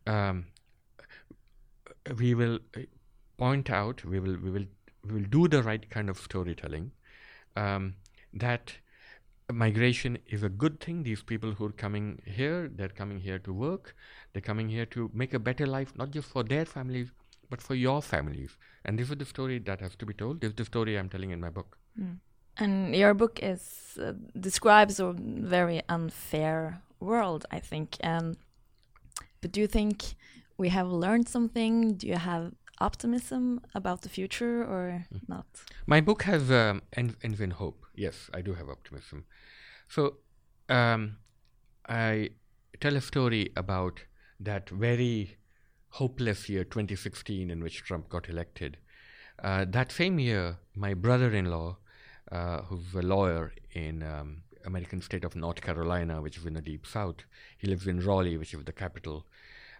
um, 0.06 0.46
we 2.18 2.34
will 2.34 2.58
uh, 2.76 2.80
point 3.36 3.70
out, 3.70 4.04
we 4.04 4.20
will, 4.20 4.36
we 4.36 4.50
will, 4.50 4.66
we 5.06 5.14
will 5.14 5.28
do 5.28 5.48
the 5.48 5.62
right 5.62 5.88
kind 5.90 6.08
of 6.10 6.18
storytelling. 6.18 6.92
Um, 7.56 7.94
that 8.32 8.72
migration 9.52 10.18
is 10.26 10.42
a 10.42 10.48
good 10.48 10.80
thing. 10.80 11.02
These 11.02 11.22
people 11.22 11.52
who 11.52 11.66
are 11.66 11.72
coming 11.72 12.20
here, 12.24 12.70
they're 12.74 12.88
coming 12.88 13.20
here 13.20 13.38
to 13.40 13.52
work. 13.52 13.94
They're 14.32 14.42
coming 14.42 14.68
here 14.68 14.86
to 14.86 15.10
make 15.12 15.34
a 15.34 15.38
better 15.38 15.66
life, 15.66 15.92
not 15.96 16.10
just 16.10 16.28
for 16.28 16.42
their 16.42 16.64
families, 16.64 17.10
but 17.48 17.60
for 17.60 17.74
your 17.74 18.00
families. 18.00 18.56
And 18.84 18.98
this 18.98 19.10
is 19.10 19.16
the 19.16 19.24
story 19.24 19.58
that 19.60 19.80
has 19.80 19.96
to 19.96 20.06
be 20.06 20.14
told. 20.14 20.40
This 20.40 20.50
is 20.50 20.56
the 20.56 20.64
story 20.64 20.98
I'm 20.98 21.08
telling 21.08 21.30
in 21.30 21.40
my 21.40 21.50
book. 21.50 21.76
Mm. 22.00 22.18
And 22.56 22.94
your 22.94 23.14
book 23.14 23.40
is 23.42 23.98
uh, 24.00 24.12
describes 24.38 25.00
a 25.00 25.14
very 25.16 25.82
unfair 25.88 26.82
world, 27.00 27.46
I 27.50 27.58
think. 27.58 27.96
Um, 28.02 28.36
but 29.40 29.52
do 29.52 29.60
you 29.60 29.66
think 29.66 30.14
we 30.58 30.68
have 30.68 30.88
learned 30.88 31.28
something? 31.28 31.94
Do 31.94 32.06
you 32.06 32.16
have 32.16 32.52
optimism 32.80 33.60
about 33.74 34.02
the 34.02 34.08
future 34.08 34.62
or 34.62 35.06
mm. 35.12 35.28
not? 35.28 35.46
My 35.86 36.00
book 36.00 36.22
has 36.22 36.50
um, 36.50 36.82
ends, 36.92 37.16
ends 37.22 37.40
in 37.40 37.52
hope. 37.52 37.84
Yes, 37.94 38.30
I 38.32 38.40
do 38.40 38.54
have 38.54 38.68
optimism. 38.68 39.24
So 39.88 40.16
um, 40.68 41.16
I 41.88 42.30
tell 42.80 42.96
a 42.96 43.00
story 43.00 43.52
about 43.56 44.00
that 44.38 44.70
very 44.70 45.36
hopeless 45.90 46.48
year, 46.48 46.64
2016, 46.64 47.50
in 47.50 47.62
which 47.62 47.82
Trump 47.82 48.08
got 48.08 48.28
elected. 48.28 48.78
Uh, 49.42 49.64
that 49.68 49.90
same 49.90 50.18
year, 50.18 50.58
my 50.74 50.94
brother-in-law, 50.94 51.76
uh, 52.30 52.62
who's 52.62 52.94
a 52.94 53.02
lawyer 53.02 53.52
in 53.72 54.02
um, 54.02 54.42
American 54.64 55.00
state 55.00 55.24
of 55.24 55.34
North 55.34 55.60
Carolina, 55.60 56.20
which 56.20 56.36
is 56.36 56.46
in 56.46 56.54
the 56.54 56.60
deep 56.60 56.86
south, 56.86 57.24
he 57.58 57.66
lives 57.66 57.86
in 57.86 58.00
Raleigh, 58.00 58.36
which 58.36 58.54
is 58.54 58.64
the 58.64 58.72
capital. 58.72 59.26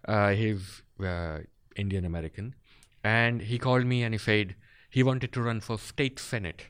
Uh, 0.07 0.31
he's 0.31 0.83
uh, 1.05 1.39
Indian 1.77 2.05
American, 2.05 2.55
and 3.03 3.43
he 3.43 3.59
called 3.59 3.87
me 3.87 4.03
and 4.03 4.15
he 4.15 4.19
said 4.19 4.55
he 4.91 5.03
wanted 5.03 5.33
to 5.33 5.43
run 5.43 5.61
for 5.61 5.79
state 5.79 6.19
senate 6.19 6.67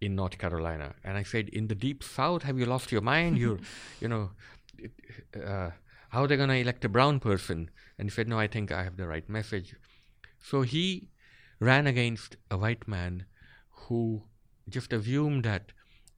in 0.00 0.16
North 0.16 0.38
Carolina. 0.38 0.94
And 1.04 1.18
I 1.18 1.22
said, 1.22 1.48
in 1.50 1.68
the 1.68 1.74
deep 1.74 2.02
south, 2.02 2.42
have 2.44 2.58
you 2.58 2.64
lost 2.64 2.90
your 2.90 3.02
mind? 3.02 3.38
You're, 3.38 3.58
you 4.00 4.08
know, 4.08 4.30
uh, 5.36 5.70
how 6.08 6.24
are 6.24 6.26
they 6.26 6.36
going 6.36 6.48
to 6.48 6.56
elect 6.56 6.84
a 6.84 6.88
brown 6.88 7.20
person? 7.20 7.70
And 7.98 8.08
he 8.08 8.10
said, 8.10 8.28
no, 8.28 8.38
I 8.38 8.46
think 8.46 8.72
I 8.72 8.82
have 8.82 8.96
the 8.96 9.06
right 9.06 9.28
message. 9.28 9.74
So 10.42 10.62
he 10.62 11.10
ran 11.60 11.86
against 11.86 12.36
a 12.50 12.56
white 12.56 12.88
man 12.88 13.26
who 13.70 14.22
just 14.68 14.92
assumed 14.92 15.44
that 15.44 15.72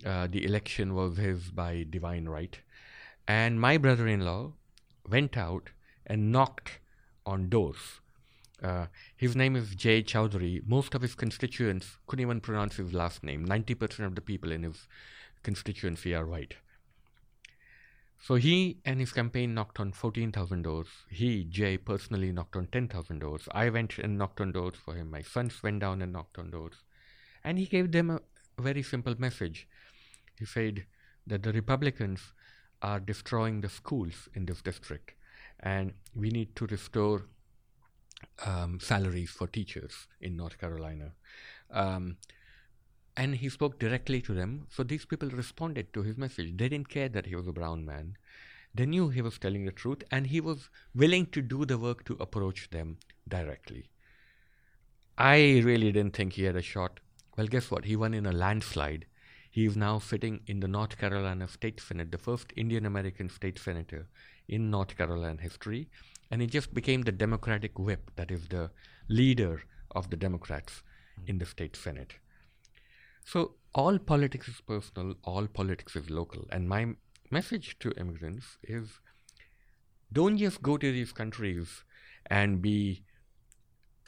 uh, 0.07 0.29
the 0.31 0.45
election 0.45 0.95
was 0.95 1.17
his 1.17 1.51
by 1.51 1.85
divine 1.89 2.29
right. 2.29 2.59
And 3.27 3.61
my 3.61 3.77
brother 3.79 4.07
in 4.07 4.21
law 4.21 4.53
went 5.09 5.37
out 5.37 5.71
and 6.07 6.31
knocked 6.31 6.79
on 7.27 7.49
doors 7.49 8.01
uh, 8.63 8.87
his 9.17 9.35
name 9.35 9.57
is 9.57 9.75
Jay 9.75 10.03
Chaudhuri. 10.03 10.67
Most 10.67 10.95
of 10.95 11.03
his 11.03 11.15
constituents 11.15 11.99
couldn't 12.07 12.23
even 12.23 12.41
pronounce 12.41 12.77
his 12.77 12.93
last 12.93 13.23
name. 13.23 13.47
90% 13.47 14.07
of 14.07 14.15
the 14.15 14.21
people 14.21 14.53
in 14.53 14.63
his 14.63 14.87
constituency 15.43 16.15
are 16.15 16.27
white. 16.27 16.55
So 18.21 18.37
he 18.37 18.79
and 18.85 19.01
his 19.01 19.13
campaign 19.13 19.53
knocked 19.53 19.81
on 19.81 19.91
14,000 19.91 20.63
doors. 20.63 20.87
He, 21.11 21.43
Jay, 21.43 21.77
personally 21.77 22.31
knocked 22.31 22.55
on 22.55 22.69
10,000 22.69 23.19
doors. 23.19 23.49
I 23.51 23.69
went 23.69 23.99
and 23.99 24.17
knocked 24.17 24.41
on 24.41 24.53
doors 24.53 24.77
for 24.85 24.95
him. 24.95 25.11
My 25.11 25.23
sons 25.23 25.61
went 25.63 25.81
down 25.81 26.01
and 26.03 26.13
knocked 26.13 26.39
on 26.39 26.51
doors. 26.51 26.85
And 27.43 27.59
he 27.59 27.67
gave 27.67 27.91
them 27.91 28.11
a 28.11 28.21
very 28.63 28.85
simple 28.85 29.17
message. 29.19 29.67
He 30.39 30.45
said 30.45 30.85
that 31.27 31.43
the 31.43 31.53
Republicans 31.53 32.21
are 32.81 33.01
destroying 33.01 33.61
the 33.61 33.69
schools 33.69 34.29
in 34.35 34.47
this 34.47 34.63
district 34.63 35.15
and 35.61 35.93
we 36.15 36.31
need 36.31 36.55
to 36.57 36.67
restore 36.67 37.27
um, 38.45 38.79
salaries 38.81 39.31
for 39.31 39.47
teachers 39.47 40.07
in 40.21 40.37
North 40.37 40.59
Carolina. 40.59 41.13
Um, 41.71 42.17
and 43.17 43.37
he 43.37 43.49
spoke 43.49 43.79
directly 43.79 44.21
to 44.23 44.35
them. 44.35 44.67
So 44.71 44.83
these 44.83 45.05
people 45.05 45.29
responded 45.29 45.93
to 45.93 46.03
his 46.03 46.17
message. 46.17 46.57
They 46.57 46.69
didn't 46.69 46.89
care 46.89 47.09
that 47.11 47.27
he 47.27 47.35
was 47.35 47.47
a 47.47 47.53
brown 47.53 47.85
man. 47.85 48.17
They 48.75 48.87
knew 48.87 49.11
he 49.11 49.21
was 49.21 49.39
telling 49.39 49.67
the 49.67 49.73
truth, 49.73 50.03
and 50.11 50.27
he 50.27 50.41
was 50.41 50.71
willing 50.95 51.27
to 51.27 51.43
do 51.43 51.67
the 51.67 51.77
work 51.77 52.05
to 52.07 52.17
approach 52.19 52.71
them 52.71 52.97
directly. 53.29 53.91
I 55.19 55.61
really 55.63 55.93
didn't 55.93 56.17
think 56.17 56.33
he 56.33 56.45
had 56.45 56.57
a 56.57 56.63
shot. 56.63 57.01
Well, 57.37 57.47
guess 57.47 57.71
what? 57.71 57.85
He 57.85 57.97
won 57.97 58.15
in 58.15 58.25
a 58.25 58.33
landslide. 58.33 59.05
He 59.51 59.67
is 59.67 59.77
now 59.77 59.99
sitting 59.99 60.41
in 60.47 60.61
the 60.61 60.69
North 60.69 60.97
Carolina 60.97 61.47
State 61.49 61.81
Senate, 61.81 62.11
the 62.11 62.17
first 62.17 62.55
Indian 62.57 62.87
American 62.87 63.29
state 63.29 63.59
senator 63.59 64.07
in 64.49 64.71
North 64.71 64.97
Carolina 64.97 65.41
history 65.41 65.89
and 66.33 66.41
he 66.41 66.47
just 66.47 66.73
became 66.73 67.03
the 67.03 67.13
Democratic 67.13 67.79
whip, 67.79 68.11
that 68.17 68.31
is 68.31 68.49
the 68.49 68.71
leader 69.07 69.63
of 69.91 70.09
the 70.09 70.17
Democrats 70.17 70.83
mm. 71.21 71.29
in 71.29 71.39
the 71.39 71.45
state 71.45 71.77
Senate. 71.77 72.15
So 73.23 73.57
all 73.75 73.99
politics 73.99 74.49
is 74.49 74.63
personal, 74.63 75.15
all 75.25 75.47
politics 75.47 75.95
is 75.95 76.09
local. 76.09 76.47
And 76.51 76.71
my 76.71 76.95
message 77.31 77.79
to 77.81 77.93
immigrants 77.99 78.57
is 78.63 78.89
don't 80.11 80.39
just 80.39 80.63
go 80.63 80.79
to 80.79 80.91
these 80.91 81.13
countries 81.13 81.85
and 82.27 82.63
be, 82.63 83.05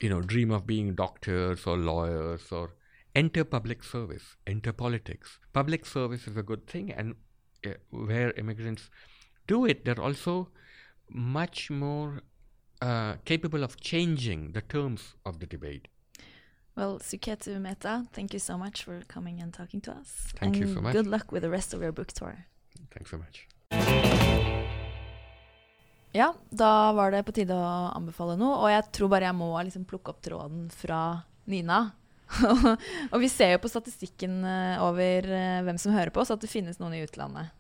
you 0.01 0.09
know, 0.09 0.23
dream 0.23 0.51
of 0.51 0.67
being 0.67 0.95
doctors 0.95 1.67
or 1.67 1.77
lawyers 1.77 2.51
or 2.51 2.75
enter 3.15 3.45
public 3.45 3.85
service, 3.85 4.37
enter 4.47 4.73
politics. 4.73 5.39
Public 5.53 5.85
service 5.85 6.27
is 6.27 6.39
a 6.39 6.43
good 6.43 6.67
thing, 6.67 6.91
and 6.91 7.17
uh, 7.67 7.71
where 7.91 8.33
immigrants 8.33 8.89
do 9.47 9.67
it, 9.67 9.85
they're 9.85 10.01
also 10.01 10.49
much 11.11 11.71
more 11.71 12.23
uh, 12.83 13.15
capable 13.25 13.63
of 13.63 13.81
changing 13.81 14.53
the 14.53 14.61
terms 14.61 15.15
of 15.25 15.39
the 15.41 15.47
debate. 15.47 15.89
Well, 16.77 16.99
Suketu 16.99 17.61
Mehta, 17.61 18.07
thank 18.13 18.33
you 18.33 18.41
so 18.41 18.59
much 18.59 18.83
for 18.83 19.03
coming 19.07 19.41
and 19.41 19.53
talking 19.53 19.81
to 19.83 19.93
us. 19.93 20.33
Thank 20.37 20.57
and 20.57 20.67
you 20.67 20.75
so 20.75 20.81
much. 20.81 20.93
Good 20.93 21.07
luck 21.07 21.31
with 21.31 21.43
the 21.43 21.51
rest 21.51 21.73
of 21.73 21.81
your 21.81 21.93
book 21.93 22.13
tour. 22.13 22.47
Thanks 22.91 23.11
so 23.11 23.19
much. 23.19 23.47
Ja, 26.13 26.35
da 26.51 26.93
var 26.93 27.11
det 27.11 27.25
på 27.27 27.33
tide 27.35 27.55
å 27.55 27.91
anbefale 27.95 28.37
noe. 28.39 28.59
Og 28.63 28.71
jeg 28.71 28.85
tror 28.95 29.11
bare 29.11 29.27
jeg 29.27 29.35
må 29.39 29.49
liksom 29.67 29.87
plukke 29.87 30.13
opp 30.13 30.21
tråden 30.23 30.69
fra 30.71 31.01
Nina. 31.51 31.79
og 33.13 33.19
vi 33.21 33.29
ser 33.31 33.55
jo 33.55 33.61
på 33.63 33.71
statistikken 33.71 34.41
eh, 34.49 34.83
over 34.83 35.29
eh, 35.29 35.61
hvem 35.67 35.79
som 35.81 35.95
hører 35.95 36.13
på 36.15 36.23
oss, 36.23 36.33
at 36.35 36.43
det 36.43 36.51
finnes 36.51 36.81
noen 36.81 36.97
i 36.97 37.03
utlandet. 37.05 37.53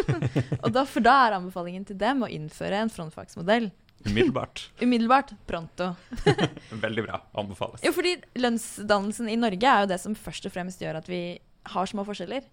og 0.62 0.70
da, 0.74 0.84
for 0.88 1.04
da 1.04 1.16
er 1.26 1.38
anbefalingen 1.38 1.86
til 1.88 1.98
dem 2.00 2.24
å 2.24 2.30
innføre 2.30 2.82
en 2.84 2.92
frontfagsmodell. 2.92 3.70
Umiddelbart. 4.06 4.70
Umiddelbart. 4.84 5.34
Pronto. 5.48 5.92
Veldig 6.70 7.04
bra. 7.08 7.20
Anbefales. 7.40 7.82
Jo, 7.84 7.92
fordi 7.96 8.16
lønnsdannelsen 8.40 9.28
i 9.32 9.38
Norge 9.40 9.72
er 9.72 9.84
jo 9.84 9.92
det 9.92 10.00
som 10.02 10.16
først 10.16 10.48
og 10.48 10.54
fremst 10.54 10.80
gjør 10.84 11.00
at 11.02 11.10
vi 11.10 11.22
har 11.74 11.90
små 11.90 12.06
forskjeller. 12.08 12.46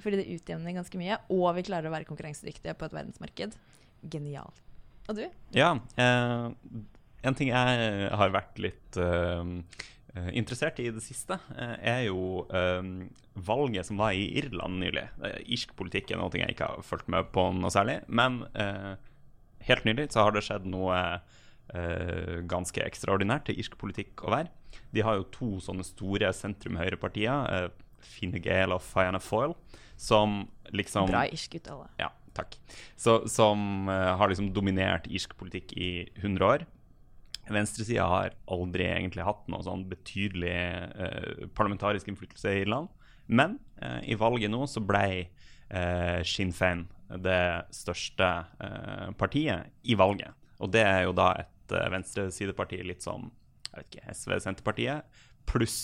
Fordi 0.00 0.18
det 0.18 0.30
utjevner 0.32 0.74
ganske 0.74 0.98
mye, 0.98 1.20
og 1.30 1.52
vi 1.58 1.66
klarer 1.68 1.86
å 1.86 1.94
være 1.94 2.08
konkurransedyktige 2.08 2.74
på 2.78 2.88
et 2.88 2.96
verdensmarked. 2.96 3.54
Genialt. 4.10 4.62
Og 5.12 5.20
du? 5.20 5.24
Ja. 5.54 5.74
Eh, 6.00 6.46
en 7.24 7.36
ting 7.36 7.50
jeg 7.52 8.08
har 8.10 8.32
vært 8.34 8.58
litt 8.60 8.98
eh, 9.00 9.52
interessert 10.30 10.78
i 10.78 10.90
det 10.94 11.02
siste, 11.02 11.38
eh, 11.58 11.74
er 11.94 12.02
jo 12.06 12.44
um, 12.46 13.08
valget 13.34 13.88
som 13.88 13.98
var 13.98 14.14
i 14.14 14.28
Irland 14.38 14.78
nylig. 14.82 15.08
Eh, 15.26 15.40
irsk 15.56 15.74
politikk 15.78 16.12
er 16.12 16.20
noe 16.20 16.30
jeg 16.38 16.54
ikke 16.54 16.68
har 16.70 16.86
fulgt 16.86 17.10
med 17.10 17.32
på 17.34 17.48
noe 17.56 17.72
særlig. 17.74 18.00
Men 18.06 18.44
uh, 18.54 18.94
helt 19.66 19.88
nylig 19.88 20.12
så 20.14 20.26
har 20.26 20.36
det 20.36 20.44
skjedd 20.46 20.68
noe 20.70 21.00
uh, 21.18 22.36
ganske 22.50 22.84
ekstraordinært 22.84 23.48
til 23.48 23.58
irsk 23.58 23.78
politikk 23.80 24.22
å 24.22 24.34
være. 24.36 24.52
De 24.94 25.02
har 25.06 25.18
jo 25.18 25.30
to 25.34 25.50
sånne 25.64 25.86
store 25.86 26.30
sentrum-høyrepartier, 26.36 27.50
uh, 27.50 27.84
Fine 28.04 28.38
Gael 28.44 28.74
og 28.74 28.84
Fianna 28.84 29.20
Foyle, 29.22 29.56
som 29.96 30.44
liksom 30.74 31.08
Bra 31.10 31.24
irsk 31.32 31.58
uttale. 31.58 31.88
ja, 31.98 32.10
takk. 32.36 32.56
Så, 32.96 33.22
som 33.30 33.88
eh, 33.88 34.10
har 34.18 34.30
liksom 34.30 34.52
dominert 34.54 35.06
irsk 35.10 35.36
politikk 35.38 35.74
i 35.76 35.90
100 36.20 36.46
år. 36.46 36.66
Venstresida 37.52 38.06
har 38.08 38.34
aldri 38.50 38.86
egentlig 38.88 39.24
hatt 39.26 39.46
noe 39.52 39.64
sånn 39.66 39.84
betydelig 39.90 40.54
eh, 40.54 41.46
parlamentarisk 41.56 42.08
innflytelse 42.08 42.52
i 42.54 42.62
Irland. 42.64 42.88
Men 43.26 43.58
eh, 43.82 44.00
i 44.12 44.18
valget 44.20 44.52
nå 44.52 44.64
så 44.70 44.80
ble 44.84 45.04
eh, 45.24 46.20
Sinn 46.24 46.52
Féin 46.56 46.86
det 47.24 47.66
største 47.74 48.30
eh, 48.64 49.10
partiet 49.20 49.70
i 49.84 49.96
valget. 49.98 50.32
Og 50.64 50.72
det 50.72 50.82
er 50.88 51.02
jo 51.04 51.12
da 51.16 51.32
et 51.44 51.72
eh, 51.76 51.88
venstresideparti 51.92 52.80
litt 52.84 53.04
som 53.04 53.30
jeg 53.74 53.76
vet 53.80 53.88
ikke, 53.90 54.14
SV, 54.14 54.34
Senterpartiet, 54.44 55.22
pluss 55.50 55.78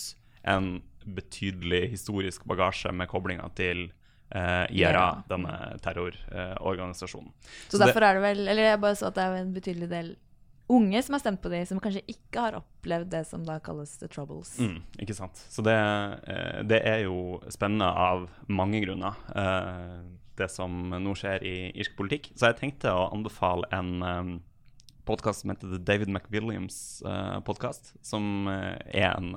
en 0.46 0.76
betydelig 1.04 1.88
historisk 1.96 2.44
bagasje 2.48 2.92
med 2.94 3.10
koblinga 3.10 3.48
til 3.58 3.90
Uh, 4.30 4.62
IRA, 4.70 4.92
Ja. 4.94 5.22
denne 5.26 5.54
terrororganisasjonen. 5.82 7.32
Så, 7.66 7.80
derfor 7.82 8.04
er 8.06 8.14
det 8.14 8.22
vel 8.22 8.42
Eller 8.46 8.68
jeg 8.68 8.80
bare 8.80 8.94
så 8.94 9.08
at 9.08 9.16
det 9.16 9.24
er 9.24 9.38
en 9.40 9.54
betydelig 9.56 9.88
del 9.90 10.12
unge 10.70 11.02
som 11.02 11.16
har 11.16 11.22
stemt 11.22 11.42
på 11.42 11.50
de, 11.52 11.62
som 11.68 11.80
kanskje 11.82 12.02
ikke 12.10 12.46
har 12.46 12.58
opplevd 12.60 13.10
det 13.12 13.24
som 13.28 13.44
da 13.46 13.58
kalles 13.64 13.96
the 14.00 14.08
troubles. 14.10 14.54
Mm, 14.62 14.80
ikke 15.04 15.16
sant. 15.18 15.42
Så 15.50 15.64
det, 15.66 15.76
eh, 15.76 16.60
det 16.70 16.82
er 16.86 17.04
jo 17.06 17.40
spennende 17.52 17.90
av 17.90 18.28
mange 18.48 18.82
grunner, 18.84 19.18
eh, 19.34 19.98
det 20.40 20.50
som 20.52 20.94
nå 20.94 21.16
skjer 21.18 21.44
i 21.44 21.56
irsk 21.74 21.98
politikk. 21.98 22.30
Så 22.34 22.48
jeg 22.48 22.60
tenkte 22.62 22.94
å 22.96 23.10
anbefale 23.12 23.68
en 23.76 23.90
um, 24.00 24.30
podkast 25.04 25.42
som 25.42 25.52
heter 25.52 25.74
The 25.74 25.80
David 25.84 26.08
McWilliams 26.08 27.02
podkast, 27.44 27.92
som 28.00 28.48
eh, 28.48 28.78
er 29.02 29.12
en 29.18 29.34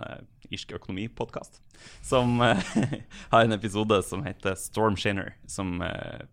irsk 0.53 0.73
økonomipodkast. 0.77 1.61
Som 2.01 2.41
eh, 2.41 2.57
har 3.31 3.43
en 3.43 3.55
episode 3.55 4.01
som 4.03 4.23
heter 4.25 4.55
Storm 4.59 4.97
Shinner, 4.97 5.34
som 5.47 5.81
eh, 5.81 6.25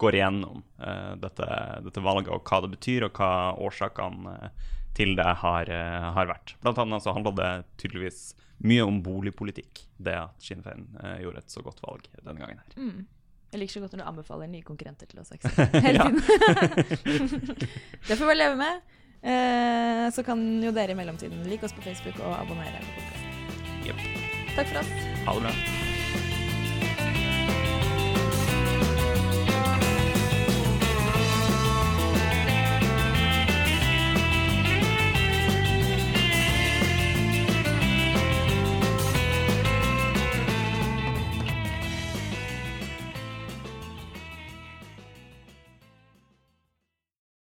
går 0.00 0.16
igjennom 0.16 0.62
eh, 0.80 1.14
dette, 1.20 1.46
dette 1.84 2.04
valget 2.04 2.32
og 2.32 2.44
hva 2.48 2.60
det 2.64 2.72
betyr, 2.74 3.06
og 3.08 3.20
hva 3.20 3.30
årsakene 3.68 4.34
eh, 4.36 4.68
til 4.96 5.14
det 5.18 5.28
har, 5.42 5.70
eh, 5.70 6.10
har 6.16 6.30
vært. 6.30 6.56
Blant 6.64 6.80
annet 6.82 7.04
så 7.04 7.14
handla 7.16 7.34
det 7.36 7.50
tydeligvis 7.82 8.30
mye 8.64 8.84
om 8.84 9.00
boligpolitikk, 9.04 9.84
det 10.00 10.16
at 10.20 10.44
Sinn 10.44 10.64
Fein 10.64 10.84
gjorde 11.22 11.40
et 11.40 11.52
så 11.52 11.62
godt 11.64 11.80
valg 11.84 12.08
denne 12.20 12.36
gangen 12.42 12.60
her. 12.60 12.74
Mm. 12.76 13.06
Jeg 13.50 13.62
liker 13.62 13.78
så 13.78 13.82
godt 13.82 13.94
når 13.96 14.02
du 14.02 14.08
anbefaler 14.12 14.50
nye 14.50 14.66
konkurrenter 14.66 15.10
til 15.10 15.22
oss. 15.22 15.32
Aksel. 15.36 15.80
Hele 15.82 16.06
tiden. 16.06 17.40
det 18.08 18.16
får 18.20 18.30
vi 18.30 18.36
leve 18.36 18.58
med. 18.60 18.96
Eh, 19.20 20.06
så 20.14 20.24
kan 20.24 20.40
jo 20.64 20.72
dere 20.72 20.94
i 20.94 20.98
mellomtiden 21.00 21.44
like 21.50 21.66
oss 21.66 21.76
på 21.76 21.84
Facebook 21.84 22.20
og 22.24 22.36
abonnere 22.38 22.80
på 22.86 22.96
podkasten. 22.96 23.30
Takk 24.56 24.66
for 24.66 24.82
oss. 24.82 24.98
Ha 25.26 25.38
det 25.38 25.46
bra. 25.48 25.89